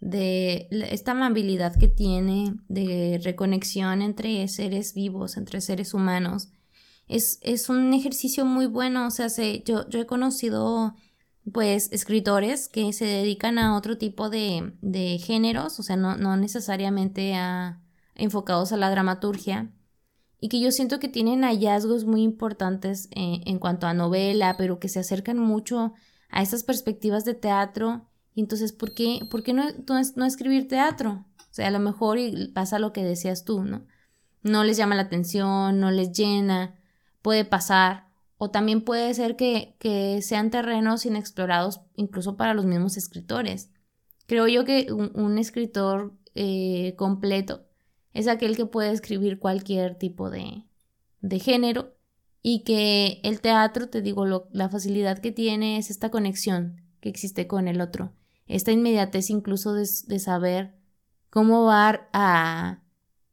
de 0.00 0.68
esta 0.70 1.12
amabilidad 1.12 1.74
que 1.76 1.88
tiene, 1.88 2.54
de 2.68 3.18
reconexión 3.22 4.02
entre 4.02 4.46
seres 4.48 4.94
vivos, 4.94 5.36
entre 5.36 5.60
seres 5.60 5.94
humanos, 5.94 6.48
es, 7.08 7.38
es 7.42 7.68
un 7.70 7.94
ejercicio 7.94 8.44
muy 8.44 8.66
bueno. 8.66 9.06
O 9.06 9.10
sea, 9.10 9.28
yo, 9.64 9.88
yo 9.88 10.00
he 10.00 10.06
conocido 10.06 10.94
pues 11.52 11.90
escritores 11.92 12.68
que 12.68 12.92
se 12.92 13.06
dedican 13.06 13.58
a 13.58 13.76
otro 13.76 13.96
tipo 13.98 14.28
de, 14.30 14.74
de 14.82 15.18
géneros, 15.18 15.80
o 15.80 15.82
sea, 15.82 15.96
no, 15.96 16.16
no 16.16 16.36
necesariamente 16.36 17.34
a, 17.34 17.80
enfocados 18.14 18.72
a 18.72 18.76
la 18.76 18.90
dramaturgia, 18.90 19.70
y 20.40 20.48
que 20.48 20.60
yo 20.60 20.70
siento 20.70 21.00
que 21.00 21.08
tienen 21.08 21.42
hallazgos 21.42 22.04
muy 22.04 22.22
importantes 22.22 23.08
eh, 23.12 23.40
en 23.44 23.58
cuanto 23.58 23.86
a 23.86 23.94
novela, 23.94 24.56
pero 24.56 24.78
que 24.78 24.88
se 24.88 25.00
acercan 25.00 25.38
mucho 25.38 25.94
a 26.30 26.42
estas 26.42 26.62
perspectivas 26.62 27.24
de 27.24 27.34
teatro. 27.34 28.08
Y 28.34 28.40
entonces, 28.42 28.72
¿por 28.72 28.94
qué, 28.94 29.26
por 29.30 29.42
qué 29.42 29.52
no, 29.52 29.64
no 30.14 30.24
escribir 30.24 30.68
teatro? 30.68 31.26
O 31.38 31.54
sea, 31.54 31.68
a 31.68 31.70
lo 31.70 31.80
mejor 31.80 32.18
pasa 32.54 32.78
lo 32.78 32.92
que 32.92 33.04
decías 33.04 33.44
tú, 33.44 33.64
¿no? 33.64 33.86
No 34.42 34.62
les 34.62 34.76
llama 34.76 34.94
la 34.94 35.02
atención, 35.02 35.80
no 35.80 35.90
les 35.90 36.12
llena, 36.12 36.78
puede 37.22 37.44
pasar. 37.44 38.08
O 38.36 38.50
también 38.50 38.82
puede 38.82 39.12
ser 39.14 39.34
que, 39.34 39.76
que 39.80 40.22
sean 40.22 40.50
terrenos 40.50 41.04
inexplorados 41.04 41.80
incluso 41.96 42.36
para 42.36 42.54
los 42.54 42.66
mismos 42.66 42.96
escritores. 42.96 43.72
Creo 44.26 44.46
yo 44.46 44.64
que 44.64 44.92
un, 44.92 45.38
escritor 45.38 46.12
eh, 46.34 46.94
completo 46.96 47.67
es 48.12 48.28
aquel 48.28 48.56
que 48.56 48.66
puede 48.66 48.90
escribir 48.90 49.38
cualquier 49.38 49.96
tipo 49.96 50.30
de, 50.30 50.64
de 51.20 51.38
género 51.38 51.94
y 52.42 52.64
que 52.64 53.20
el 53.24 53.40
teatro, 53.40 53.88
te 53.88 54.02
digo, 54.02 54.24
la 54.52 54.68
facilidad 54.68 55.18
que 55.18 55.32
tiene 55.32 55.78
es 55.78 55.90
esta 55.90 56.10
conexión 56.10 56.82
que 57.00 57.08
existe 57.08 57.46
con 57.46 57.68
el 57.68 57.80
otro, 57.80 58.12
esta 58.46 58.72
inmediatez 58.72 59.30
incluso 59.30 59.74
de, 59.74 59.88
de 60.06 60.18
saber 60.18 60.74
cómo 61.30 61.64
va 61.64 62.08
a, 62.12 62.82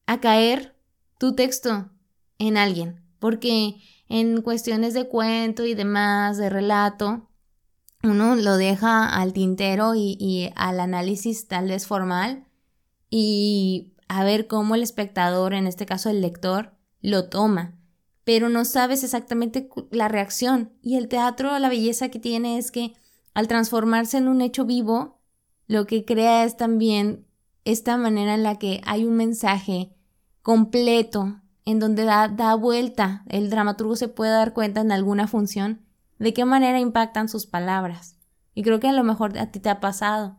a 0.06 0.20
caer 0.20 0.76
tu 1.18 1.36
texto 1.36 1.92
en 2.38 2.58
alguien, 2.58 3.02
porque 3.20 3.78
en 4.10 4.42
cuestiones 4.42 4.94
de 4.94 5.08
cuento 5.08 5.66
y 5.66 5.74
demás, 5.74 6.38
de 6.38 6.50
relato, 6.50 7.30
uno 8.04 8.36
lo 8.36 8.58
deja 8.58 9.08
al 9.08 9.34
tintero 9.34 9.96
y, 9.96 10.18
y 10.20 10.52
al 10.56 10.80
análisis 10.80 11.48
tal 11.48 11.70
vez 11.70 11.88
formal 11.88 12.46
y 13.10 13.95
a 14.08 14.24
ver 14.24 14.48
cómo 14.48 14.76
el 14.76 14.84
espectador, 14.84 15.54
en 15.54 15.68
este 15.68 15.86
caso 15.86 16.10
el 16.10 16.22
lector, 16.22 16.74
lo 17.02 17.30
toma, 17.30 17.76
pero 18.24 18.50
no 18.50 18.66
sabes 18.66 19.04
exactamente 19.04 19.70
la 19.92 20.08
reacción. 20.08 20.74
Y 20.82 20.98
el 20.98 21.08
teatro, 21.08 21.58
la 21.60 21.70
belleza 21.70 22.10
que 22.10 22.20
tiene 22.20 22.58
es 22.58 22.72
que 22.72 22.94
al 23.34 23.48
transformarse 23.48 24.18
en 24.18 24.28
un 24.28 24.42
hecho 24.42 24.66
vivo, 24.66 25.20
lo 25.68 25.86
que 25.86 26.06
crea 26.06 26.44
es 26.44 26.58
también 26.58 27.26
esta 27.64 27.98
manera 27.98 28.34
en 28.34 28.44
la 28.44 28.58
que 28.58 28.82
hay 28.86 29.06
un 29.06 29.16
mensaje 29.16 29.96
completo, 30.42 31.42
en 31.66 31.80
donde 31.80 32.04
da, 32.04 32.28
da 32.28 32.54
vuelta, 32.56 33.24
el 33.28 33.50
dramaturgo 33.50 33.96
se 33.96 34.08
puede 34.08 34.32
dar 34.32 34.54
cuenta 34.54 34.82
en 34.82 34.92
alguna 34.92 35.28
función 35.28 35.82
de 36.20 36.34
qué 36.34 36.46
manera 36.46 36.80
impactan 36.80 37.28
sus 37.28 37.46
palabras. 37.46 38.18
Y 38.54 38.64
creo 38.64 38.80
que 38.80 38.88
a 38.88 38.94
lo 38.94 39.04
mejor 39.04 39.38
a 39.38 39.52
ti 39.52 39.60
te 39.60 39.70
ha 39.70 39.80
pasado. 39.80 40.38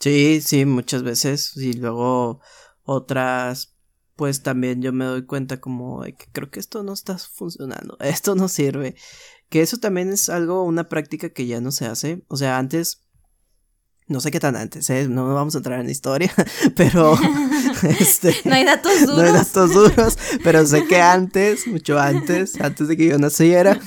Sí, 0.00 0.40
sí, 0.40 0.64
muchas 0.64 1.02
veces. 1.02 1.56
Y 1.56 1.74
luego 1.74 2.40
otras, 2.84 3.74
pues 4.16 4.42
también 4.42 4.82
yo 4.82 4.92
me 4.92 5.04
doy 5.04 5.26
cuenta 5.26 5.60
como 5.60 6.04
de 6.04 6.14
que 6.14 6.26
creo 6.32 6.50
que 6.50 6.60
esto 6.60 6.82
no 6.82 6.92
está 6.92 7.18
funcionando, 7.18 7.96
esto 8.00 8.34
no 8.34 8.48
sirve. 8.48 8.96
Que 9.48 9.62
eso 9.62 9.78
también 9.78 10.10
es 10.10 10.28
algo, 10.28 10.64
una 10.64 10.88
práctica 10.88 11.30
que 11.30 11.46
ya 11.46 11.60
no 11.60 11.72
se 11.72 11.86
hace. 11.86 12.22
O 12.28 12.36
sea, 12.36 12.58
antes, 12.58 13.06
no 14.06 14.20
sé 14.20 14.30
qué 14.30 14.40
tan 14.40 14.56
antes, 14.56 14.90
¿eh? 14.90 15.08
no 15.08 15.32
vamos 15.34 15.54
a 15.54 15.58
entrar 15.58 15.80
en 15.80 15.86
la 15.86 15.92
historia, 15.92 16.32
pero... 16.76 17.18
este, 18.00 18.36
no 18.44 18.54
hay 18.54 18.64
datos 18.64 19.00
duros. 19.00 19.16
No 19.16 19.22
hay 19.22 19.32
datos 19.32 19.72
duros, 19.72 20.18
pero 20.44 20.66
sé 20.66 20.86
que 20.86 21.00
antes, 21.00 21.66
mucho 21.66 21.98
antes, 21.98 22.60
antes 22.60 22.88
de 22.88 22.96
que 22.96 23.06
yo 23.06 23.18
naciera, 23.18 23.80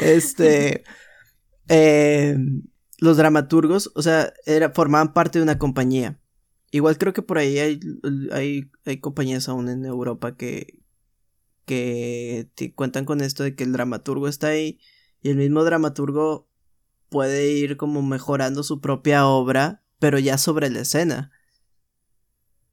este... 0.00 0.82
Eh, 1.68 2.36
los 2.98 3.16
dramaturgos, 3.16 3.92
o 3.94 4.02
sea, 4.02 4.32
era, 4.44 4.70
formaban 4.70 5.12
parte 5.12 5.38
de 5.38 5.44
una 5.44 5.58
compañía. 5.58 6.20
Igual 6.70 6.98
creo 6.98 7.12
que 7.12 7.22
por 7.22 7.38
ahí 7.38 7.58
hay, 7.58 7.80
hay, 8.32 8.70
hay 8.84 9.00
compañías 9.00 9.48
aún 9.48 9.68
en 9.68 9.84
Europa 9.84 10.36
que, 10.36 10.80
que 11.64 12.50
cuentan 12.74 13.04
con 13.04 13.20
esto 13.20 13.42
de 13.42 13.54
que 13.54 13.64
el 13.64 13.72
dramaturgo 13.72 14.28
está 14.28 14.48
ahí 14.48 14.80
y 15.22 15.30
el 15.30 15.36
mismo 15.36 15.64
dramaturgo 15.64 16.48
puede 17.08 17.52
ir 17.52 17.76
como 17.76 18.02
mejorando 18.02 18.62
su 18.62 18.80
propia 18.80 19.26
obra, 19.26 19.82
pero 19.98 20.18
ya 20.18 20.36
sobre 20.38 20.70
la 20.70 20.80
escena. 20.80 21.32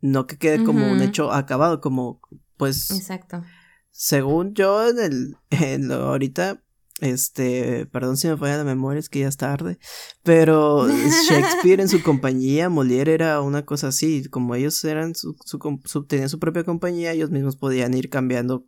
No 0.01 0.27
que 0.27 0.37
quede 0.37 0.63
como 0.63 0.91
un 0.91 1.01
hecho 1.01 1.31
acabado, 1.31 1.81
como 1.81 2.21
pues... 2.57 2.91
Exacto. 2.91 3.43
Según 3.91 4.53
yo 4.53 4.89
en 4.89 4.99
el, 4.99 5.37
en 5.49 5.87
lo, 5.87 5.95
ahorita 5.95 6.64
este, 7.01 7.87
perdón 7.87 8.15
si 8.15 8.27
me 8.27 8.37
falla 8.37 8.57
la 8.57 8.63
memoria, 8.63 8.99
es 8.99 9.09
que 9.09 9.19
ya 9.19 9.27
es 9.27 9.37
tarde. 9.37 9.79
Pero 10.23 10.87
Shakespeare 11.29 11.81
en 11.81 11.89
su 11.89 12.01
compañía, 12.01 12.69
Molière 12.69 13.09
era 13.09 13.41
una 13.41 13.65
cosa 13.65 13.89
así. 13.89 14.27
Como 14.29 14.55
ellos 14.55 14.83
eran 14.85 15.13
su, 15.13 15.35
su, 15.43 16.05
tenían 16.05 16.29
su 16.29 16.39
propia 16.39 16.63
compañía, 16.63 17.11
ellos 17.11 17.31
mismos 17.31 17.57
podían 17.57 17.93
ir 17.93 18.09
cambiando 18.09 18.65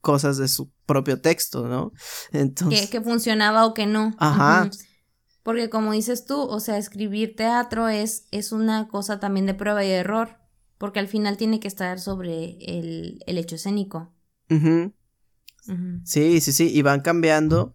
cosas 0.00 0.36
de 0.36 0.48
su 0.48 0.70
propio 0.84 1.20
texto, 1.20 1.68
¿no? 1.68 1.92
Entonces. 2.32 2.90
Que, 2.90 3.00
funcionaba 3.00 3.64
o 3.66 3.72
que 3.72 3.86
no. 3.86 4.14
Ajá. 4.18 4.70
Porque 5.42 5.70
como 5.70 5.92
dices 5.92 6.26
tú, 6.26 6.38
o 6.38 6.60
sea, 6.60 6.76
escribir 6.76 7.34
teatro 7.34 7.88
es, 7.88 8.26
es 8.30 8.52
una 8.52 8.88
cosa 8.88 9.20
también 9.20 9.46
de 9.46 9.54
prueba 9.54 9.84
y 9.84 9.90
error. 9.90 10.36
Porque 10.76 10.98
al 10.98 11.08
final 11.08 11.36
tiene 11.36 11.60
que 11.60 11.68
estar 11.68 11.98
sobre 12.00 12.56
el, 12.60 13.22
el 13.26 13.38
hecho 13.38 13.56
escénico. 13.56 14.14
Sí, 16.04 16.40
sí, 16.40 16.52
sí, 16.52 16.70
y 16.72 16.82
van 16.82 17.00
cambiando. 17.00 17.74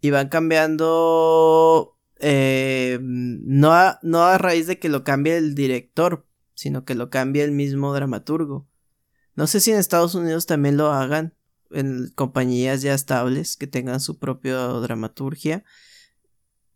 Y 0.00 0.10
van 0.10 0.28
cambiando. 0.28 1.96
Eh, 2.20 2.98
no, 3.00 3.72
a, 3.72 3.98
no 4.02 4.22
a 4.22 4.38
raíz 4.38 4.66
de 4.66 4.78
que 4.78 4.88
lo 4.88 5.04
cambie 5.04 5.36
el 5.36 5.54
director, 5.54 6.26
sino 6.54 6.84
que 6.84 6.94
lo 6.94 7.10
cambie 7.10 7.44
el 7.44 7.52
mismo 7.52 7.92
dramaturgo. 7.94 8.66
No 9.34 9.46
sé 9.46 9.60
si 9.60 9.72
en 9.72 9.78
Estados 9.78 10.14
Unidos 10.14 10.46
también 10.46 10.76
lo 10.76 10.92
hagan, 10.92 11.34
en 11.70 12.10
compañías 12.14 12.82
ya 12.82 12.94
estables 12.94 13.56
que 13.56 13.66
tengan 13.66 14.00
su 14.00 14.18
propia 14.18 14.56
dramaturgia. 14.56 15.64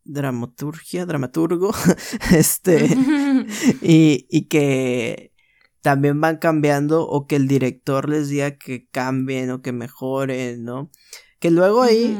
Dramaturgia, 0.05 1.07
dramaturgo. 1.07 1.73
este. 2.33 2.87
y, 3.83 4.27
y 4.31 4.43
que 4.47 5.33
también 5.83 6.21
van 6.21 6.39
cambiando 6.39 7.07
o 7.07 7.27
que 7.27 7.37
el 7.37 7.49
director 7.49 8.09
les 8.09 8.29
diga 8.29 8.59
que 8.59 8.89
cambien 8.89 9.51
o 9.51 9.63
que 9.63 9.73
mejoren, 9.73 10.65
¿no? 10.65 10.91
Que 11.39 11.51
luego 11.51 11.83
ahí, 11.83 12.17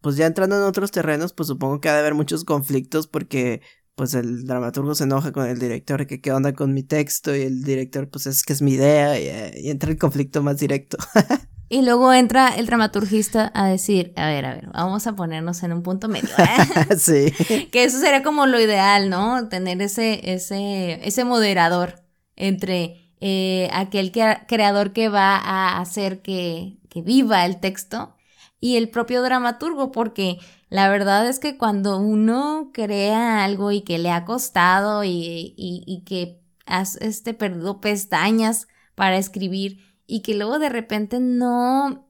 pues 0.00 0.16
ya 0.16 0.26
entrando 0.26 0.56
en 0.56 0.62
otros 0.62 0.90
terrenos, 0.92 1.32
pues 1.32 1.48
supongo 1.48 1.80
que 1.80 1.88
ha 1.88 1.94
de 1.94 2.00
haber 2.00 2.14
muchos 2.14 2.44
conflictos 2.44 3.06
porque 3.06 3.60
pues 3.96 4.14
el 4.14 4.46
dramaturgo 4.46 4.94
se 4.94 5.04
enoja 5.04 5.32
con 5.32 5.46
el 5.46 5.58
director 5.58 6.06
que 6.06 6.20
qué 6.20 6.30
onda 6.30 6.52
con 6.52 6.74
mi 6.74 6.82
texto 6.82 7.34
y 7.34 7.42
el 7.42 7.64
director 7.64 8.08
pues 8.10 8.26
es 8.26 8.44
que 8.44 8.52
es 8.52 8.60
mi 8.60 8.72
idea 8.72 9.18
y, 9.18 9.68
entra 9.68 9.90
el 9.90 9.98
conflicto 9.98 10.42
más 10.42 10.58
directo. 10.58 10.98
y 11.68 11.82
luego 11.82 12.12
entra 12.12 12.50
el 12.50 12.66
dramaturgista 12.66 13.50
a 13.54 13.66
decir, 13.66 14.12
a 14.16 14.28
ver, 14.28 14.44
a 14.44 14.54
ver, 14.54 14.68
vamos 14.72 15.06
a 15.06 15.16
ponernos 15.16 15.62
en 15.62 15.72
un 15.72 15.82
punto 15.82 16.08
medio. 16.08 16.28
¿eh? 16.38 16.96
sí. 16.98 17.32
que 17.72 17.84
eso 17.84 17.98
sería 17.98 18.22
como 18.22 18.46
lo 18.46 18.60
ideal, 18.60 19.08
¿no? 19.08 19.48
Tener 19.48 19.80
ese, 19.80 20.32
ese, 20.32 21.00
ese 21.06 21.24
moderador 21.24 22.05
entre 22.36 23.12
eh, 23.20 23.68
aquel 23.72 24.12
creador 24.12 24.92
que 24.92 25.08
va 25.08 25.36
a 25.36 25.80
hacer 25.80 26.22
que, 26.22 26.78
que 26.88 27.02
viva 27.02 27.44
el 27.46 27.60
texto 27.60 28.14
y 28.60 28.76
el 28.76 28.90
propio 28.90 29.22
dramaturgo, 29.22 29.92
porque 29.92 30.38
la 30.68 30.88
verdad 30.88 31.28
es 31.28 31.38
que 31.38 31.56
cuando 31.56 31.98
uno 31.98 32.70
crea 32.72 33.44
algo 33.44 33.70
y 33.72 33.82
que 33.82 33.98
le 33.98 34.10
ha 34.10 34.24
costado 34.24 35.04
y, 35.04 35.54
y, 35.56 36.02
que 36.04 36.42
has 36.66 36.96
este, 36.96 37.34
perdido 37.34 37.80
pestañas 37.80 38.66
para 38.94 39.18
escribir 39.18 39.78
y 40.06 40.20
que 40.22 40.34
luego 40.34 40.58
de 40.58 40.68
repente 40.68 41.20
no, 41.20 42.08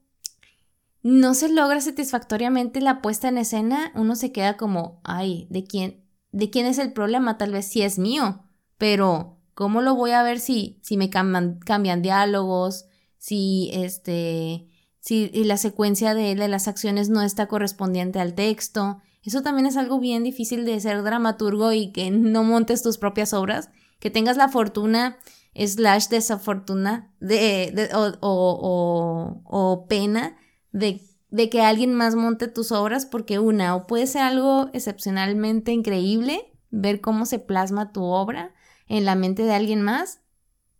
no 1.02 1.34
se 1.34 1.48
logra 1.50 1.80
satisfactoriamente 1.80 2.80
la 2.80 3.02
puesta 3.02 3.28
en 3.28 3.38
escena, 3.38 3.92
uno 3.94 4.16
se 4.16 4.32
queda 4.32 4.56
como, 4.56 5.00
ay, 5.04 5.46
¿de 5.50 5.64
quién, 5.64 6.04
de 6.32 6.50
quién 6.50 6.66
es 6.66 6.78
el 6.78 6.92
problema? 6.92 7.38
Tal 7.38 7.52
vez 7.52 7.66
sí 7.66 7.82
es 7.82 7.98
mío, 7.98 8.44
pero 8.78 9.35
¿Cómo 9.56 9.80
lo 9.80 9.94
voy 9.94 10.10
a 10.10 10.22
ver 10.22 10.38
si, 10.38 10.78
si 10.82 10.98
me 10.98 11.08
cambian, 11.08 12.02
diálogos, 12.02 12.84
si 13.16 13.70
este, 13.72 14.68
si 15.00 15.30
la 15.44 15.56
secuencia 15.56 16.12
de, 16.12 16.34
de 16.34 16.46
las 16.46 16.68
acciones 16.68 17.08
no 17.08 17.22
está 17.22 17.48
correspondiente 17.48 18.20
al 18.20 18.34
texto. 18.34 18.98
Eso 19.22 19.40
también 19.40 19.64
es 19.64 19.78
algo 19.78 19.98
bien 19.98 20.24
difícil 20.24 20.66
de 20.66 20.78
ser 20.78 21.02
dramaturgo 21.02 21.72
y 21.72 21.90
que 21.90 22.10
no 22.10 22.44
montes 22.44 22.82
tus 22.82 22.98
propias 22.98 23.32
obras, 23.32 23.70
que 23.98 24.10
tengas 24.10 24.36
la 24.36 24.50
fortuna 24.50 25.16
slash 25.54 26.08
desafortuna 26.08 27.10
de, 27.20 27.88
o, 27.94 29.40
o, 29.42 29.86
pena 29.88 30.36
de, 30.70 31.00
de, 31.30 31.48
que 31.48 31.62
alguien 31.62 31.94
más 31.94 32.14
monte 32.14 32.48
tus 32.48 32.72
obras 32.72 33.06
porque 33.06 33.38
una, 33.38 33.74
o 33.74 33.86
puede 33.86 34.06
ser 34.06 34.20
algo 34.20 34.68
excepcionalmente 34.74 35.72
increíble, 35.72 36.52
ver 36.70 37.00
cómo 37.00 37.24
se 37.24 37.38
plasma 37.38 37.90
tu 37.90 38.04
obra 38.04 38.52
en 38.86 39.04
la 39.04 39.14
mente 39.14 39.42
de 39.42 39.54
alguien 39.54 39.82
más, 39.82 40.20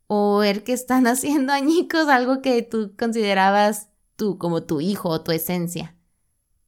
o 0.07 0.39
ver 0.39 0.65
que 0.65 0.73
están 0.73 1.07
haciendo 1.07 1.53
añicos 1.53 2.09
algo 2.09 2.43
que 2.43 2.63
tú 2.63 2.95
considerabas 2.99 3.89
tú 4.17 4.39
como 4.39 4.65
tu 4.65 4.81
hijo 4.81 5.09
o 5.09 5.23
tu 5.23 5.33
esencia. 5.33 5.95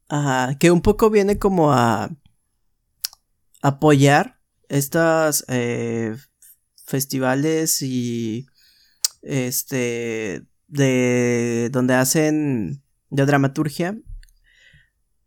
Ajá, 0.09 0.57
que 0.59 0.71
un 0.71 0.81
poco 0.81 1.11
viene 1.11 1.39
como 1.39 1.73
a 1.73 2.11
apoyar 3.61 4.41
estas 4.69 5.45
eh, 5.49 6.17
festivales 6.85 7.83
y 7.83 8.47
este 9.23 10.47
de 10.69 11.69
donde 11.73 11.95
hacen 11.95 12.83
de 13.11 13.27
dramaturgia 13.27 13.99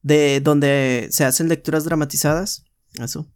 de 0.01 0.39
donde 0.39 1.07
se 1.11 1.25
hacen 1.25 1.49
lecturas 1.49 1.83
dramatizadas 1.83 2.63
eso 2.99 3.27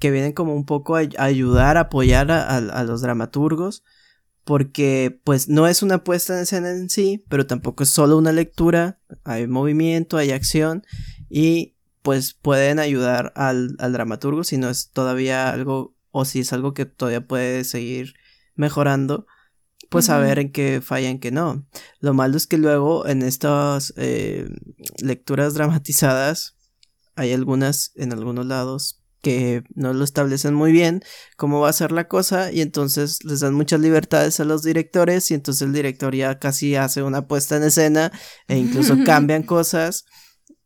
que 0.00 0.10
vienen 0.10 0.32
como 0.32 0.54
un 0.54 0.64
poco 0.64 0.96
a, 0.96 1.02
ayudar 1.18 1.76
a 1.76 1.80
apoyar 1.80 2.30
a, 2.30 2.84
los 2.84 3.00
dramaturgos 3.00 3.84
porque 4.44 5.20
pues 5.24 5.48
no 5.48 5.66
es 5.66 5.82
una 5.82 6.04
puesta 6.04 6.34
en 6.34 6.40
escena 6.42 6.70
en 6.70 6.90
sí 6.90 7.24
pero 7.28 7.46
tampoco 7.46 7.82
es 7.82 7.90
solo 7.90 8.16
una 8.16 8.32
lectura 8.32 9.00
hay 9.24 9.46
movimiento 9.46 10.16
hay 10.16 10.30
acción 10.30 10.84
y 11.28 11.74
pues 12.02 12.34
pueden 12.34 12.78
ayudar 12.78 13.32
al, 13.36 13.76
al 13.78 13.92
dramaturgo 13.92 14.44
si 14.44 14.58
no 14.58 14.70
es 14.70 14.90
todavía 14.90 15.50
algo 15.50 15.96
o 16.18 16.24
si 16.24 16.40
es 16.40 16.54
algo 16.54 16.72
que 16.72 16.86
todavía 16.86 17.26
puede 17.26 17.62
seguir 17.64 18.14
mejorando, 18.54 19.26
pues 19.90 20.08
a 20.08 20.18
ver 20.18 20.38
en 20.38 20.50
qué 20.50 20.80
falla, 20.80 21.10
en 21.10 21.20
qué 21.20 21.30
no. 21.30 21.66
Lo 22.00 22.14
malo 22.14 22.38
es 22.38 22.46
que 22.46 22.56
luego 22.56 23.06
en 23.06 23.20
estas 23.20 23.92
eh, 23.98 24.48
lecturas 25.02 25.52
dramatizadas 25.52 26.56
hay 27.16 27.34
algunas 27.34 27.92
en 27.96 28.14
algunos 28.14 28.46
lados 28.46 28.95
que 29.26 29.64
no 29.74 29.92
lo 29.92 30.04
establecen 30.04 30.54
muy 30.54 30.70
bien 30.70 31.02
cómo 31.36 31.58
va 31.58 31.68
a 31.68 31.72
ser 31.72 31.90
la 31.90 32.06
cosa 32.06 32.52
y 32.52 32.60
entonces 32.60 33.24
les 33.24 33.40
dan 33.40 33.54
muchas 33.54 33.80
libertades 33.80 34.38
a 34.38 34.44
los 34.44 34.62
directores 34.62 35.32
y 35.32 35.34
entonces 35.34 35.62
el 35.62 35.72
director 35.72 36.14
ya 36.14 36.38
casi 36.38 36.76
hace 36.76 37.02
una 37.02 37.26
puesta 37.26 37.56
en 37.56 37.64
escena 37.64 38.12
e 38.46 38.56
incluso 38.56 38.94
cambian 39.04 39.42
cosas 39.42 40.04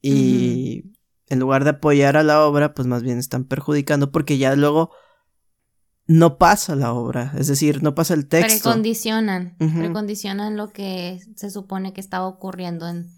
y 0.03 0.93
en 1.29 1.39
lugar 1.39 1.65
de 1.65 1.71
apoyar 1.71 2.19
a 2.19 2.23
la 2.23 2.45
obra 2.45 2.75
pues 2.75 2.87
más 2.87 3.03
bien 3.03 3.19
están 3.19 3.45
perjudicando 3.45 4.13
porque 4.13 4.37
ya 4.37 4.55
luego 4.57 4.91
no 6.07 6.37
pasa 6.37 6.77
la 6.77 6.93
obra, 6.93 7.33
es 7.39 7.47
decir, 7.47 7.83
no 7.83 7.95
pasa 7.95 8.13
el 8.13 8.29
texto. 8.29 8.65
Precondicionan, 8.65 9.57
precondicionan 9.57 10.59
lo 10.59 10.69
que 10.69 11.19
se 11.35 11.49
supone 11.49 11.95
que 11.95 12.03
estaba 12.03 12.27
ocurriendo 12.27 12.89
en, 12.89 13.09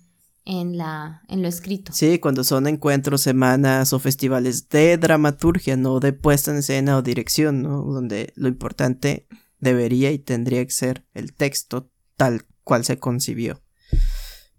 en, 0.45 0.77
la, 0.77 1.23
en 1.29 1.43
lo 1.43 1.49
escrito. 1.49 1.93
Sí, 1.93 2.19
cuando 2.19 2.45
son 2.45 2.67
encuentros, 2.67 3.23
semanas 3.23 3.93
o 3.93 3.99
festivales 3.99 4.69
de 4.69 4.97
dramaturgia, 4.99 5.77
no 5.77 6.01
de 6.01 6.13
puesta 6.13 6.51
en 6.51 6.59
escena 6.59 6.97
o 6.97 7.03
dirección, 7.03 7.63
¿no? 7.63 7.83
Donde 7.83 8.33
lo 8.37 8.49
importante 8.49 9.27
debería 9.59 10.11
y 10.11 10.19
tendría 10.19 10.65
que 10.65 10.73
ser 10.73 11.07
el 11.15 11.33
texto 11.33 11.91
tal 12.17 12.47
cual 12.65 12.85
se 12.85 12.99
concibió. 12.99 13.63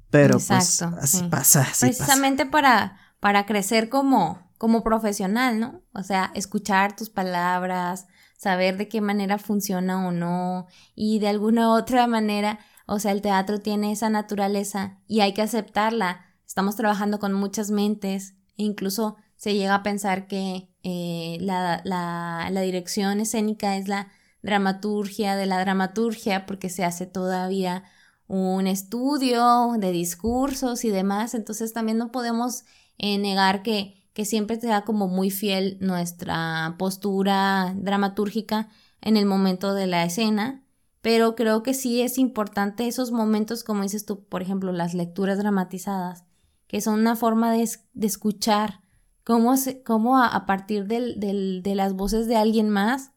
Pero 0.10 0.38
pues 0.40 0.82
así 0.82 1.24
pasa. 1.30 1.68
Precisamente 1.80 2.46
para 2.46 2.98
para 3.20 3.46
crecer 3.46 3.90
como 3.90 4.52
como 4.58 4.84
profesional, 4.84 5.60
¿no? 5.60 5.82
O 5.94 6.04
sea, 6.04 6.32
escuchar 6.36 6.96
tus 6.96 7.10
palabras, 7.10 8.08
saber 8.38 8.78
de 8.78 8.88
qué 8.88 9.02
manera 9.02 9.38
funciona 9.38 10.08
o 10.08 10.12
no 10.12 10.68
y 10.96 11.20
de 11.20 11.28
alguna 11.28 11.74
otra 11.74 12.08
manera, 12.08 12.60
o 12.86 13.00
sea, 13.00 13.12
el 13.12 13.22
teatro 13.22 13.60
tiene 13.60 13.92
esa 13.92 14.10
naturaleza 14.10 15.00
y 15.08 15.22
hay 15.22 15.34
que 15.34 15.42
aceptarla. 15.42 16.26
Estamos 16.46 16.76
trabajando 16.76 17.20
con 17.20 17.34
muchas 17.34 17.72
mentes 17.72 18.36
e 18.58 18.64
incluso 18.64 19.18
se 19.36 19.56
llega 19.56 19.76
a 19.76 19.84
pensar 19.84 20.28
que 20.28 20.70
eh, 20.84 21.38
la, 21.42 21.82
la, 21.84 22.62
dirección 22.62 23.20
escénica 23.20 23.78
es 23.78 23.88
la 23.88 24.12
dramaturgia 24.42 25.36
de 25.36 25.46
la 25.46 25.60
dramaturgia 25.60 26.46
porque 26.46 26.70
se 26.70 26.84
hace 26.84 27.06
todavía 27.06 27.84
un 28.28 28.68
estudio 28.68 29.74
de 29.78 29.92
discursos 29.92 30.86
y 30.86 30.90
demás, 30.90 31.34
entonces 31.34 31.74
también 31.74 31.98
no 31.98 32.12
podemos 32.12 32.64
eh, 32.98 33.18
negar 33.18 33.64
que 33.64 34.04
que 34.14 34.26
siempre 34.26 34.60
sea 34.60 34.84
como 34.84 35.08
muy 35.08 35.32
fiel 35.32 35.78
nuestra 35.82 36.76
postura 36.78 37.74
dramatúrgica 37.76 38.70
en 39.02 39.18
el 39.18 39.26
momento 39.26 39.74
de 39.74 39.88
la 39.88 40.06
escena, 40.06 40.63
pero 41.04 41.36
creo 41.36 41.64
que 41.64 41.74
sí 41.74 42.02
es 42.02 42.18
importante 42.18 42.88
esos 42.88 43.12
momentos, 43.12 43.66
como 43.66 43.84
dices 43.84 44.06
tú, 44.06 44.24
por 44.24 44.42
ejemplo, 44.42 44.72
las 44.72 44.94
lecturas 44.94 45.38
dramatizadas, 45.38 46.24
que 46.66 46.80
son 46.80 46.98
una 47.02 47.18
forma 47.18 47.52
de, 47.52 47.70
escuchar 48.02 48.80
cómo, 49.26 49.54
cómo 49.86 50.24
a, 50.24 50.46
partir 50.46 50.86
de 50.88 51.76
las 51.76 51.94
voces 51.94 52.28
de 52.28 52.38
alguien 52.38 52.70
más 52.70 53.12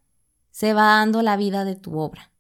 se 0.51 0.73
va 0.73 0.97
dando 0.97 1.23
la 1.23 1.37
vida 1.37 1.65
de 1.65 1.77
tu 1.77 1.97
obra. 1.97 2.33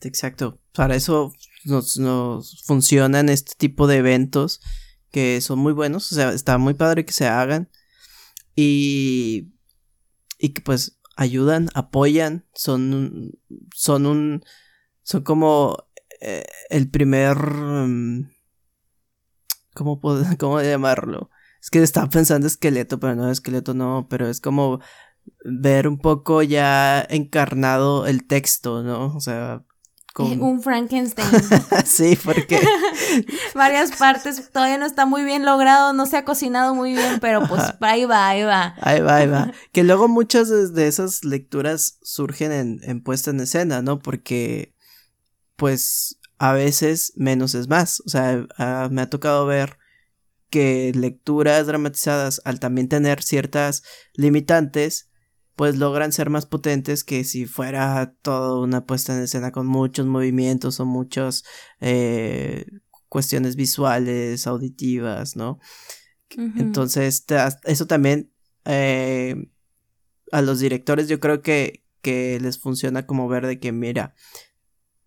Exacto. 0.00 0.58
Para 0.72 0.96
eso 0.96 1.32
nos, 1.64 1.96
nos 1.96 2.60
funcionan 2.64 3.28
este 3.28 3.52
tipo 3.56 3.86
de 3.86 3.98
eventos 3.98 4.60
que 5.12 5.40
son 5.40 5.60
muy 5.60 5.72
buenos. 5.72 6.10
O 6.10 6.14
sea, 6.16 6.32
está 6.32 6.58
muy 6.58 6.74
padre 6.74 7.04
que 7.04 7.12
se 7.12 7.28
hagan. 7.28 7.70
Y. 8.56 9.52
Y 10.40 10.50
que 10.50 10.60
pues 10.60 10.97
ayudan, 11.18 11.68
apoyan. 11.74 12.46
Son. 12.54 13.32
Son 13.74 14.06
un. 14.06 14.44
Son 15.02 15.22
como. 15.22 15.76
Eh, 16.20 16.46
el 16.70 16.90
primer. 16.90 17.36
Mm, 17.36 18.30
¿cómo, 19.74 20.00
puedo, 20.00 20.22
¿Cómo 20.38 20.62
llamarlo? 20.62 21.30
Es 21.60 21.70
que 21.70 21.82
estaba 21.82 22.08
pensando 22.08 22.46
esqueleto, 22.46 23.00
pero 23.00 23.16
no, 23.16 23.30
esqueleto 23.30 23.74
no, 23.74 24.06
pero 24.08 24.28
es 24.28 24.40
como 24.40 24.80
ver 25.44 25.88
un 25.88 25.98
poco 25.98 26.42
ya 26.42 27.04
encarnado 27.10 28.06
el 28.06 28.26
texto, 28.26 28.82
¿no? 28.82 29.14
O 29.14 29.20
sea, 29.20 29.64
un 30.18 30.62
Frankenstein. 30.62 31.28
sí, 31.84 32.18
porque... 32.22 32.60
Varias 33.54 33.92
partes, 33.96 34.50
todavía 34.50 34.78
no 34.78 34.86
está 34.86 35.06
muy 35.06 35.24
bien 35.24 35.44
logrado, 35.44 35.92
no 35.92 36.06
se 36.06 36.16
ha 36.16 36.24
cocinado 36.24 36.74
muy 36.74 36.92
bien, 36.92 37.18
pero 37.20 37.46
pues 37.48 37.62
ahí 37.80 38.04
va, 38.04 38.28
ahí 38.28 38.42
va. 38.42 38.74
Ahí 38.80 39.00
va, 39.00 39.16
ahí 39.16 39.26
va. 39.26 39.52
Que 39.72 39.84
luego 39.84 40.08
muchas 40.08 40.74
de 40.74 40.86
esas 40.86 41.24
lecturas 41.24 41.98
surgen 42.02 42.52
en, 42.52 42.80
en 42.82 43.02
puesta 43.02 43.30
en 43.30 43.40
escena, 43.40 43.82
¿no? 43.82 43.98
Porque, 43.98 44.74
pues, 45.56 46.18
a 46.38 46.52
veces 46.52 47.12
menos 47.16 47.54
es 47.54 47.68
más. 47.68 48.00
O 48.06 48.08
sea, 48.08 48.46
me 48.90 49.02
ha 49.02 49.10
tocado 49.10 49.46
ver 49.46 49.78
que 50.50 50.92
lecturas 50.94 51.66
dramatizadas, 51.66 52.40
al 52.44 52.60
también 52.60 52.88
tener 52.88 53.22
ciertas 53.22 53.82
limitantes, 54.14 55.07
pues 55.58 55.76
logran 55.76 56.12
ser 56.12 56.30
más 56.30 56.46
potentes 56.46 57.02
que 57.02 57.24
si 57.24 57.44
fuera 57.44 58.14
toda 58.22 58.60
una 58.60 58.86
puesta 58.86 59.12
en 59.12 59.24
escena 59.24 59.50
con 59.50 59.66
muchos 59.66 60.06
movimientos 60.06 60.78
o 60.78 60.86
muchas 60.86 61.42
eh, 61.80 62.64
cuestiones 63.08 63.56
visuales, 63.56 64.46
auditivas, 64.46 65.34
¿no? 65.34 65.58
Entonces, 66.28 67.24
eso 67.64 67.86
también 67.88 68.32
eh, 68.66 69.50
a 70.30 70.42
los 70.42 70.60
directores 70.60 71.08
yo 71.08 71.18
creo 71.18 71.42
que, 71.42 71.84
que 72.02 72.38
les 72.40 72.60
funciona 72.60 73.04
como 73.04 73.26
ver 73.26 73.44
de 73.44 73.58
que, 73.58 73.72
mira, 73.72 74.14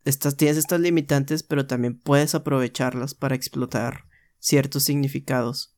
estas, 0.03 0.35
tienes 0.35 0.57
estas 0.57 0.81
limitantes, 0.81 1.43
pero 1.43 1.65
también 1.65 1.97
puedes 1.97 2.35
aprovecharlas 2.35 3.13
para 3.13 3.35
explotar 3.35 4.03
ciertos 4.37 4.83
significados. 4.83 5.77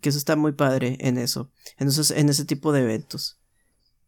Que 0.00 0.08
eso 0.08 0.16
está 0.16 0.36
muy 0.36 0.52
padre 0.52 0.96
en 1.00 1.18
eso, 1.18 1.52
en, 1.76 1.88
esos, 1.88 2.12
en 2.12 2.30
ese 2.30 2.46
tipo 2.46 2.72
de 2.72 2.80
eventos. 2.80 3.39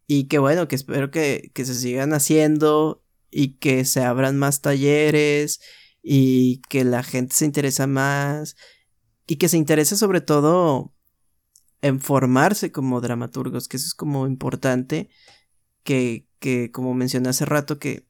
Y 0.07 0.27
que 0.27 0.39
bueno, 0.39 0.67
que 0.67 0.75
espero 0.75 1.11
que, 1.11 1.51
que 1.53 1.65
se 1.65 1.75
sigan 1.75 2.13
haciendo 2.13 3.03
y 3.31 3.57
que 3.57 3.85
se 3.85 4.03
abran 4.03 4.37
más 4.37 4.61
talleres 4.61 5.61
y 6.01 6.61
que 6.69 6.83
la 6.83 7.03
gente 7.03 7.35
se 7.35 7.45
interese 7.45 7.87
más 7.87 8.55
y 9.27 9.37
que 9.37 9.49
se 9.49 9.57
interese 9.57 9.95
sobre 9.95 10.21
todo 10.21 10.93
en 11.81 11.99
formarse 11.99 12.71
como 12.71 13.01
dramaturgos, 13.01 13.67
que 13.67 13.77
eso 13.77 13.87
es 13.87 13.93
como 13.93 14.27
importante, 14.27 15.09
que, 15.83 16.27
que 16.39 16.71
como 16.71 16.93
mencioné 16.93 17.29
hace 17.29 17.45
rato, 17.45 17.79
que 17.79 18.07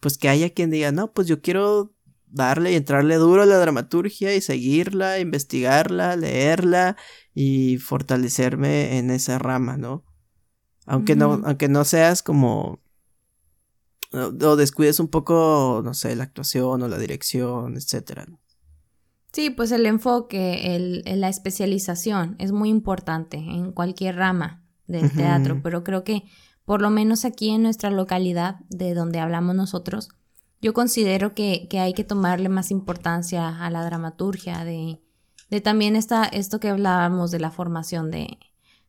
pues 0.00 0.18
que 0.18 0.28
haya 0.28 0.50
quien 0.50 0.70
diga, 0.70 0.90
no, 0.92 1.12
pues 1.12 1.28
yo 1.28 1.40
quiero 1.42 1.94
darle 2.26 2.72
y 2.72 2.76
entrarle 2.76 3.16
duro 3.16 3.42
a 3.42 3.46
la 3.46 3.58
dramaturgia 3.58 4.34
y 4.34 4.40
seguirla, 4.40 5.20
investigarla, 5.20 6.16
leerla 6.16 6.96
y 7.34 7.78
fortalecerme 7.78 8.98
en 8.98 9.10
esa 9.10 9.38
rama, 9.38 9.76
¿no? 9.76 10.04
Aunque, 10.92 11.16
no, 11.16 11.40
aunque 11.46 11.68
no 11.68 11.86
seas 11.86 12.22
como 12.22 12.78
o 14.12 14.56
descuides 14.56 15.00
un 15.00 15.08
poco, 15.08 15.80
no 15.82 15.94
sé, 15.94 16.14
la 16.16 16.24
actuación 16.24 16.82
o 16.82 16.88
la 16.88 16.98
dirección, 16.98 17.78
etcétera. 17.78 18.26
Sí, 19.32 19.48
pues 19.48 19.72
el 19.72 19.86
enfoque, 19.86 20.76
el, 20.76 21.02
la 21.18 21.30
especialización 21.30 22.36
es 22.38 22.52
muy 22.52 22.68
importante 22.68 23.38
en 23.38 23.72
cualquier 23.72 24.16
rama 24.16 24.66
del 24.86 25.10
teatro, 25.10 25.60
pero 25.62 25.82
creo 25.82 26.04
que 26.04 26.24
por 26.66 26.82
lo 26.82 26.90
menos 26.90 27.24
aquí 27.24 27.48
en 27.48 27.62
nuestra 27.62 27.90
localidad, 27.90 28.56
de 28.68 28.92
donde 28.92 29.18
hablamos 29.18 29.54
nosotros, 29.54 30.10
yo 30.60 30.74
considero 30.74 31.34
que, 31.34 31.68
que 31.70 31.80
hay 31.80 31.94
que 31.94 32.04
tomarle 32.04 32.50
más 32.50 32.70
importancia 32.70 33.64
a 33.64 33.70
la 33.70 33.82
dramaturgia, 33.82 34.66
de, 34.66 35.00
de 35.48 35.60
también 35.62 35.96
esta, 35.96 36.24
esto 36.24 36.60
que 36.60 36.68
hablábamos 36.68 37.30
de 37.30 37.40
la 37.40 37.50
formación 37.50 38.10
de, 38.10 38.38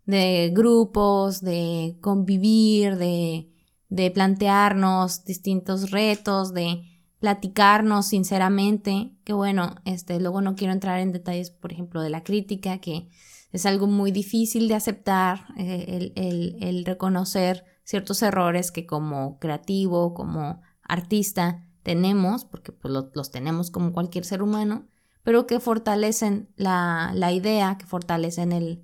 de 0.06 0.52
grupos, 0.54 1.42
de 1.42 1.98
convivir, 2.02 2.98
de, 2.98 3.50
de 3.90 4.12
plantearnos 4.12 5.24
distintos 5.24 5.92
retos, 5.92 6.54
de 6.54 6.84
platicarnos 7.20 8.08
sinceramente, 8.08 9.16
que 9.24 9.32
bueno, 9.32 9.76
este, 9.86 10.20
luego 10.20 10.42
no 10.42 10.56
quiero 10.56 10.74
entrar 10.74 11.00
en 11.00 11.14
detalles, 11.14 11.52
por 11.52 11.72
ejemplo, 11.72 12.02
de 12.02 12.10
la 12.10 12.24
crítica, 12.24 12.80
que 12.80 13.08
es 13.54 13.66
algo 13.66 13.88
muy 13.88 14.12
difícil 14.12 14.68
de 14.68 14.76
aceptar, 14.76 15.46
eh, 15.58 16.12
el, 16.16 16.84
reconocer 16.84 17.64
ciertos 17.86 18.22
errores 18.24 18.72
que 18.72 18.86
como 18.86 19.40
creativo, 19.40 20.14
como 20.14 20.62
artista 20.84 21.66
tenemos, 21.84 22.44
porque 22.44 22.72
pues, 22.74 22.94
los 23.14 23.32
tenemos 23.32 23.72
como 23.72 23.94
cualquier 23.94 24.26
ser 24.26 24.42
humano, 24.42 24.88
pero 25.24 25.48
que 25.48 25.62
fortalecen 25.62 26.50
la, 26.58 27.12
la 27.14 27.32
idea, 27.32 27.78
que 27.78 27.86
fortalecen 27.86 28.52
el, 28.52 28.84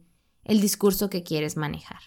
el 0.49 0.61
discurso 0.61 1.09
que 1.09 1.23
quieres 1.23 1.55
manejar. 1.55 1.99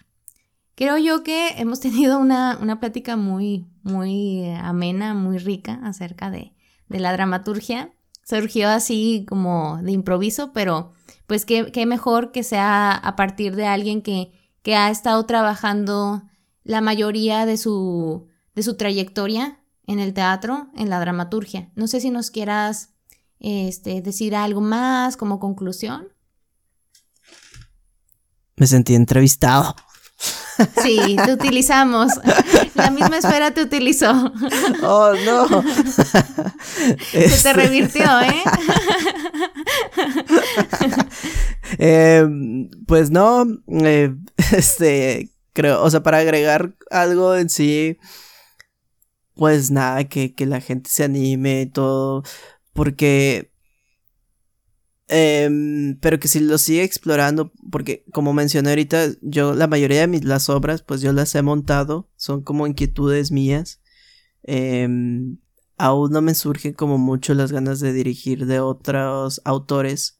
Creo 0.75 0.97
yo 0.97 1.23
que 1.23 1.49
hemos 1.57 1.79
tenido 1.79 2.19
una, 2.19 2.57
una 2.61 2.79
plática 2.79 3.15
muy, 3.15 3.65
muy 3.81 4.49
amena, 4.61 5.13
muy 5.13 5.37
rica 5.37 5.79
acerca 5.83 6.29
de, 6.29 6.53
de, 6.89 6.99
la 6.99 7.13
dramaturgia. 7.13 7.93
Surgió 8.23 8.69
así 8.69 9.25
como 9.27 9.81
de 9.81 9.91
improviso, 9.91 10.51
pero 10.53 10.93
pues 11.25 11.45
qué, 11.45 11.71
qué 11.71 11.85
mejor 11.85 12.31
que 12.31 12.43
sea 12.43 12.91
a 12.91 13.15
partir 13.15 13.55
de 13.55 13.65
alguien 13.65 14.01
que, 14.01 14.31
que, 14.61 14.75
ha 14.75 14.89
estado 14.89 15.25
trabajando 15.25 16.23
la 16.63 16.81
mayoría 16.81 17.45
de 17.45 17.57
su, 17.57 18.27
de 18.55 18.63
su 18.63 18.75
trayectoria 18.75 19.59
en 19.87 19.99
el 19.99 20.13
teatro, 20.13 20.69
en 20.75 20.89
la 20.89 20.99
dramaturgia. 20.99 21.71
No 21.75 21.87
sé 21.87 21.99
si 21.99 22.11
nos 22.11 22.31
quieras 22.31 22.93
este, 23.39 24.01
decir 24.01 24.35
algo 24.35 24.61
más 24.61 25.17
como 25.17 25.39
conclusión. 25.39 26.12
Me 28.55 28.67
sentí 28.67 28.95
entrevistado. 28.95 29.75
Sí, 30.81 31.17
te 31.25 31.33
utilizamos. 31.33 32.11
La 32.75 32.91
misma 32.91 33.17
esfera 33.17 33.51
te 33.51 33.61
utilizó. 33.61 34.31
Oh, 34.83 35.13
no. 35.25 35.63
Se 37.11 37.43
te 37.43 37.53
revirtió, 37.53 38.05
¿eh? 38.21 38.43
Em, 41.79 42.69
pues 42.85 43.09
no, 43.09 43.45
eh, 43.67 44.13
este, 44.51 45.31
creo, 45.53 45.81
o 45.81 45.89
sea, 45.89 46.03
para 46.03 46.19
agregar 46.19 46.75
algo 46.91 47.35
en 47.35 47.49
sí, 47.49 47.97
pues 49.35 49.71
nada, 49.71 50.03
que, 50.03 50.33
que 50.35 50.45
la 50.45 50.61
gente 50.61 50.89
se 50.91 51.05
anime 51.05 51.61
y 51.61 51.65
todo, 51.65 52.23
porque 52.73 53.52
Em, 55.07 55.97
pero 55.99 56.19
que 56.19 56.27
si 56.27 56.39
lo 56.39 56.57
sigue 56.57 56.83
explorando, 56.83 57.51
porque 57.71 58.05
como 58.11 58.33
mencioné 58.33 58.69
ahorita, 58.69 59.07
yo 59.21 59.53
la 59.53 59.67
mayoría 59.67 60.01
de 60.01 60.07
mis, 60.07 60.23
las 60.23 60.49
obras, 60.49 60.81
pues 60.81 61.01
yo 61.01 61.11
las 61.13 61.35
he 61.35 61.41
montado, 61.41 62.09
son 62.15 62.41
como 62.41 62.67
inquietudes 62.67 63.31
mías. 63.31 63.81
Em, 64.43 65.37
aún 65.77 66.11
no 66.11 66.21
me 66.21 66.35
surgen 66.35 66.73
como 66.73 66.97
mucho 66.97 67.33
las 67.33 67.51
ganas 67.51 67.79
de 67.79 67.93
dirigir 67.93 68.45
de 68.45 68.59
otros 68.59 69.41
autores. 69.45 70.19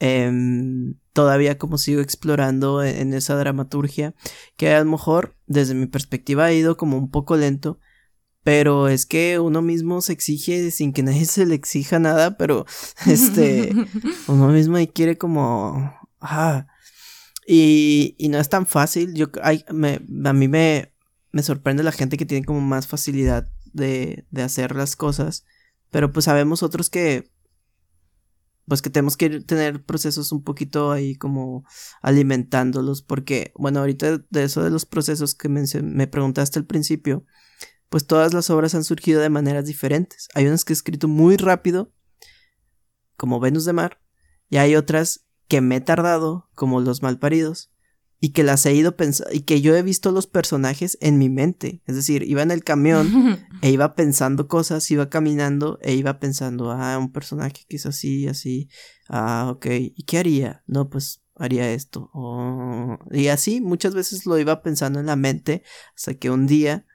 Em, 0.00 0.94
todavía 1.12 1.58
como 1.58 1.78
sigo 1.78 2.00
explorando 2.00 2.82
en, 2.82 2.96
en, 2.96 3.14
esa 3.14 3.36
dramaturgia, 3.36 4.14
que 4.56 4.70
a 4.72 4.80
lo 4.82 4.90
mejor 4.90 5.36
desde 5.46 5.74
mi 5.74 5.86
perspectiva 5.86 6.46
ha 6.46 6.52
ido 6.52 6.76
como 6.76 6.96
un 6.96 7.10
poco 7.10 7.36
lento, 7.36 7.78
pero 8.42 8.88
es 8.88 9.06
que 9.06 9.38
uno 9.38 9.62
mismo 9.62 10.00
se 10.00 10.12
exige 10.12 10.70
sin 10.70 10.92
que 10.92 11.02
nadie 11.02 11.24
se 11.26 11.46
le 11.46 11.54
exija 11.54 11.98
nada, 11.98 12.36
pero 12.36 12.66
este, 13.06 13.74
uno 14.28 14.48
mismo 14.48 14.76
ahí 14.76 14.88
quiere 14.88 15.18
como, 15.18 15.92
ah, 16.20 16.66
y, 17.46 18.14
y 18.18 18.28
no 18.28 18.38
es 18.38 18.48
tan 18.48 18.66
fácil, 18.66 19.14
yo, 19.14 19.26
hay, 19.42 19.64
me, 19.72 20.00
a 20.24 20.32
mí 20.32 20.48
me, 20.48 20.92
me 21.32 21.42
sorprende 21.42 21.82
la 21.82 21.92
gente 21.92 22.16
que 22.16 22.26
tiene 22.26 22.46
como 22.46 22.60
más 22.60 22.86
facilidad 22.86 23.50
de, 23.72 24.26
de 24.30 24.42
hacer 24.42 24.74
las 24.74 24.96
cosas, 24.96 25.44
pero 25.90 26.12
pues 26.12 26.24
sabemos 26.26 26.62
otros 26.62 26.90
que, 26.90 27.30
pues 28.66 28.82
que 28.82 28.90
tenemos 28.90 29.16
que 29.16 29.40
tener 29.40 29.84
procesos 29.84 30.30
un 30.30 30.44
poquito 30.44 30.92
ahí 30.92 31.16
como 31.16 31.64
alimentándolos, 32.02 33.02
porque, 33.02 33.52
bueno, 33.56 33.80
ahorita 33.80 34.18
de 34.30 34.44
eso 34.44 34.62
de 34.62 34.70
los 34.70 34.86
procesos 34.86 35.34
que 35.34 35.48
me, 35.48 35.64
me 35.82 36.06
preguntaste 36.06 36.60
al 36.60 36.66
principio, 36.66 37.26
pues 37.90 38.06
todas 38.06 38.32
las 38.32 38.48
obras 38.48 38.74
han 38.74 38.84
surgido 38.84 39.20
de 39.20 39.28
maneras 39.28 39.66
diferentes. 39.66 40.28
Hay 40.34 40.46
unas 40.46 40.64
que 40.64 40.72
he 40.72 40.74
escrito 40.74 41.08
muy 41.08 41.36
rápido, 41.36 41.92
como 43.16 43.40
Venus 43.40 43.66
de 43.66 43.74
Mar, 43.74 44.00
y 44.48 44.56
hay 44.56 44.76
otras 44.76 45.26
que 45.48 45.60
me 45.60 45.76
he 45.76 45.80
tardado, 45.80 46.48
como 46.54 46.80
Los 46.80 47.02
Malparidos, 47.02 47.72
y 48.20 48.30
que 48.30 48.44
las 48.44 48.64
he 48.64 48.74
ido 48.74 48.96
pensando, 48.96 49.34
y 49.34 49.40
que 49.40 49.60
yo 49.60 49.74
he 49.74 49.82
visto 49.82 50.12
los 50.12 50.28
personajes 50.28 50.98
en 51.00 51.18
mi 51.18 51.28
mente. 51.28 51.82
Es 51.86 51.96
decir, 51.96 52.22
iba 52.22 52.42
en 52.42 52.52
el 52.52 52.62
camión 52.62 53.08
e 53.62 53.70
iba 53.70 53.96
pensando 53.96 54.46
cosas, 54.46 54.88
iba 54.90 55.10
caminando 55.10 55.78
e 55.82 55.94
iba 55.94 56.20
pensando, 56.20 56.70
ah, 56.70 56.96
un 56.96 57.10
personaje 57.10 57.64
que 57.68 57.76
es 57.76 57.86
así, 57.86 58.28
así, 58.28 58.68
ah, 59.08 59.48
ok, 59.50 59.66
¿y 59.70 60.04
qué 60.04 60.18
haría? 60.18 60.62
No, 60.66 60.88
pues 60.88 61.22
haría 61.34 61.72
esto. 61.72 62.10
Y 63.10 63.28
así 63.28 63.60
muchas 63.60 63.94
veces 63.94 64.26
lo 64.26 64.38
iba 64.38 64.62
pensando 64.62 65.00
en 65.00 65.06
la 65.06 65.16
mente, 65.16 65.64
hasta 65.96 66.14
que 66.14 66.30
un 66.30 66.46
día 66.46 66.86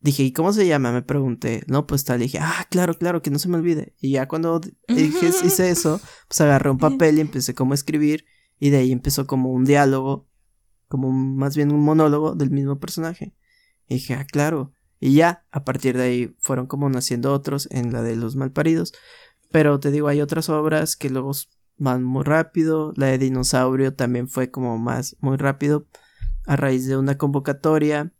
Dije, 0.00 0.22
¿y 0.22 0.32
cómo 0.32 0.52
se 0.52 0.66
llama? 0.66 0.92
Me 0.92 1.02
pregunté. 1.02 1.64
No, 1.66 1.86
pues 1.86 2.04
tal. 2.04 2.20
Dije, 2.20 2.38
ah, 2.40 2.66
claro, 2.70 2.94
claro, 2.94 3.22
que 3.22 3.30
no 3.30 3.38
se 3.38 3.48
me 3.48 3.56
olvide. 3.56 3.94
Y 4.00 4.12
ya 4.12 4.28
cuando 4.28 4.60
dije, 4.88 5.30
hice 5.44 5.70
eso, 5.70 6.00
pues 6.28 6.40
agarré 6.40 6.70
un 6.70 6.78
papel 6.78 7.18
y 7.18 7.22
empecé 7.22 7.54
como 7.54 7.72
a 7.72 7.74
escribir. 7.74 8.24
Y 8.58 8.70
de 8.70 8.78
ahí 8.78 8.92
empezó 8.92 9.26
como 9.26 9.50
un 9.50 9.64
diálogo, 9.64 10.28
como 10.88 11.10
más 11.10 11.56
bien 11.56 11.72
un 11.72 11.82
monólogo 11.82 12.34
del 12.34 12.50
mismo 12.50 12.78
personaje. 12.78 13.34
Y 13.88 13.94
dije, 13.94 14.14
ah, 14.14 14.24
claro. 14.24 14.72
Y 15.00 15.14
ya, 15.14 15.44
a 15.50 15.64
partir 15.64 15.96
de 15.96 16.04
ahí 16.04 16.36
fueron 16.38 16.66
como 16.66 16.88
naciendo 16.88 17.32
otros 17.32 17.68
en 17.70 17.92
la 17.92 18.02
de 18.02 18.16
los 18.16 18.36
malparidos. 18.36 18.92
Pero 19.50 19.80
te 19.80 19.90
digo, 19.90 20.08
hay 20.08 20.20
otras 20.20 20.48
obras 20.48 20.96
que 20.96 21.10
luego 21.10 21.32
van 21.76 22.02
muy 22.04 22.24
rápido. 22.24 22.92
La 22.96 23.06
de 23.06 23.18
Dinosaurio 23.18 23.94
también 23.94 24.28
fue 24.28 24.50
como 24.50 24.78
más, 24.78 25.16
muy 25.20 25.36
rápido. 25.36 25.86
A 26.46 26.56
raíz 26.56 26.86
de 26.86 26.96
una 26.96 27.18
convocatoria 27.18 28.12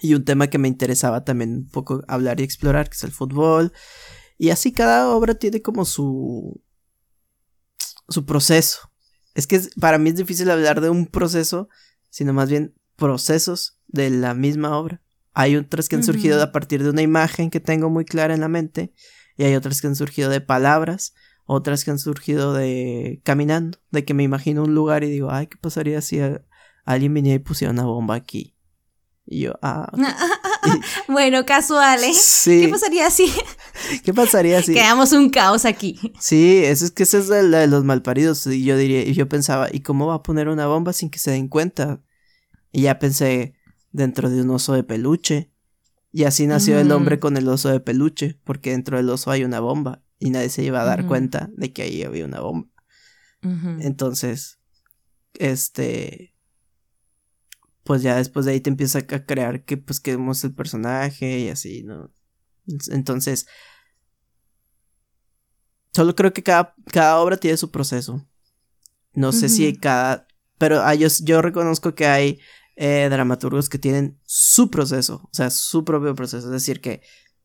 y 0.00 0.14
un 0.14 0.24
tema 0.24 0.48
que 0.48 0.58
me 0.58 0.68
interesaba 0.68 1.24
también 1.24 1.50
un 1.54 1.68
poco 1.68 2.04
hablar 2.08 2.40
y 2.40 2.44
explorar, 2.44 2.88
que 2.88 2.96
es 2.96 3.04
el 3.04 3.12
fútbol. 3.12 3.72
Y 4.36 4.50
así 4.50 4.72
cada 4.72 5.08
obra 5.08 5.34
tiene 5.34 5.62
como 5.62 5.84
su. 5.84 6.62
su 8.08 8.24
proceso. 8.24 8.90
Es 9.34 9.46
que 9.46 9.60
para 9.80 9.98
mí 9.98 10.10
es 10.10 10.16
difícil 10.16 10.50
hablar 10.50 10.80
de 10.80 10.90
un 10.90 11.06
proceso, 11.06 11.68
sino 12.10 12.32
más 12.32 12.48
bien 12.50 12.74
procesos 12.96 13.80
de 13.86 14.10
la 14.10 14.34
misma 14.34 14.76
obra. 14.76 15.02
Hay 15.32 15.56
otras 15.56 15.88
que 15.88 15.96
han 15.96 16.02
surgido 16.02 16.42
a 16.42 16.50
partir 16.50 16.82
de 16.82 16.90
una 16.90 17.02
imagen 17.02 17.50
que 17.50 17.60
tengo 17.60 17.90
muy 17.90 18.04
clara 18.04 18.34
en 18.34 18.40
la 18.40 18.48
mente, 18.48 18.92
y 19.36 19.44
hay 19.44 19.54
otras 19.54 19.80
que 19.80 19.86
han 19.86 19.94
surgido 19.94 20.30
de 20.30 20.40
palabras, 20.40 21.14
otras 21.46 21.84
que 21.84 21.92
han 21.92 22.00
surgido 22.00 22.52
de 22.52 23.20
caminando, 23.22 23.78
de 23.92 24.04
que 24.04 24.14
me 24.14 24.24
imagino 24.24 24.64
un 24.64 24.74
lugar 24.74 25.04
y 25.04 25.10
digo, 25.10 25.30
ay, 25.30 25.46
¿qué 25.46 25.56
pasaría 25.56 26.00
si 26.00 26.20
alguien 26.84 27.14
viniera 27.14 27.36
y 27.36 27.44
pusiera 27.44 27.72
una 27.72 27.84
bomba 27.84 28.16
aquí? 28.16 28.57
Y 29.30 29.40
yo, 29.40 29.52
ah. 29.60 29.92
bueno, 31.08 31.44
casual, 31.44 32.02
¿eh? 32.02 32.14
Sí. 32.14 32.62
¿Qué 32.62 32.68
pasaría 32.68 33.10
si? 33.10 33.30
¿Qué 34.02 34.14
pasaría 34.14 34.62
si? 34.62 34.72
Creamos 34.72 35.12
un 35.12 35.28
caos 35.28 35.66
aquí. 35.66 35.98
Sí, 36.18 36.62
eso 36.64 36.86
es 36.86 36.92
que 36.92 37.02
esa 37.02 37.18
es 37.18 37.28
la 37.28 37.58
de 37.58 37.66
los 37.66 37.84
malparidos. 37.84 38.46
Y 38.46 38.64
yo 38.64 38.78
diría, 38.78 39.02
y 39.02 39.12
yo 39.12 39.28
pensaba, 39.28 39.68
¿y 39.70 39.80
cómo 39.80 40.06
va 40.06 40.14
a 40.14 40.22
poner 40.22 40.48
una 40.48 40.66
bomba 40.66 40.94
sin 40.94 41.10
que 41.10 41.18
se 41.18 41.30
den 41.30 41.48
cuenta? 41.48 42.00
Y 42.72 42.82
ya 42.82 42.98
pensé, 42.98 43.54
dentro 43.92 44.30
de 44.30 44.40
un 44.40 44.48
oso 44.48 44.72
de 44.72 44.82
peluche. 44.82 45.52
Y 46.10 46.24
así 46.24 46.46
nació 46.46 46.78
el 46.78 46.90
hombre 46.90 47.20
con 47.20 47.36
el 47.36 47.46
oso 47.48 47.68
de 47.68 47.80
peluche, 47.80 48.40
porque 48.44 48.70
dentro 48.70 48.96
del 48.96 49.10
oso 49.10 49.30
hay 49.30 49.44
una 49.44 49.60
bomba. 49.60 50.02
Y 50.18 50.30
nadie 50.30 50.48
se 50.48 50.62
iba 50.62 50.80
a 50.80 50.86
dar 50.86 51.06
cuenta 51.06 51.50
de 51.54 51.70
que 51.74 51.82
ahí 51.82 52.02
había 52.02 52.24
una 52.24 52.40
bomba. 52.40 52.68
Entonces, 53.42 54.58
este 55.34 56.34
pues 57.88 58.02
ya 58.02 58.16
después 58.16 58.44
de 58.44 58.52
ahí 58.52 58.60
te 58.60 58.68
empieza 58.68 58.98
a 58.98 59.06
crear 59.06 59.64
que 59.64 59.78
pues 59.78 59.98
queremos 59.98 60.44
el 60.44 60.54
personaje 60.54 61.38
y 61.38 61.48
así, 61.48 61.84
¿no? 61.84 62.12
Entonces, 62.90 63.46
solo 65.94 66.14
creo 66.14 66.34
que 66.34 66.42
cada, 66.42 66.74
cada 66.92 67.18
obra 67.18 67.38
tiene 67.38 67.56
su 67.56 67.70
proceso. 67.70 68.28
No 69.14 69.32
sé 69.32 69.48
si 69.48 69.74
cada, 69.74 70.28
pero 70.58 70.82
yo, 70.92 71.08
yo 71.22 71.40
reconozco 71.40 71.94
que 71.94 72.06
hay 72.06 72.40
eh, 72.76 73.08
dramaturgos 73.10 73.70
que 73.70 73.78
tienen 73.78 74.20
su 74.26 74.70
proceso, 74.70 75.22
o 75.24 75.30
sea, 75.32 75.48
su 75.48 75.82
propio 75.82 76.14
proceso. 76.14 76.48
Es 76.48 76.52
decir, 76.52 76.82
que, 76.82 77.00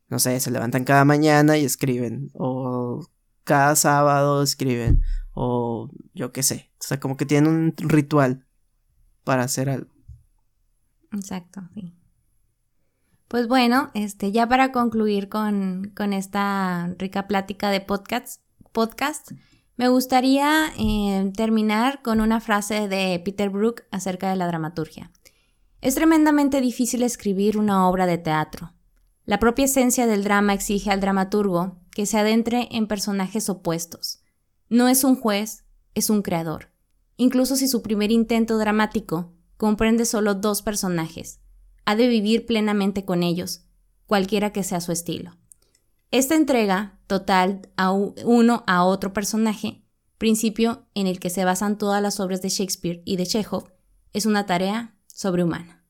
no 0.10 0.20
sé, 0.20 0.38
se 0.41 0.52
levantan 0.52 0.84
cada 0.84 1.06
mañana 1.06 1.58
y 1.58 1.64
escriben, 1.64 2.32
o 2.34 3.08
cada 3.46 3.78
sábado 3.78 4.44
escriben, 4.44 5.04
o 5.32 5.89
yo 6.14 6.34
qué 6.34 6.44
sé. 6.44 6.74
O 6.82 6.86
sea, 6.86 7.00
como 7.00 7.16
que 7.16 7.26
tienen 7.26 7.50
un 7.50 7.74
ritual 7.78 8.46
para 9.24 9.44
hacer 9.44 9.70
algo. 9.70 9.93
Exacto, 11.14 11.61
sí. 11.74 11.93
Pues 13.28 13.47
bueno, 13.47 13.89
este, 13.93 14.32
ya 14.32 14.47
para 14.47 14.72
concluir 14.72 15.30
con, 15.30 15.91
con 15.95 16.14
esta 16.14 16.93
rica 16.97 17.28
plática 17.28 17.70
de 17.70 17.82
podcast, 17.82 18.41
podcast 18.72 19.32
me 19.76 19.88
gustaría 19.88 20.72
eh, 20.78 21.32
terminar 21.36 22.03
con 22.03 22.22
una 22.22 22.39
frase 22.39 22.88
de 22.88 23.20
Peter 23.26 23.49
Brook 23.49 23.84
acerca 23.89 24.30
de 24.30 24.36
la 24.36 24.45
dramaturgia. 24.45 25.11
Es 25.82 25.95
tremendamente 25.95 26.61
difícil 26.61 27.01
escribir 27.01 27.57
una 27.57 27.89
obra 27.89 28.05
de 28.05 28.20
teatro. 28.20 28.74
La 29.26 29.39
propia 29.39 29.66
esencia 29.66 30.05
del 30.05 30.24
drama 30.24 30.53
exige 30.53 30.91
al 30.91 30.99
dramaturgo 30.99 31.80
que 31.91 32.05
se 32.05 32.20
adentre 32.20 32.68
en 32.72 32.88
personajes 32.88 33.49
opuestos. 33.49 34.22
No 34.70 34.88
es 34.88 35.03
un 35.03 35.16
juez, 35.16 35.66
es 35.95 36.11
un 36.11 36.22
creador. 36.22 36.72
Incluso 37.18 37.55
si 37.55 37.68
su 37.68 37.82
primer 37.82 38.11
intento 38.11 38.57
dramático 38.57 39.34
comprende 39.64 40.03
solo 40.03 40.36
dos 40.36 40.61
personajes, 40.61 41.39
ha 41.86 41.95
de 41.95 42.09
vivir 42.09 42.45
plenamente 42.45 43.05
con 43.05 43.24
ellos, 43.24 43.61
cualquiera 44.07 44.51
que 44.51 44.61
sea 44.61 44.82
su 44.82 44.91
estilo. 44.91 45.38
Esta 46.11 46.36
entrega 46.36 46.99
total 47.07 47.70
a 47.78 47.91
uno 47.93 48.66
a 48.68 48.84
otro 48.84 49.14
personaje, 49.14 49.86
principio 50.18 50.86
en 50.95 51.07
el 51.07 51.22
que 51.22 51.30
se 51.30 51.45
basan 51.45 51.78
todas 51.78 52.01
las 52.01 52.20
obras 52.20 52.41
de 52.41 52.49
Shakespeare 52.49 53.03
y 53.05 53.16
de 53.16 53.26
Chekhov, 53.26 53.72
es 54.11 54.26
una 54.26 54.45
tarea 54.45 54.97
sobrehumana. 55.07 55.82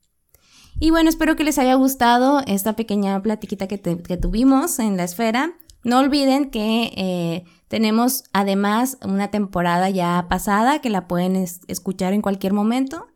Y 0.80 0.92
bueno, 0.92 1.10
espero 1.10 1.36
que 1.36 1.44
les 1.44 1.58
haya 1.58 1.74
gustado 1.74 2.44
esta 2.46 2.76
pequeña 2.76 3.20
platiquita 3.24 3.68
que, 3.68 3.80
tuvimos 3.80 4.78
en 4.78 4.98
la 4.98 5.06
esfera. 5.06 5.58
No 5.84 5.98
olviden 5.98 6.52
que 6.52 6.94
eh, 6.96 7.46
tenemos 7.70 8.26
además 8.34 9.00
una 9.04 9.32
temporada 9.32 9.90
ya 9.90 10.28
pasada 10.30 10.78
que 10.78 10.92
la 10.92 11.08
pueden 11.08 11.36
escuchar 11.36 12.14
en 12.14 12.22
cualquier 12.22 12.54
momento. 12.54 13.08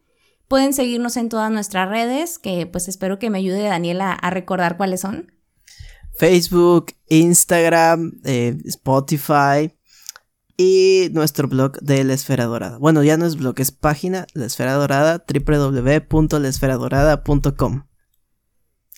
Pueden 0.48 0.74
seguirnos 0.74 1.18
en 1.18 1.30
todas 1.30 1.52
nuestras 1.52 1.90
redes, 1.90 2.40
que 2.40 2.66
pues 2.66 2.88
espero 2.88 3.20
que 3.20 3.30
me 3.30 3.40
ayude 3.40 3.64
Daniela 3.64 4.14
a 4.14 4.30
recordar 4.30 4.78
cuáles 4.78 5.02
son. 5.02 5.34
Facebook, 6.18 6.94
Instagram, 7.10 8.22
eh, 8.24 8.58
Spotify 8.66 9.74
y 10.58 11.10
nuestro 11.12 11.48
blog 11.48 11.80
de 11.82 12.04
La 12.04 12.14
Esfera 12.14 12.46
Dorada. 12.46 12.80
Bueno, 12.80 13.04
ya 13.04 13.18
no 13.18 13.26
es 13.26 13.36
blog, 13.36 13.60
es 13.60 13.72
página 13.72 14.26
La 14.34 14.46
Esfera 14.46 14.74
Dorada, 14.74 15.24
www.laesferadorada.com. 15.28 17.84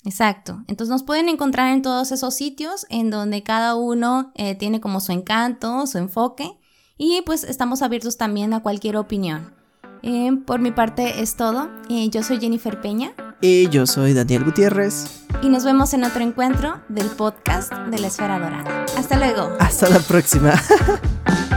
Exacto. 0.05 0.63
Entonces 0.67 0.91
nos 0.91 1.03
pueden 1.03 1.27
encontrar 1.27 1.73
en 1.73 1.81
todos 1.81 2.13
esos 2.13 2.33
sitios 2.33 2.85
en 2.89 3.09
donde 3.09 3.43
cada 3.43 3.75
uno 3.75 4.31
eh, 4.35 4.55
tiene 4.55 4.79
como 4.79 5.01
su 5.01 5.11
encanto, 5.11 5.85
su 5.87 5.97
enfoque 5.97 6.57
y 6.97 7.21
pues 7.25 7.43
estamos 7.43 7.81
abiertos 7.81 8.15
también 8.15 8.53
a 8.53 8.61
cualquier 8.61 8.95
opinión. 8.95 9.58
Eh, 10.01 10.31
por 10.45 10.59
mi 10.59 10.71
parte 10.71 11.21
es 11.21 11.35
todo. 11.35 11.69
Eh, 11.89 12.09
yo 12.09 12.23
soy 12.23 12.39
Jennifer 12.39 12.79
Peña. 12.81 13.11
Y 13.41 13.69
yo 13.69 13.85
soy 13.85 14.13
Daniel 14.13 14.43
Gutiérrez. 14.43 15.25
Y 15.41 15.49
nos 15.49 15.63
vemos 15.63 15.93
en 15.93 16.03
otro 16.03 16.21
encuentro 16.21 16.81
del 16.89 17.07
podcast 17.07 17.71
de 17.71 17.99
la 17.99 18.07
Esfera 18.07 18.39
Dorada. 18.39 18.85
Hasta 18.97 19.17
luego. 19.17 19.55
Hasta 19.59 19.89
la 19.89 19.99
próxima. 19.99 20.53